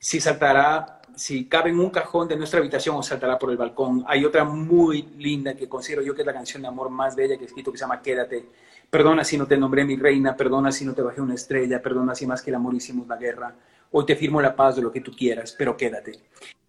si 0.00 0.18
saltará, 0.18 1.02
si 1.14 1.44
cabe 1.44 1.68
en 1.68 1.78
un 1.78 1.90
cajón 1.90 2.26
de 2.26 2.36
nuestra 2.36 2.58
habitación 2.58 2.96
o 2.96 3.02
saltará 3.02 3.38
por 3.38 3.50
el 3.50 3.58
balcón. 3.58 4.02
Hay 4.06 4.24
otra 4.24 4.44
muy 4.44 5.02
linda 5.18 5.54
que 5.54 5.68
considero 5.68 6.00
yo 6.00 6.14
que 6.14 6.22
es 6.22 6.26
la 6.26 6.32
canción 6.32 6.62
de 6.62 6.68
amor 6.68 6.88
más 6.88 7.14
bella 7.14 7.36
que 7.36 7.44
he 7.44 7.46
escrito 7.46 7.70
que 7.70 7.76
se 7.76 7.84
llama 7.84 8.00
Quédate. 8.00 8.46
Perdona 8.88 9.22
si 9.22 9.36
no 9.36 9.46
te 9.46 9.58
nombré 9.58 9.84
mi 9.84 9.96
reina, 9.96 10.34
perdona 10.34 10.72
si 10.72 10.86
no 10.86 10.94
te 10.94 11.02
bajé 11.02 11.20
una 11.20 11.34
estrella, 11.34 11.82
perdona 11.82 12.14
si 12.14 12.26
más 12.26 12.40
que 12.40 12.50
el 12.50 12.56
amor 12.56 12.74
hicimos 12.74 13.06
la 13.06 13.16
guerra. 13.16 13.54
Hoy 13.92 14.06
te 14.06 14.16
firmo 14.16 14.40
la 14.40 14.56
paz 14.56 14.76
de 14.76 14.82
lo 14.82 14.90
que 14.90 15.02
tú 15.02 15.12
quieras, 15.14 15.54
pero 15.56 15.76
quédate. 15.76 16.12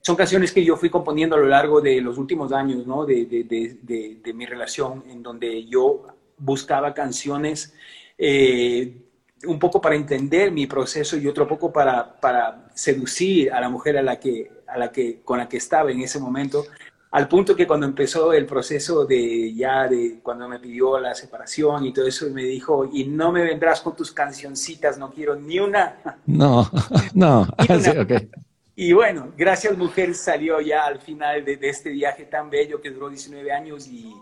Son 0.01 0.15
canciones 0.15 0.51
que 0.51 0.65
yo 0.65 0.75
fui 0.75 0.89
componiendo 0.89 1.35
a 1.35 1.39
lo 1.39 1.45
largo 1.45 1.79
de 1.79 2.01
los 2.01 2.17
últimos 2.17 2.51
años 2.51 2.85
¿no? 2.85 3.05
de, 3.05 3.25
de, 3.25 4.19
de, 4.21 4.33
mi 4.33 4.45
relación, 4.45 5.03
en 5.07 5.23
donde 5.23 5.65
yo 5.65 6.07
buscaba 6.37 6.93
canciones 6.93 7.73
eh, 8.17 9.00
un 9.45 9.59
poco 9.59 9.81
para 9.81 9.95
entender 9.95 10.51
mi 10.51 10.67
proceso 10.67 11.17
y 11.17 11.27
otro 11.27 11.47
poco 11.47 11.71
para, 11.71 12.19
para 12.19 12.67
seducir 12.73 13.51
a 13.51 13.59
la 13.59 13.69
mujer 13.69 13.97
a 13.97 14.01
la 14.01 14.19
que, 14.19 14.51
a 14.67 14.77
la 14.77 14.91
que, 14.91 15.21
con 15.23 15.39
la 15.39 15.49
que 15.49 15.57
estaba 15.57 15.91
en 15.91 16.01
ese 16.01 16.19
momento, 16.19 16.65
al 17.11 17.27
punto 17.27 17.55
que 17.55 17.67
cuando 17.67 17.85
empezó 17.85 18.31
el 18.31 18.45
proceso 18.45 19.05
de 19.05 19.53
ya, 19.53 19.87
de 19.87 20.19
cuando 20.23 20.47
me 20.47 20.59
pidió 20.59 20.97
la 20.97 21.13
separación 21.13 21.85
y 21.85 21.91
todo 21.93 22.07
eso, 22.07 22.29
me 22.29 22.43
dijo, 22.43 22.89
y 22.91 23.05
no 23.05 23.33
me 23.33 23.43
vendrás 23.43 23.81
con 23.81 23.95
tus 23.95 24.11
cancioncitas, 24.11 24.97
no 24.97 25.11
quiero 25.11 25.35
ni 25.35 25.59
una. 25.59 25.97
No, 26.25 26.69
no, 27.13 27.47
Y 28.75 28.93
bueno, 28.93 29.33
gracias 29.37 29.77
mujer 29.77 30.15
salió 30.15 30.61
ya 30.61 30.85
al 30.85 30.99
final 31.01 31.43
de, 31.43 31.57
de 31.57 31.69
este 31.69 31.89
viaje 31.89 32.23
tan 32.23 32.49
bello 32.49 32.81
que 32.81 32.89
duró 32.89 33.09
19 33.09 33.51
años 33.51 33.85
y 33.87 34.15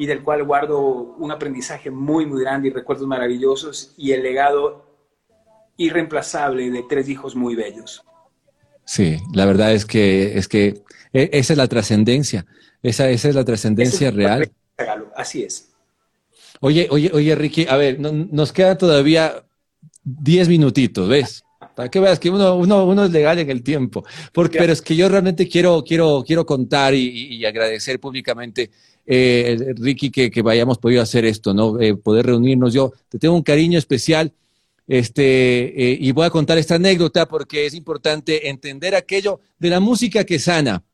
y 0.00 0.06
del 0.06 0.22
cual 0.22 0.42
guardo 0.44 0.80
un 1.18 1.30
aprendizaje 1.30 1.90
muy, 1.90 2.24
muy 2.24 2.40
grande 2.40 2.68
y 2.68 2.70
recuerdos 2.70 3.06
maravillosos 3.06 3.92
y 3.98 4.12
el 4.12 4.22
legado 4.22 4.86
irreemplazable 5.76 6.70
de 6.70 6.82
tres 6.88 7.06
hijos 7.10 7.36
muy 7.36 7.54
bellos. 7.54 8.02
Sí, 8.86 9.18
la 9.34 9.44
verdad 9.44 9.74
es 9.74 9.84
que, 9.84 10.38
es 10.38 10.48
que 10.48 10.82
e, 11.12 11.28
esa 11.34 11.52
es 11.52 11.58
la 11.58 11.68
trascendencia, 11.68 12.46
esa, 12.82 13.10
esa 13.10 13.28
es 13.28 13.34
la 13.34 13.44
trascendencia 13.44 14.10
real. 14.10 14.50
Así 15.14 15.42
es. 15.42 15.70
Oye, 16.60 16.88
oye, 16.90 17.10
oye, 17.12 17.34
Ricky, 17.34 17.66
a 17.68 17.76
ver, 17.76 18.00
nos 18.00 18.54
quedan 18.54 18.78
todavía 18.78 19.44
diez 20.02 20.48
minutitos, 20.48 21.10
¿ves? 21.10 21.44
Para 21.74 21.90
que 21.90 22.00
veas 22.00 22.18
que 22.18 22.30
uno, 22.30 22.56
uno, 22.56 22.84
uno 22.84 23.04
es 23.04 23.10
legal 23.10 23.38
en 23.38 23.50
el 23.50 23.62
tiempo. 23.62 24.04
Porque, 24.32 24.58
pero 24.58 24.72
es 24.72 24.82
que 24.82 24.96
yo 24.96 25.08
realmente 25.08 25.48
quiero, 25.48 25.82
quiero, 25.84 26.24
quiero 26.26 26.44
contar 26.44 26.94
y, 26.94 27.36
y 27.36 27.44
agradecer 27.44 27.98
públicamente 28.00 28.70
eh, 29.12 29.74
Ricky, 29.76 30.10
que, 30.10 30.30
que, 30.30 30.42
hayamos 30.48 30.78
podido 30.78 31.02
hacer 31.02 31.24
esto, 31.24 31.52
¿no? 31.52 31.80
Eh, 31.80 31.96
poder 31.96 32.26
reunirnos. 32.26 32.72
Yo 32.72 32.92
te 33.08 33.18
tengo 33.18 33.34
un 33.34 33.42
cariño 33.42 33.76
especial 33.76 34.32
este, 34.86 35.92
eh, 35.92 35.98
y 36.00 36.12
voy 36.12 36.26
a 36.26 36.30
contar 36.30 36.58
esta 36.58 36.76
anécdota 36.76 37.26
porque 37.26 37.66
es 37.66 37.74
importante 37.74 38.48
entender 38.48 38.94
aquello 38.94 39.40
de 39.58 39.70
la 39.70 39.80
música 39.80 40.24
que 40.24 40.38
sana. 40.38 40.84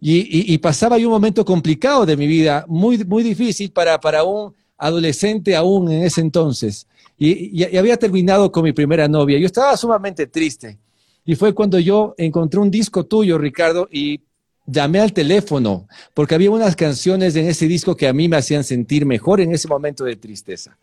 Y, 0.00 0.52
y, 0.52 0.58
pasaba 0.58 0.98
yo 0.98 1.06
un 1.08 1.14
momento 1.14 1.44
complicado 1.44 2.04
de 2.04 2.16
mi 2.16 2.26
vida, 2.26 2.64
muy, 2.68 2.98
muy 3.04 3.22
difícil 3.22 3.70
para, 3.70 3.98
para 4.00 4.24
un 4.24 4.52
adolescente 4.76 5.56
aún 5.56 5.90
en 5.90 6.02
ese 6.02 6.20
entonces. 6.20 6.86
Y, 7.26 7.62
y, 7.62 7.76
había 7.76 7.96
terminado 7.96 8.50
con 8.52 8.64
mi 8.64 8.72
primera 8.72 9.08
novia. 9.08 9.38
Yo 9.38 9.46
estaba 9.46 9.76
sumamente 9.76 10.26
triste. 10.26 10.78
Y 11.24 11.34
fue 11.36 11.54
cuando 11.54 11.78
yo 11.78 12.14
encontré 12.18 12.60
un 12.60 12.70
disco 12.70 13.04
tuyo, 13.04 13.38
Ricardo, 13.38 13.88
y 13.90 14.20
llamé 14.66 15.00
al 15.00 15.12
teléfono 15.12 15.88
porque 16.12 16.34
había 16.34 16.50
unas 16.50 16.76
canciones 16.76 17.36
en 17.36 17.46
ese 17.46 17.66
disco 17.66 17.96
que 17.96 18.08
a 18.08 18.12
mí 18.12 18.28
me 18.28 18.36
hacían 18.36 18.64
sentir 18.64 19.06
mejor 19.06 19.40
en 19.40 19.52
ese 19.52 19.68
momento 19.68 20.04
de 20.04 20.16
tristeza. 20.16 20.76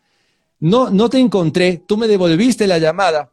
No, 0.59 0.89
no 0.89 1.09
te 1.09 1.19
encontré, 1.19 1.81
tú 1.85 1.97
me 1.97 2.07
devolviste 2.07 2.67
la 2.67 2.77
llamada 2.77 3.31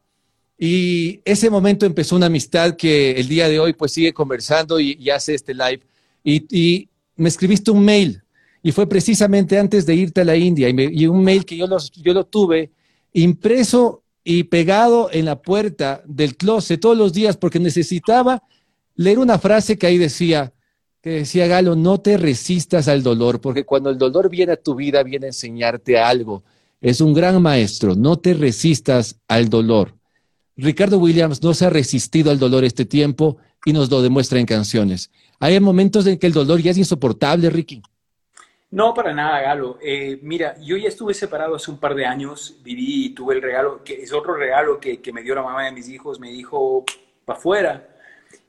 y 0.57 1.21
ese 1.23 1.49
momento 1.49 1.85
empezó 1.85 2.15
una 2.15 2.25
amistad 2.25 2.75
que 2.75 3.11
el 3.11 3.27
día 3.27 3.47
de 3.47 3.59
hoy 3.59 3.73
pues 3.73 3.93
sigue 3.93 4.13
conversando 4.13 4.79
y, 4.79 5.09
hace 5.09 5.35
este 5.35 5.53
live. 5.53 5.81
Y, 6.23 6.89
me 7.15 7.27
escribiste 7.27 7.69
un 7.69 7.83
mail 7.83 8.23
y 8.63 8.71
fue 8.71 8.87
precisamente 8.87 9.59
antes 9.59 9.85
de 9.85 9.93
irte 9.93 10.21
a 10.21 10.25
la 10.25 10.37
India 10.37 10.69
y, 10.69 11.05
un 11.05 11.23
mail 11.23 11.45
que 11.45 11.57
yo, 11.57 11.65
yo 11.95 12.13
lo 12.13 12.25
tuve 12.25 12.71
impreso 13.13 14.03
y 14.23 14.43
pegado 14.43 15.09
en 15.11 15.25
la 15.25 15.41
puerta 15.41 16.03
del 16.05 16.37
closet 16.37 16.79
todos 16.79 16.97
los 16.97 17.13
días 17.13 17.37
porque 17.37 17.59
necesitaba 17.59 18.43
leer 18.95 19.19
una 19.19 19.39
frase 19.39 19.77
que 19.77 19.87
ahí 19.87 19.97
decía, 19.97 20.53
que 21.01 21.11
decía 21.11 21.47
Galo, 21.47 21.75
no 21.75 21.99
te 21.99 22.17
resistas 22.17 22.87
al 22.87 23.01
dolor, 23.01 23.39
porque 23.39 23.65
cuando 23.65 23.89
el 23.89 23.97
dolor 23.97 24.29
viene 24.29 24.53
a 24.53 24.61
tu 24.61 24.75
vida, 24.75 25.03
viene 25.03 25.27
a 25.27 25.29
enseñarte 25.29 25.97
algo. 25.97 26.43
Es 26.81 27.01
un 27.01 27.13
gran 27.13 27.41
maestro, 27.41 27.95
no 27.95 28.17
te 28.17 28.33
resistas 28.33 29.17
al 29.27 29.49
dolor. 29.49 29.95
Ricardo 30.57 30.97
Williams 30.99 31.41
no 31.41 31.53
se 31.53 31.65
ha 31.65 31.69
resistido 31.69 32.31
al 32.31 32.39
dolor 32.39 32.65
este 32.65 32.85
tiempo 32.85 33.37
y 33.65 33.71
nos 33.71 33.89
lo 33.89 34.01
demuestra 34.01 34.39
en 34.39 34.45
canciones. 34.45 35.09
Hay 35.39 35.57
momentos 35.59 36.05
en 36.05 36.17
que 36.17 36.27
el 36.27 36.33
dolor 36.33 36.61
ya 36.61 36.71
es 36.71 36.77
insoportable, 36.77 37.49
Ricky. 37.49 37.81
No, 38.71 38.93
para 38.93 39.13
nada, 39.13 39.41
Galo. 39.41 39.79
Eh, 39.81 40.19
mira, 40.21 40.55
yo 40.59 40.77
ya 40.77 40.89
estuve 40.89 41.13
separado 41.15 41.55
hace 41.55 41.71
un 41.71 41.79
par 41.79 41.95
de 41.95 42.05
años, 42.05 42.59
viví 42.63 43.05
y 43.05 43.09
tuve 43.15 43.35
el 43.35 43.41
regalo, 43.41 43.83
que 43.83 43.95
es 44.03 44.13
otro 44.13 44.35
regalo 44.35 44.79
que, 44.79 45.01
me 45.11 45.23
dio 45.23 45.33
la 45.33 45.41
mamá 45.41 45.65
de 45.65 45.71
mis 45.71 45.89
hijos, 45.89 46.19
me 46.19 46.29
dijo, 46.29 46.85
para 47.25 47.39
afuera, 47.39 47.89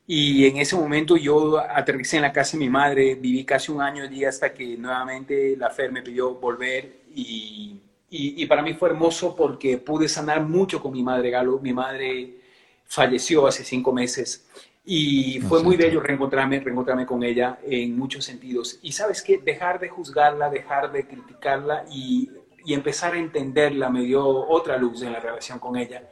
y 0.07 0.47
en 0.47 0.59
ese 0.59 0.77
momento 0.77 1.17
yo 1.17 1.59
aterricé 1.59 2.17
en 2.17 2.23
la 2.23 2.33
casa 2.33 2.53
de 2.53 2.65
mi 2.65 2.69
madre, 2.69 3.15
viví 3.15 3.45
casi 3.45 3.73
un 3.73 3.81
año 3.81 4.05
allí 4.05 4.25
hasta 4.25 4.53
que 4.53 4.77
nuevamente 4.77 5.57
la 5.57 5.71
Fer 5.71 5.93
me 5.93 6.03
pidió 6.03 6.35
volver 6.35 7.01
y, 7.15 7.81
y, 8.11 8.47
para 8.47 8.63
mí 8.63 8.75
fue 8.75 8.89
hermoso 8.91 9.37
porque 9.37 9.79
pude 9.79 10.09
sanar 10.09 10.43
mucho 10.43 10.83
con 10.83 10.93
mi 10.93 11.03
madre 11.03 11.31
Galo. 11.31 11.61
Mi 11.61 11.73
madre 11.73 12.41
falleció 12.87 13.47
hace 13.47 13.63
cinco 13.65 13.93
meses 13.93 14.49
y 14.85 15.40
fue 15.40 15.62
muy 15.62 15.77
bello 15.77 16.01
reencontrarme, 16.01 16.61
reencontrarme 16.61 17.07
con 17.07 17.23
ella 17.23 17.59
en 17.62 17.97
muchos 17.97 18.25
sentidos. 18.25 18.79
Y 18.83 18.93
sabes 18.93 19.23
qué, 19.23 19.38
dejar 19.38 19.79
de 19.79 19.88
juzgarla, 19.88 20.51
dejar 20.51 20.90
de 20.90 21.07
criticarla 21.07 21.85
y, 21.90 22.31
y 22.64 22.75
empezar 22.75 23.14
a 23.14 23.19
entenderla 23.19 23.90
me 23.90 24.03
dio 24.03 24.27
otra 24.27 24.77
luz 24.77 25.03
en 25.03 25.12
la 25.12 25.21
relación 25.21 25.59
con 25.59 25.77
ella 25.77 26.03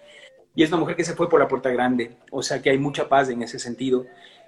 y 0.59 0.65
es 0.65 0.71
una 0.71 0.81
mujer 0.81 0.97
que 0.97 1.05
se 1.05 1.15
fue 1.15 1.29
por 1.29 1.39
la 1.39 1.47
puerta 1.47 1.71
grande, 1.71 2.17
o 2.33 2.43
sea 2.43 2.61
que 2.61 2.69
hay 2.69 2.79
mucha 2.79 3.09
paz 3.09 3.29
en 3.29 3.41
ese 3.45 3.61
sentido. 3.61 4.07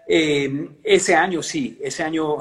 Eh, 0.09 0.69
ese 0.83 1.15
año 1.15 1.41
sí, 1.41 1.79
ese 1.81 2.03
año... 2.03 2.39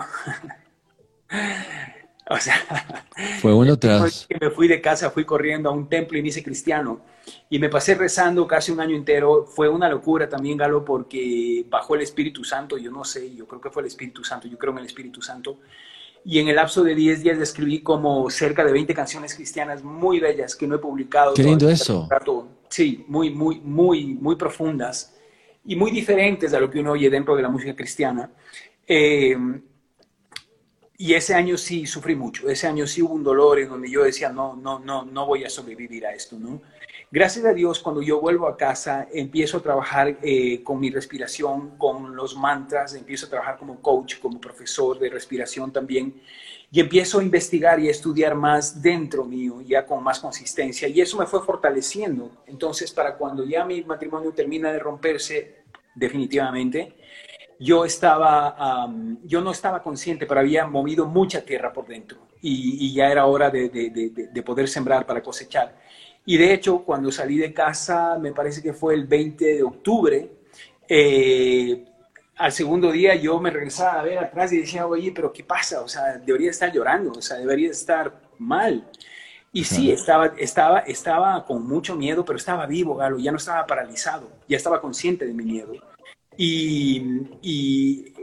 o 2.35 2.37
sea... 2.37 3.05
Fue 3.41 3.53
uno 3.53 3.77
tras... 3.77 4.27
Que 4.27 4.37
me 4.39 4.49
fui 4.51 4.67
de 4.67 4.81
casa, 4.81 5.09
fui 5.09 5.25
corriendo 5.25 5.69
a 5.69 5.71
un 5.71 5.89
templo 5.89 6.17
y 6.17 6.21
me 6.21 6.29
hice 6.29 6.43
cristiano 6.43 7.01
y 7.49 7.59
me 7.59 7.69
pasé 7.69 7.95
rezando 7.95 8.47
casi 8.47 8.71
un 8.71 8.79
año 8.79 8.95
entero. 8.95 9.45
Fue 9.45 9.67
una 9.67 9.89
locura 9.89 10.29
también, 10.29 10.57
Galo, 10.57 10.85
porque 10.85 11.65
bajó 11.69 11.95
el 11.95 12.01
Espíritu 12.01 12.43
Santo, 12.43 12.77
yo 12.77 12.91
no 12.91 13.03
sé, 13.03 13.35
yo 13.35 13.47
creo 13.47 13.61
que 13.61 13.69
fue 13.69 13.81
el 13.81 13.87
Espíritu 13.87 14.23
Santo, 14.23 14.47
yo 14.47 14.57
creo 14.57 14.73
en 14.73 14.79
el 14.79 14.85
Espíritu 14.85 15.21
Santo. 15.21 15.59
Y 16.25 16.39
en 16.39 16.49
el 16.49 16.55
lapso 16.55 16.83
de 16.83 16.95
10 16.95 17.23
días 17.23 17.37
escribí 17.37 17.79
como 17.79 18.29
cerca 18.29 18.63
de 18.65 18.73
20 18.73 18.93
canciones 18.93 19.33
cristianas 19.33 19.83
muy 19.83 20.19
bellas 20.19 20.55
que 20.55 20.67
no 20.67 20.75
he 20.75 20.79
publicado. 20.79 21.33
Qué 21.33 21.43
lindo 21.43 21.69
eso 21.69 22.07
sí, 22.69 23.03
muy, 23.07 23.31
muy, 23.31 23.59
muy, 23.59 24.05
muy 24.05 24.35
profundas 24.35 25.15
y 25.65 25.75
muy 25.75 25.91
diferentes 25.91 26.53
a 26.53 26.59
lo 26.59 26.69
que 26.69 26.79
uno 26.79 26.91
oye 26.91 27.09
dentro 27.09 27.35
de 27.35 27.41
la 27.41 27.49
música 27.49 27.75
cristiana. 27.75 28.31
Eh, 28.87 29.35
y 31.01 31.13
ese 31.13 31.33
año 31.33 31.57
sí 31.57 31.85
sufrí 31.85 32.13
mucho, 32.13 32.49
ese 32.49 32.67
año 32.67 32.85
sí 32.85 33.01
hubo 33.01 33.13
un 33.13 33.23
dolor 33.23 33.57
en 33.57 33.69
donde 33.69 33.89
yo 33.89 34.03
decía, 34.03 34.33
no, 34.33 34.57
no, 34.57 34.79
no, 34.79 35.05
no 35.05 35.25
voy 35.25 35.45
a 35.45 35.49
sobrevivir 35.49 36.05
a 36.05 36.13
esto, 36.13 36.37
¿no? 36.37 36.61
Gracias 37.09 37.45
a 37.45 37.53
Dios, 37.53 37.79
cuando 37.79 38.01
yo 38.01 38.19
vuelvo 38.19 38.49
a 38.49 38.57
casa, 38.57 39.07
empiezo 39.13 39.57
a 39.57 39.61
trabajar 39.61 40.17
eh, 40.21 40.61
con 40.61 40.77
mi 40.77 40.89
respiración, 40.89 41.77
con 41.77 42.17
los 42.17 42.35
mantras, 42.35 42.95
empiezo 42.95 43.27
a 43.27 43.29
trabajar 43.29 43.57
como 43.57 43.81
coach, 43.81 44.19
como 44.19 44.41
profesor 44.41 44.99
de 44.99 45.09
respiración 45.09 45.71
también, 45.71 46.21
y 46.69 46.81
empiezo 46.81 47.19
a 47.19 47.23
investigar 47.23 47.79
y 47.79 47.87
a 47.87 47.91
estudiar 47.91 48.35
más 48.35 48.81
dentro 48.81 49.23
mío, 49.23 49.61
ya 49.61 49.85
con 49.85 50.03
más 50.03 50.19
consistencia, 50.19 50.89
y 50.89 50.99
eso 50.99 51.17
me 51.17 51.25
fue 51.25 51.41
fortaleciendo. 51.41 52.43
Entonces, 52.45 52.91
para 52.91 53.15
cuando 53.15 53.45
ya 53.45 53.63
mi 53.63 53.85
matrimonio 53.85 54.33
termina 54.33 54.69
de 54.69 54.79
romperse, 54.79 55.63
definitivamente, 55.95 56.93
yo 57.59 57.85
estaba, 57.85 58.87
yo 59.23 59.41
no 59.41 59.51
estaba 59.51 59.83
consciente, 59.83 60.25
pero 60.25 60.39
había 60.39 60.65
movido 60.65 61.05
mucha 61.05 61.41
tierra 61.41 61.73
por 61.73 61.85
dentro, 61.87 62.17
y, 62.41 62.93
ya 62.93 63.11
era 63.11 63.25
hora 63.25 63.49
de, 63.49 63.69
de 63.69 64.43
poder 64.43 64.67
sembrar 64.67 65.05
para 65.05 65.21
cosechar. 65.21 65.75
Y 66.25 66.37
de 66.37 66.53
hecho, 66.53 66.83
cuando 66.83 67.11
salí 67.11 67.37
de 67.37 67.53
casa, 67.53 68.17
me 68.19 68.31
parece 68.31 68.61
que 68.61 68.73
fue 68.73 68.93
el 68.93 69.05
20 69.07 69.45
de 69.45 69.63
octubre, 69.63 70.29
eh, 70.87 71.85
al 72.35 72.51
segundo 72.51 72.91
día 72.91 73.15
yo 73.15 73.39
me 73.39 73.51
regresaba 73.51 73.99
a 73.99 74.03
ver 74.03 74.17
atrás 74.17 74.51
y 74.51 74.59
decía, 74.59 74.87
oye, 74.87 75.11
pero 75.13 75.31
¿qué 75.31 75.43
pasa? 75.43 75.81
O 75.81 75.87
sea, 75.87 76.17
debería 76.17 76.49
estar 76.49 76.71
llorando, 76.71 77.11
o 77.11 77.21
sea, 77.21 77.37
debería 77.37 77.69
estar 77.69 78.13
mal. 78.37 78.87
Y 79.51 79.63
sí, 79.63 79.91
estaba, 79.91 80.27
estaba, 80.37 80.79
estaba 80.79 81.45
con 81.45 81.67
mucho 81.67 81.95
miedo, 81.95 82.23
pero 82.23 82.37
estaba 82.37 82.65
vivo, 82.65 82.95
Galo, 82.95 83.17
ya 83.17 83.31
no 83.31 83.37
estaba 83.37 83.65
paralizado, 83.65 84.29
ya 84.47 84.57
estaba 84.57 84.79
consciente 84.79 85.25
de 85.25 85.33
mi 85.33 85.43
miedo. 85.43 85.73
Y, 86.41 87.03
y 87.41 88.13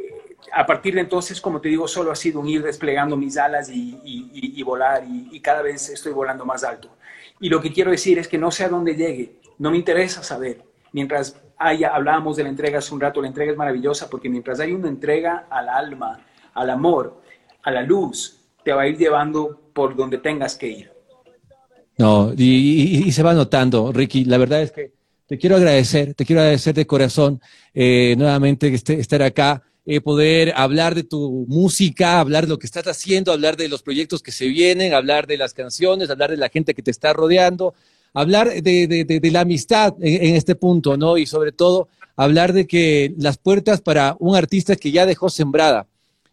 a 0.50 0.64
partir 0.64 0.94
de 0.94 1.02
entonces, 1.02 1.38
como 1.38 1.60
te 1.60 1.68
digo, 1.68 1.86
solo 1.86 2.10
ha 2.10 2.16
sido 2.16 2.40
un 2.40 2.48
ir 2.48 2.62
desplegando 2.62 3.14
mis 3.14 3.36
alas 3.36 3.68
y, 3.68 4.00
y, 4.02 4.58
y 4.58 4.62
volar, 4.62 5.04
y, 5.06 5.38
cada 5.40 5.60
vez 5.60 5.90
estoy 5.90 6.14
volando 6.14 6.46
más 6.46 6.64
alto. 6.64 6.96
Y 7.40 7.50
lo 7.50 7.60
que 7.60 7.70
quiero 7.70 7.90
decir 7.90 8.18
es 8.18 8.26
que 8.26 8.38
no 8.38 8.50
sé 8.50 8.64
a 8.64 8.70
dónde 8.70 8.94
llegue, 8.94 9.36
no 9.58 9.70
me 9.70 9.76
interesa 9.76 10.22
saber. 10.22 10.62
Mientras 10.92 11.38
haya, 11.58 11.94
hablábamos 11.94 12.38
de 12.38 12.44
la 12.44 12.48
entrega 12.48 12.78
hace 12.78 12.94
un 12.94 13.02
rato, 13.02 13.20
la 13.20 13.28
entrega 13.28 13.52
es 13.52 13.58
maravillosa 13.58 14.08
porque 14.08 14.30
mientras 14.30 14.60
hay 14.60 14.72
una 14.72 14.88
entrega 14.88 15.46
al 15.50 15.68
alma, 15.68 16.18
al 16.54 16.70
amor, 16.70 17.20
a 17.64 17.70
la 17.70 17.82
luz, 17.82 18.40
te 18.64 18.72
va 18.72 18.82
a 18.82 18.88
ir 18.88 18.96
llevando 18.96 19.60
por 19.74 19.94
donde 19.94 20.16
tengas 20.16 20.56
que 20.56 20.68
ir. 20.68 20.90
No, 21.98 22.32
y, 22.34 23.12
se 23.12 23.22
va 23.22 23.34
notando, 23.34 23.92
Ricky. 23.92 24.24
La 24.24 24.38
verdad 24.38 24.62
es 24.62 24.72
que 24.72 24.95
te 25.26 25.38
quiero 25.38 25.56
agradecer, 25.56 26.14
te 26.14 26.24
quiero 26.24 26.40
agradecer 26.40 26.74
de 26.74 26.86
corazón 26.86 27.40
eh, 27.74 28.14
nuevamente 28.16 28.72
este, 28.72 29.00
estar 29.00 29.22
acá. 29.22 29.62
Eh, 29.88 30.00
poder 30.00 30.52
hablar 30.56 30.96
de 30.96 31.04
tu 31.04 31.46
música, 31.48 32.18
hablar 32.18 32.44
de 32.44 32.48
lo 32.50 32.58
que 32.58 32.66
estás 32.66 32.88
haciendo, 32.88 33.30
hablar 33.30 33.56
de 33.56 33.68
los 33.68 33.82
proyectos 33.82 34.20
que 34.20 34.32
se 34.32 34.48
vienen, 34.48 34.92
hablar 34.92 35.28
de 35.28 35.36
las 35.36 35.54
canciones, 35.54 36.10
hablar 36.10 36.30
de 36.30 36.36
la 36.36 36.48
gente 36.48 36.74
que 36.74 36.82
te 36.82 36.90
está 36.90 37.12
rodeando, 37.12 37.72
hablar 38.12 38.50
de, 38.50 39.30
la 39.30 39.42
amistad 39.42 39.94
en, 40.00 40.34
este 40.34 40.56
punto, 40.56 40.96
¿no? 40.96 41.18
Y 41.18 41.26
sobre 41.26 41.52
todo, 41.52 41.86
hablar 42.16 42.52
de 42.52 42.66
que 42.66 43.14
las 43.16 43.38
puertas 43.38 43.80
para 43.80 44.16
un 44.18 44.34
artista 44.34 44.74
que 44.74 44.90
ya 44.90 45.06
dejó 45.06 45.30
sembrada 45.30 45.86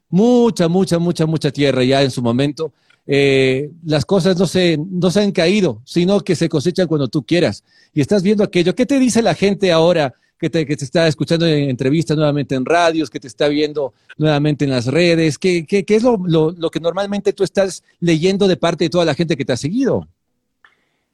mucha, 0.10 0.68
mucha, 0.68 0.98
mucha, 0.98 1.28
mucha 1.28 1.52
tierra 1.52 1.84
ya 1.84 2.02
en 2.02 2.10
su 2.10 2.24
momento, 2.24 2.72
eh, 3.06 3.72
las 3.84 4.06
cosas 4.06 4.38
no 4.38 4.48
se, 4.48 4.78
no 4.78 5.12
se 5.12 5.22
han 5.22 5.32
caído, 5.32 5.82
sino 5.86 6.22
que 6.22 6.36
se 6.36 6.50
cosechan 6.50 6.88
cuando 6.88 7.08
tú 7.08 7.24
quieras. 7.24 7.64
Y 7.94 8.02
estás 8.02 8.24
viendo 8.24 8.44
aquello. 8.44 8.76
¿Qué 8.76 8.86
te 8.86 9.00
dice 9.00 9.22
la 9.22 9.36
gente 9.36 9.72
ahora 9.72 10.14
que 10.40 10.50
te, 10.50 10.66
que 10.66 10.76
te 10.76 10.86
está 10.86 11.08
escuchando 11.08 11.46
en 11.46 11.70
entrevistas 11.70 12.16
nuevamente 12.16 12.56
en 12.56 12.66
radios, 12.66 13.10
que 13.10 13.20
te 13.20 13.28
está 13.28 13.48
viendo 13.48 13.94
nuevamente 14.18 14.66
en 14.66 14.72
las 14.72 14.88
redes? 14.88 15.38
¿Qué, 15.38 15.66
qué, 15.66 15.84
qué 15.84 15.96
es 15.96 16.04
lo, 16.04 16.18
lo, 16.18 16.70
que 16.70 16.80
normalmente 16.80 17.34
tú 17.34 17.44
estás 17.44 17.84
leyendo 18.00 18.48
de 18.48 18.58
parte 18.58 18.86
de 18.86 18.90
toda 18.90 19.06
la 19.06 19.16
gente 19.16 19.36
que 19.36 19.46
te 19.46 19.54
ha 19.54 19.58
seguido? 19.58 20.08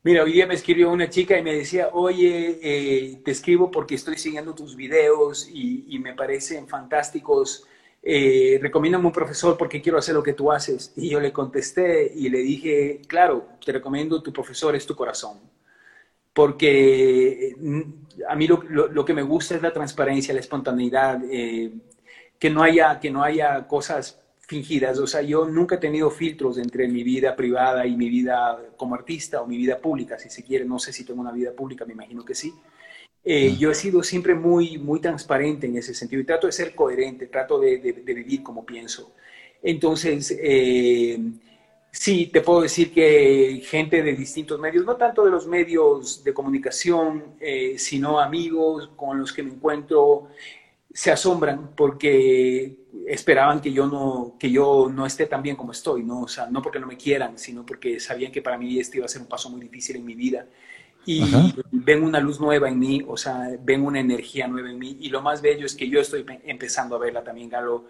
Mira, 0.04 0.24
hoy 0.24 0.32
día 0.32 0.48
me 0.48 0.54
escribió 0.54 0.92
una 0.92 1.10
chica 1.10 1.38
y 1.38 1.44
me 1.44 1.54
decía, 1.54 1.90
oye, 1.92 2.60
eh, 2.62 3.22
te 3.26 3.32
escribo 3.32 3.70
porque 3.70 3.96
estoy 3.96 4.18
siguiendo 4.18 4.56
tus 4.56 4.76
videos 4.76 5.50
y 5.52 6.00
me 6.00 6.14
parecen 6.14 6.68
fantásticos. 6.68 7.66
Eh, 8.02 8.60
recomiéndame 8.62 9.06
un 9.06 9.12
profesor 9.12 9.58
porque 9.58 9.82
quiero 9.82 9.98
hacer 9.98 10.16
lo 10.16 10.24
que 10.24 10.34
tú 10.34 10.52
haces. 10.52 10.94
Y 10.96 11.10
yo 11.10 11.20
le 11.20 11.32
contesté 11.34 12.12
y 12.14 12.30
le 12.30 12.40
dije, 12.40 13.02
claro, 13.08 13.48
te 13.64 13.72
recomiendo 13.72 14.22
tu 14.24 14.34
profesor, 14.34 14.76
es 14.76 14.86
tu 14.86 14.96
corazón 14.96 15.40
porque 16.40 17.54
mm, 17.60 17.82
a 18.30 18.36
mí 18.36 18.48
lo, 18.48 19.04
que 19.06 19.14
me 19.14 19.24
gusta 19.24 19.56
es 19.56 19.62
la 19.62 19.74
transparencia, 19.74 20.34
la 20.34 20.40
espontaneidad, 20.40 21.22
eh, 21.30 21.70
que, 22.40 22.50
no 22.50 22.64
haya, 22.64 22.98
que 23.00 23.12
no 23.12 23.24
haya 23.24 23.68
cosas 23.68 24.22
fingidas. 24.40 25.00
O 25.00 25.08
sea, 25.08 25.22
yo 25.22 25.46
nunca 25.46 25.76
he 25.76 25.80
tenido 25.80 26.10
filtros 26.10 26.58
entre 26.58 26.88
mi 26.88 27.04
vida 27.04 27.36
privada 27.36 27.86
y 27.86 27.98
mi 27.98 28.08
vida 28.08 28.58
como 28.78 28.96
artista 28.96 29.42
o 29.42 29.48
mi 29.48 29.58
vida 29.58 29.80
pública, 29.80 30.18
si 30.18 30.30
se 30.30 30.44
quiere. 30.44 30.64
No 30.64 30.80
sé 30.80 30.94
si 30.94 31.04
tengo 31.04 31.20
una 31.20 31.34
vida 31.34 31.52
pública, 31.52 31.84
me 31.86 31.92
imagino 31.92 32.24
que 32.24 32.36
sí. 32.36 32.54
Eh, 33.24 33.56
yo 33.58 33.72
he 33.72 33.76
sido 33.76 34.02
siempre 34.04 34.34
muy, 34.34 34.78
muy 34.78 35.00
transparente 35.02 35.68
en 35.68 35.78
ese 35.78 35.94
sentido 35.94 36.22
y 36.22 36.26
trato 36.26 36.48
de 36.48 36.54
ser 36.54 36.74
coherente, 36.74 37.28
trato 37.28 37.60
de, 37.60 37.78
vivir 37.78 38.44
como 38.44 38.66
pienso. 38.66 39.14
Entonces, 39.62 40.36
eh, 40.42 41.20
Sí, 41.92 42.28
te 42.28 42.42
puedo 42.42 42.62
decir 42.62 42.94
que 42.94 43.62
gente 43.66 44.04
de 44.04 44.14
distintos 44.14 44.60
medios, 44.60 44.86
no 44.86 44.96
tanto 44.96 45.26
de 45.26 45.32
los 45.32 45.48
medios 45.48 46.24
de 46.24 46.34
comunicación, 46.34 47.36
eh, 47.40 47.76
sino 47.80 48.20
amigos 48.20 48.92
con 48.96 49.20
los 49.20 49.34
que 49.34 49.42
me 49.42 49.50
encuentro, 49.52 50.28
se 50.94 51.12
asombran 51.12 51.72
porque 51.76 52.78
esperaban 53.08 53.62
que 53.62 53.72
yo 53.72 53.88
no 53.88 54.36
que 54.40 54.52
yo 54.52 54.90
no 54.94 55.06
esté 55.06 55.26
tan 55.28 55.42
bien 55.44 55.56
como 55.56 55.72
estoy, 55.72 56.04
no, 56.04 56.22
o 56.22 56.28
sea, 56.28 56.48
no 56.50 56.62
porque 56.62 56.80
no 56.80 56.88
me 56.88 56.98
quieran, 56.98 57.38
sino 57.38 57.66
porque 57.66 58.00
sabían 58.00 58.32
que 58.32 58.42
para 58.42 58.58
mí 58.58 58.80
este 58.80 58.98
iba 58.98 59.06
a 59.06 59.10
ser 59.10 59.22
un 59.22 59.28
paso 59.28 59.50
muy 59.50 59.62
difícil 59.62 59.96
en 59.98 60.06
mi 60.06 60.16
vida 60.16 60.46
y 61.12 61.56
ven 61.72 62.04
una 62.04 62.20
luz 62.20 62.40
nueva 62.40 62.70
en 62.70 62.78
mí, 62.78 63.04
o 63.08 63.18
sea, 63.18 63.50
ven 63.64 63.84
una 63.84 64.00
energía 64.00 64.48
nueva 64.48 64.70
en 64.70 64.78
mí. 64.78 64.96
Y 65.00 65.10
lo 65.10 65.24
más 65.24 65.42
bello 65.42 65.66
es 65.66 65.76
que 65.76 65.90
yo 65.90 66.00
estoy 66.00 66.24
empezando 66.46 66.96
a 66.96 67.00
verla 67.00 67.24
también, 67.24 67.50
Galo. 67.50 67.86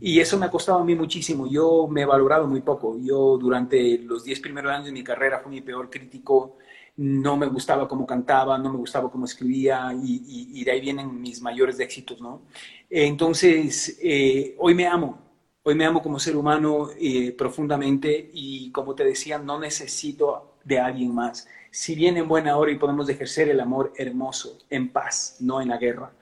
Y 0.00 0.20
eso 0.20 0.38
me 0.38 0.46
ha 0.46 0.50
costado 0.52 0.78
a 0.78 0.84
mí 0.84 0.94
muchísimo. 0.94 1.50
Yo 1.50 1.88
me 1.88 2.02
he 2.02 2.04
valorado 2.04 2.46
muy 2.46 2.60
poco. 2.60 2.96
Yo 3.00 3.36
durante 3.38 3.98
los 3.98 4.22
10 4.22 4.38
primeros 4.38 4.72
años 4.72 4.86
de 4.86 4.92
mi 4.92 5.02
carrera 5.02 5.40
fui 5.40 5.50
mi 5.50 5.62
peor 5.62 5.90
crítico. 5.90 6.58
No 6.96 7.36
me 7.36 7.46
gustaba 7.46 7.88
cómo 7.88 8.06
cantaba, 8.06 8.56
no 8.56 8.70
me 8.70 8.78
gustaba 8.78 9.10
cómo 9.10 9.24
escribía 9.24 9.92
y, 10.00 10.62
de 10.62 10.70
ahí 10.70 10.80
vienen 10.80 11.20
mis 11.20 11.42
mayores 11.42 11.80
éxitos, 11.80 12.20
¿no? 12.20 12.42
Entonces, 12.88 13.98
eh, 14.00 14.54
hoy 14.58 14.76
me 14.76 14.86
amo. 14.86 15.18
Hoy 15.64 15.74
me 15.74 15.84
amo 15.84 16.00
como 16.02 16.20
ser 16.20 16.36
humano 16.36 16.88
eh, 17.00 17.32
profundamente 17.32 18.30
y 18.32 18.70
como 18.70 18.94
te 18.94 19.04
decía, 19.04 19.38
no 19.38 19.58
necesito 19.58 20.54
de 20.64 20.78
alguien 20.78 21.12
más 21.12 21.48
si 21.70 21.94
viene 21.94 22.20
en 22.20 22.28
buena 22.28 22.56
hora 22.56 22.72
y 22.72 22.76
podemos 22.76 23.08
ejercer 23.08 23.48
el 23.48 23.60
amor 23.60 23.92
hermoso, 23.96 24.58
en 24.70 24.88
paz, 24.88 25.36
no 25.40 25.60
en 25.60 25.68
la 25.68 25.78
guerra. 25.78 26.12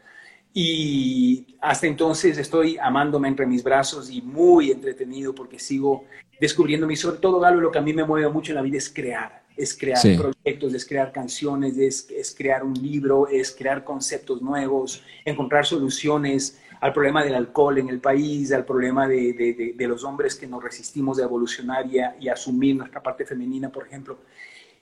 Y 0.52 1.56
hasta 1.60 1.86
entonces 1.86 2.38
estoy 2.38 2.78
amándome 2.78 3.28
entre 3.28 3.46
mis 3.46 3.62
brazos 3.62 4.10
y 4.10 4.22
muy 4.22 4.70
entretenido 4.70 5.34
porque 5.34 5.58
sigo 5.58 6.04
descubriéndome 6.40 6.94
y 6.94 6.96
sobre 6.96 7.18
todo, 7.18 7.40
Galo, 7.40 7.60
lo 7.60 7.70
que 7.70 7.78
a 7.78 7.82
mí 7.82 7.92
me 7.92 8.04
mueve 8.04 8.28
mucho 8.28 8.52
en 8.52 8.56
la 8.56 8.62
vida 8.62 8.78
es 8.78 8.88
crear, 8.88 9.42
es 9.56 9.76
crear 9.76 10.00
proyectos, 10.16 10.74
es 10.74 10.86
crear 10.86 11.12
canciones, 11.12 11.76
es, 11.76 12.34
crear 12.36 12.64
un 12.64 12.74
libro, 12.74 13.28
es 13.28 13.54
crear 13.54 13.84
conceptos 13.84 14.40
nuevos, 14.40 15.02
encontrar 15.24 15.66
soluciones 15.66 16.60
al 16.80 16.92
problema 16.92 17.24
del 17.24 17.34
alcohol 17.34 17.78
en 17.78 17.88
el 17.88 18.00
país, 18.00 18.52
al 18.52 18.64
problema 18.64 19.08
de, 19.08 19.74
los 19.78 20.04
hombres 20.04 20.36
que 20.36 20.46
nos 20.46 20.62
resistimos 20.62 21.18
a 21.18 21.24
evolucionar 21.24 21.86
y 22.20 22.28
asumir 22.28 22.76
nuestra 22.76 23.02
parte 23.02 23.24
femenina, 23.24 23.70
por 23.70 23.86
ejemplo. 23.86 24.18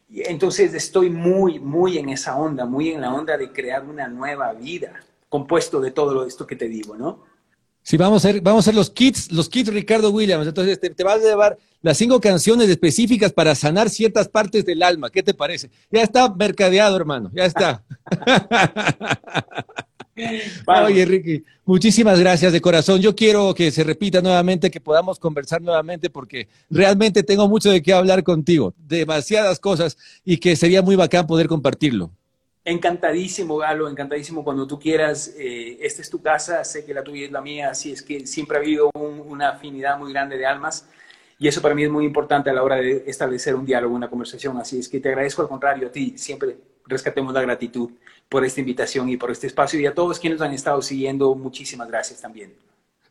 Entonces 0.09 0.73
estoy 0.75 1.11
muy, 1.11 1.59
muy 1.59 1.99
en 1.99 2.09
esa 2.09 2.37
onda, 2.37 2.65
muy 2.65 2.91
en 2.91 3.01
la 3.01 3.13
onda 3.13 3.37
de 3.37 3.53
crear 3.53 3.85
una 3.85 4.09
nueva 4.09 4.53
vida, 4.53 5.01
compuesto 5.29 5.81
de 5.81 5.91
todo 5.91 6.27
esto 6.27 6.47
que 6.47 6.57
te 6.57 6.69
digo, 6.69 6.97
¿no? 6.97 7.25
Sí, 7.83 7.97
vamos 7.97 8.25
a 8.25 8.29
hacer, 8.29 8.41
vamos 8.41 8.67
a 8.67 8.71
hacer 8.71 8.75
los 8.75 8.91
kits, 8.91 9.31
los 9.31 9.49
kits 9.49 9.73
Ricardo 9.73 10.11
Williams. 10.11 10.47
Entonces 10.47 10.81
te, 10.81 10.91
te 10.91 11.05
vas 11.05 11.21
a 11.21 11.25
llevar 11.25 11.57
las 11.83 11.97
cinco 11.97 12.21
canciones 12.21 12.69
específicas 12.69 13.33
para 13.33 13.55
sanar 13.55 13.91
ciertas 13.91 14.29
partes 14.29 14.65
del 14.65 14.83
alma. 14.83 15.09
¿Qué 15.11 15.23
te 15.23 15.35
parece? 15.35 15.71
Ya 15.91 16.03
está 16.03 16.29
mercadeado, 16.35 16.97
hermano, 16.97 17.31
ya 17.33 17.45
está. 17.45 17.85
Oye, 20.87 21.05
Ricky, 21.05 21.45
muchísimas 21.65 22.19
gracias 22.19 22.53
de 22.53 22.61
corazón. 22.61 23.01
Yo 23.01 23.15
quiero 23.15 23.55
que 23.55 23.71
se 23.71 23.85
repita 23.85 24.21
nuevamente, 24.21 24.71
que 24.71 24.81
podamos 24.81 25.19
conversar 25.19 25.61
nuevamente, 25.61 26.09
porque 26.09 26.49
realmente 26.71 27.23
tengo 27.23 27.49
mucho 27.49 27.71
de 27.71 27.83
qué 27.83 27.93
hablar 27.93 28.23
contigo, 28.23 28.73
demasiadas 28.79 29.61
cosas, 29.61 29.99
y 30.25 30.39
que 30.39 30.57
sería 30.57 30.81
muy 30.81 30.97
bacán 30.97 31.27
poder 31.27 31.49
compartirlo. 31.49 32.11
Encantadísimo, 32.65 33.59
Galo, 33.59 33.89
encantadísimo 33.89 34.43
cuando 34.43 34.67
tú 34.67 34.79
quieras. 34.79 35.35
Eh, 35.39 35.79
esta 35.83 36.03
es 36.03 36.11
tu 36.11 36.21
casa, 36.21 36.65
sé 36.65 36.85
que 36.85 36.95
la 36.95 37.05
tuya 37.05 37.27
es 37.27 37.31
la 37.31 37.41
mía, 37.41 37.71
así 37.71 37.93
es 37.93 38.03
que 38.03 38.27
siempre 38.27 38.57
ha 38.57 38.61
habido 38.61 38.91
una 38.95 39.51
afinidad 39.51 39.99
muy 39.99 40.13
grande 40.13 40.37
de 40.37 40.47
almas. 40.47 40.89
Y 41.39 41.47
eso 41.47 41.61
para 41.61 41.75
mí 41.75 41.85
es 41.85 41.91
muy 41.91 42.07
importante 42.07 42.49
a 42.49 42.55
la 42.55 42.63
hora 42.63 42.77
de 42.77 43.05
establecer 43.07 43.55
un 43.55 43.67
diálogo, 43.67 43.95
una 43.95 44.09
conversación. 44.09 44.57
Así 44.57 44.79
es 44.79 44.89
que 44.89 44.99
te 44.99 45.11
agradezco 45.11 45.43
al 45.43 45.49
contrario 45.49 45.89
a 45.89 45.93
ti. 45.93 46.15
Siempre 46.17 46.57
rescatemos 46.87 47.35
la 47.35 47.43
gratitud 47.43 47.91
por 48.29 48.45
esta 48.45 48.61
invitación 48.61 49.09
y 49.09 49.17
por 49.17 49.31
este 49.31 49.47
espacio. 49.47 49.81
Y 49.81 49.87
a 49.87 49.95
todos 49.95 50.19
quienes 50.19 50.39
nos 50.39 50.49
han 50.49 50.55
estado 50.55 50.83
siguiendo, 50.83 51.35
muchísimas 51.35 51.89
gracias 51.89 52.21
también. 52.21 52.55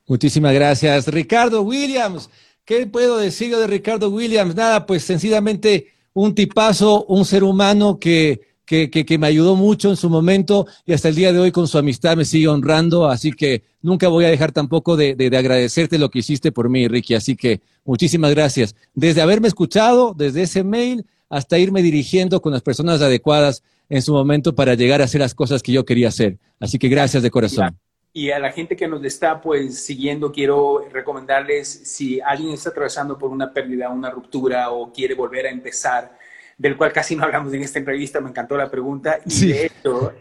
Muchísimas 0.07 0.53
gracias. 0.53 1.07
Ricardo 1.07 1.61
Williams, 1.61 2.30
¿qué 2.63 2.86
puedo 2.86 3.17
decir 3.17 3.55
de 3.55 3.67
Ricardo 3.67 4.09
Williams? 4.09 4.55
Nada, 4.55 4.86
pues 4.86 5.03
sencillamente 5.03 5.93
un 6.13 6.36
tipazo, 6.36 7.05
un 7.05 7.26
ser 7.26 7.43
humano 7.43 7.99
que 7.99 8.55
que, 8.65 8.89
que, 8.89 9.17
me 9.17 9.28
ayudó 9.28 9.55
mucho 9.55 9.89
en 9.89 9.95
su 9.95 10.09
momento 10.09 10.65
y 10.86 10.93
hasta 10.93 11.09
el 11.09 11.15
día 11.15 11.32
de 11.32 11.39
hoy 11.39 11.51
con 11.51 11.67
su 11.67 11.78
amistad 11.78 12.17
me 12.17 12.26
sigue 12.26 12.47
honrando, 12.47 13.07
así 13.07 13.32
que 13.32 13.63
nunca 13.82 14.07
voy 14.07 14.26
a 14.26 14.30
dejar 14.30 14.51
tampoco 14.51 14.97
de, 14.97 15.15
de, 15.15 15.38
agradecerte 15.38 15.99
lo 15.99 16.09
que 16.09 16.19
hiciste 16.19 16.51
por 16.51 16.69
mí, 16.69 16.88
Ricky, 16.88 17.13
así 17.13 17.36
que 17.36 17.61
muchísimas 17.84 18.32
gracias. 18.32 18.76
Desde 18.93 19.21
haberme 19.21 19.47
escuchado, 19.47 20.15
desde 20.17 20.43
ese 20.43 20.63
mail, 20.63 21.05
hasta 21.36 21.60
irme 21.60 21.82
dirigiendo 21.82 22.42
con 22.42 22.54
las 22.54 22.62
personas 22.62 23.02
adecuadas 23.02 23.62
en 23.90 24.02
su 24.02 24.14
momento 24.14 24.56
para 24.56 24.74
llegar 24.74 25.02
a 25.02 25.04
hacer 25.04 25.20
las 25.20 25.36
cosas 25.36 25.62
que 25.62 25.74
yo 25.74 25.84
quería 25.84 26.08
hacer. 26.08 26.38
Así 26.62 26.80
que 26.80 26.88
gracias 26.88 27.24
de 27.24 27.30
corazón. 27.30 27.78
Y 28.14 28.32
a 28.32 28.40
la 28.40 28.54
gente 28.54 28.78
que 28.78 28.88
nos 28.88 29.04
está 29.04 29.42
pues 29.42 29.84
siguiendo, 29.84 30.32
quiero 30.32 30.88
recomendarles 30.94 31.68
si 31.68 32.22
alguien 32.22 32.54
está 32.54 32.70
atravesando 32.70 33.18
por 33.18 33.32
una 33.32 33.52
pérdida, 33.52 33.90
una 33.90 34.10
ruptura 34.10 34.72
o 34.72 34.94
quiere 34.94 35.14
volver 35.14 35.48
a 35.48 35.50
empezar, 35.50 36.18
del 36.58 36.78
cual 36.78 36.94
casi 36.94 37.18
no 37.18 37.26
hablamos 37.26 37.54
en 37.54 37.64
esta 37.64 37.80
entrevista, 37.80 38.22
me 38.22 38.30
encantó 38.30 38.56
la 38.56 38.72
pregunta. 38.72 39.20
Y 39.26 39.48
de 39.48 39.66
hecho, 39.66 40.14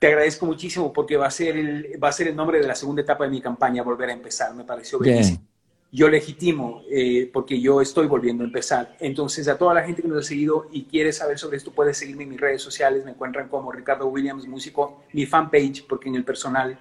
te 0.00 0.08
agradezco 0.08 0.46
muchísimo 0.46 0.92
porque 0.92 1.16
va 1.16 1.28
a, 1.28 1.30
ser 1.30 1.56
el, 1.56 2.02
va 2.02 2.08
a 2.08 2.12
ser 2.12 2.26
el 2.26 2.34
nombre 2.34 2.58
de 2.58 2.66
la 2.66 2.74
segunda 2.74 3.02
etapa 3.02 3.22
de 3.22 3.30
mi 3.30 3.40
campaña, 3.40 3.84
Volver 3.84 4.10
a 4.10 4.14
Empezar. 4.14 4.52
Me 4.52 4.64
pareció 4.64 4.98
bellísimo. 4.98 5.46
Yo 5.92 6.08
legitimo 6.08 6.82
eh, 6.90 7.30
porque 7.32 7.60
yo 7.60 7.80
estoy 7.80 8.06
volviendo 8.06 8.44
a 8.44 8.46
empezar. 8.46 8.96
Entonces, 9.00 9.48
a 9.48 9.56
toda 9.56 9.74
la 9.74 9.84
gente 9.84 10.02
que 10.02 10.08
nos 10.08 10.18
ha 10.18 10.28
seguido 10.28 10.68
y 10.72 10.84
quiere 10.84 11.12
saber 11.12 11.38
sobre 11.38 11.56
esto, 11.56 11.72
puede 11.72 11.94
seguirme 11.94 12.24
en 12.24 12.30
mis 12.30 12.40
redes 12.40 12.62
sociales. 12.62 13.04
Me 13.04 13.12
encuentran 13.12 13.48
como 13.48 13.72
Ricardo 13.72 14.06
Williams 14.08 14.46
Músico, 14.46 15.04
mi 15.12 15.26
fanpage, 15.26 15.86
porque 15.86 16.08
en 16.08 16.16
el 16.16 16.24
personal 16.24 16.78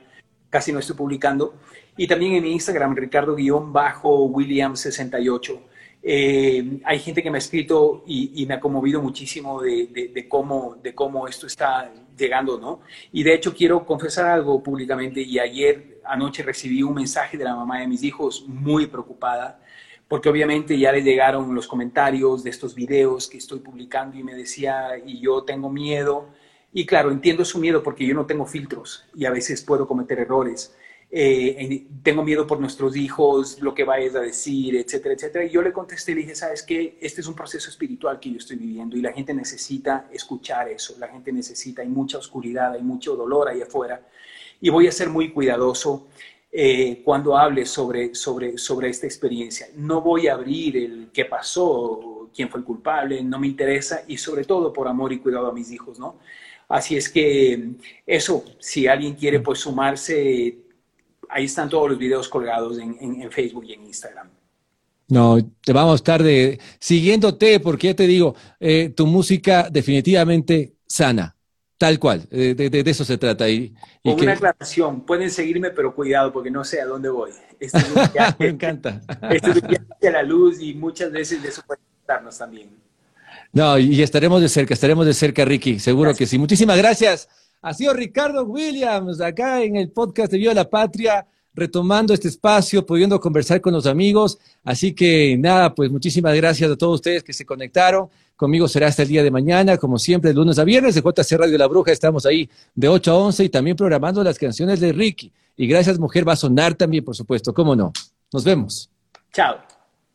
casi 0.50 0.72
no 0.72 0.80
estoy 0.80 0.96
publicando. 0.96 1.56
Y 1.98 2.08
también 2.08 2.34
en 2.34 2.44
mi 2.44 2.52
Instagram, 2.52 2.96
Ricardo-Williams68. 2.96 5.60
Eh, 6.08 6.82
hay 6.84 7.00
gente 7.00 7.24
que 7.24 7.32
me 7.32 7.38
ha 7.38 7.40
escrito 7.40 8.04
y, 8.06 8.46
me 8.46 8.54
ha 8.54 8.60
conmovido 8.60 9.02
muchísimo 9.02 9.60
de, 9.62 10.28
cómo, 10.30 10.78
de 10.84 10.94
cómo 10.94 11.28
esto 11.28 11.48
está 11.48 11.92
llegando, 12.16 12.60
¿no? 12.60 12.82
Y 13.12 13.24
de 13.24 13.34
hecho 13.34 13.56
quiero 13.56 13.86
confesar 13.86 14.28
algo 14.28 14.62
públicamente 14.62 15.22
y 15.22 15.40
ayer 15.40 15.95
anoche 16.08 16.44
recibí 16.44 16.84
un 16.84 16.94
mensaje 16.94 17.38
de 17.38 17.44
la 17.44 17.56
mamá 17.56 17.80
de 17.80 17.88
mis 17.88 18.04
hijos 18.04 18.46
muy 18.48 18.88
preocupada 18.88 19.60
porque 20.08 20.30
obviamente 20.30 20.78
ya 20.78 20.92
le 20.92 21.02
llegaron 21.02 21.54
los 21.56 21.68
comentarios 21.68 22.44
de 22.44 22.50
estos 22.52 22.76
videos 22.76 23.28
que 23.28 23.38
estoy 23.38 23.60
publicando 23.60 24.18
y 24.18 24.24
me 24.24 24.36
decía, 24.36 24.92
y 25.04 25.20
yo 25.20 25.44
tengo 25.44 25.70
miedo, 25.70 26.30
y 26.72 26.86
claro, 26.86 27.12
entiendo 27.12 27.44
su 27.46 27.58
miedo 27.60 27.82
porque 27.82 28.06
yo 28.06 28.14
no 28.14 28.26
tengo 28.26 28.46
filtros 28.46 29.06
y 29.16 29.26
a 29.26 29.32
veces 29.32 29.62
puedo 29.62 29.88
cometer 29.88 30.20
errores. 30.20 30.76
Eh, 31.10 31.88
tengo 32.04 32.24
miedo 32.24 32.46
por 32.46 32.60
nuestros 32.60 32.98
hijos, 32.98 33.62
lo 33.62 33.74
que 33.74 33.86
vayas 33.86 34.16
a 34.16 34.20
decir, 34.20 34.76
etcétera, 34.76 35.16
etcétera. 35.16 35.46
Y 35.46 35.52
yo 35.52 35.62
le 35.62 35.72
contesté, 35.72 36.14
le 36.14 36.22
dije, 36.22 36.36
sabes 36.36 36.64
que 36.64 36.98
este 37.00 37.22
es 37.22 37.28
un 37.28 37.34
proceso 37.34 37.70
espiritual 37.70 38.20
que 38.20 38.32
yo 38.32 38.38
estoy 38.38 38.58
viviendo 38.58 38.98
y 38.98 39.02
la 39.02 39.14
gente 39.14 39.34
necesita 39.34 40.10
escuchar 40.12 40.68
eso, 40.68 40.96
la 41.00 41.08
gente 41.08 41.32
necesita, 41.32 41.82
hay 41.82 41.88
mucha 41.88 42.18
oscuridad, 42.18 42.74
hay 42.74 42.84
mucho 42.84 43.16
dolor 43.16 43.48
ahí 43.48 43.62
afuera. 43.62 44.02
Y 44.66 44.72
voy 44.72 44.88
a 44.88 44.92
ser 44.92 45.12
muy 45.12 45.30
cuidadoso 45.30 46.08
eh, 46.52 47.04
cuando 47.06 47.38
hable 47.38 47.68
sobre, 47.68 48.16
sobre, 48.16 48.58
sobre 48.58 48.90
esta 48.90 49.06
experiencia. 49.06 49.68
No 49.76 50.02
voy 50.02 50.28
a 50.28 50.34
abrir 50.34 50.76
el 50.76 51.10
qué 51.14 51.26
pasó, 51.26 52.32
quién 52.36 52.50
fue 52.50 52.62
el 52.62 52.66
culpable, 52.66 53.24
no 53.24 53.38
me 53.38 53.46
interesa 53.46 54.02
y 54.08 54.18
sobre 54.18 54.44
todo 54.44 54.74
por 54.74 54.88
amor 54.88 55.14
y 55.14 55.20
cuidado 55.20 55.46
a 55.46 55.54
mis 55.54 55.72
hijos, 55.72 56.00
¿no? 56.00 56.18
Así 56.68 56.98
es 56.98 57.10
que 57.10 57.74
eso, 58.08 58.44
si 58.58 58.88
alguien 58.88 59.14
quiere 59.14 59.40
pues 59.40 59.60
sumarse, 59.60 60.58
ahí 61.30 61.46
están 61.46 61.70
todos 61.70 61.92
los 61.92 62.00
videos 62.00 62.28
colgados 62.28 62.80
en, 62.80 63.30
Facebook 63.30 63.66
y 63.68 63.74
en 63.74 63.84
Instagram. 63.84 64.32
No, 65.10 65.38
te 65.64 65.74
vamos 65.74 65.92
a 65.92 65.96
estar 65.98 66.24
siguiéndote 66.80 67.60
porque 67.60 67.90
ya 67.90 67.96
te 67.96 68.08
digo, 68.08 68.34
eh, 68.60 68.92
tu 68.96 69.06
música 69.06 69.70
definitivamente 69.70 70.74
sana, 70.88 71.35
tal 71.78 72.00
cual, 72.00 72.28
de, 72.30 72.56
de, 72.56 72.84
eso 72.90 73.06
se 73.06 73.18
trata. 73.18 73.50
Y, 73.50 73.74
y 74.04 74.12
Con 74.12 74.24
una 74.24 74.34
aclaración, 74.34 75.02
pueden 75.02 75.30
seguirme, 75.30 75.72
pero 75.72 75.94
cuidado 75.94 76.32
porque 76.32 76.52
no 76.52 76.64
sé 76.64 76.82
a 76.82 76.86
dónde 76.86 77.10
voy. 77.10 77.32
Este 77.60 77.80
Me 78.40 78.48
encanta. 78.48 79.02
Este 79.30 79.52
es 79.52 79.62
un 79.62 79.68
viaje 79.68 80.08
a 80.08 80.12
la 80.12 80.24
luz 80.24 80.62
y 80.62 80.74
muchas 80.74 81.12
veces 81.12 81.42
de 81.42 81.50
eso 81.50 81.62
puede 81.66 81.82
darnos 82.08 82.38
también. 82.38 82.70
No, 83.52 83.78
y 83.78 84.02
estaremos 84.02 84.42
de 84.42 84.50
cerca, 84.50 84.74
estaremos 84.74 85.06
de 85.06 85.14
cerca, 85.14 85.46
Ricky, 85.46 85.80
seguro 85.80 86.14
que 86.14 86.26
sí. 86.26 86.38
Muchísimas 86.38 86.78
gracias. 86.78 87.30
Ha 87.62 87.74
sido 87.74 87.94
Ricardo 87.94 88.44
Williams 88.44 89.22
acá 89.22 89.64
en 89.64 89.76
el 89.76 89.90
podcast 89.90 90.32
de 90.32 90.38
Viva 90.38 90.54
la 90.54 90.70
Patria, 90.70 91.26
retomando 91.54 92.14
este 92.14 92.28
espacio, 92.28 92.86
pudiendo 92.86 93.20
conversar 93.20 93.62
con 93.62 93.74
los 93.74 93.86
amigos. 93.86 94.38
Así 94.64 94.94
que 94.94 95.38
nada, 95.38 95.74
pues 95.74 95.90
muchísimas 95.90 96.36
gracias 96.36 96.70
a 96.70 96.76
todos 96.76 96.96
ustedes 96.96 97.24
que 97.24 97.34
se 97.34 97.46
conectaron. 97.46 98.10
Conmigo 98.36 98.68
será 98.68 98.88
hasta 98.88 99.04
el 99.04 99.08
día 99.08 99.24
de 99.24 99.32
mañana, 99.32 99.78
como 99.78 99.98
siempre, 99.98 100.32
de 100.32 100.36
lunes 100.36 100.60
a 100.60 100.64
viernes, 100.64 100.96
de 100.96 101.02
JC 101.02 101.38
Radio 101.38 101.58
La 101.58 101.68
Bruja. 101.68 101.92
Estamos 101.92 102.26
ahí 102.26 102.50
de 102.74 102.88
8 102.88 103.12
a 103.12 103.18
11 103.18 103.44
y 103.46 103.50
también 103.50 103.78
programando 103.78 104.24
las 104.24 104.38
canciones 104.38 104.80
de 104.80 104.92
Ricky. 104.92 105.32
Y 105.56 105.68
gracias, 105.68 105.98
mujer, 105.98 106.28
va 106.28 106.34
a 106.34 106.36
sonar 106.36 106.76
también, 106.76 107.04
por 107.04 107.16
supuesto. 107.16 107.54
¿Cómo 107.54 107.76
no? 107.76 107.94
Nos 108.34 108.44
vemos. 108.44 108.90
Chao. 109.32 109.58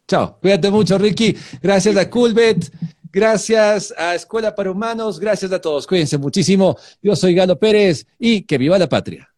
Chao. 0.07 0.39
Cuídate 0.41 0.71
mucho, 0.71 0.99
Ricky. 0.99 1.35
Gracias 1.63 1.97
a 1.97 2.11
Coolbet. 2.11 2.71
Gracias 3.13 3.93
a 3.97 4.15
Escuela 4.15 4.55
para 4.55 4.71
Humanos, 4.71 5.19
gracias 5.19 5.51
a 5.51 5.61
todos. 5.61 5.85
Cuídense 5.87 6.17
muchísimo. 6.17 6.77
Yo 7.03 7.17
soy 7.17 7.35
Galo 7.35 7.59
Pérez 7.59 8.07
y 8.19 8.43
que 8.43 8.57
viva 8.57 8.79
la 8.79 8.89
patria. 8.89 9.30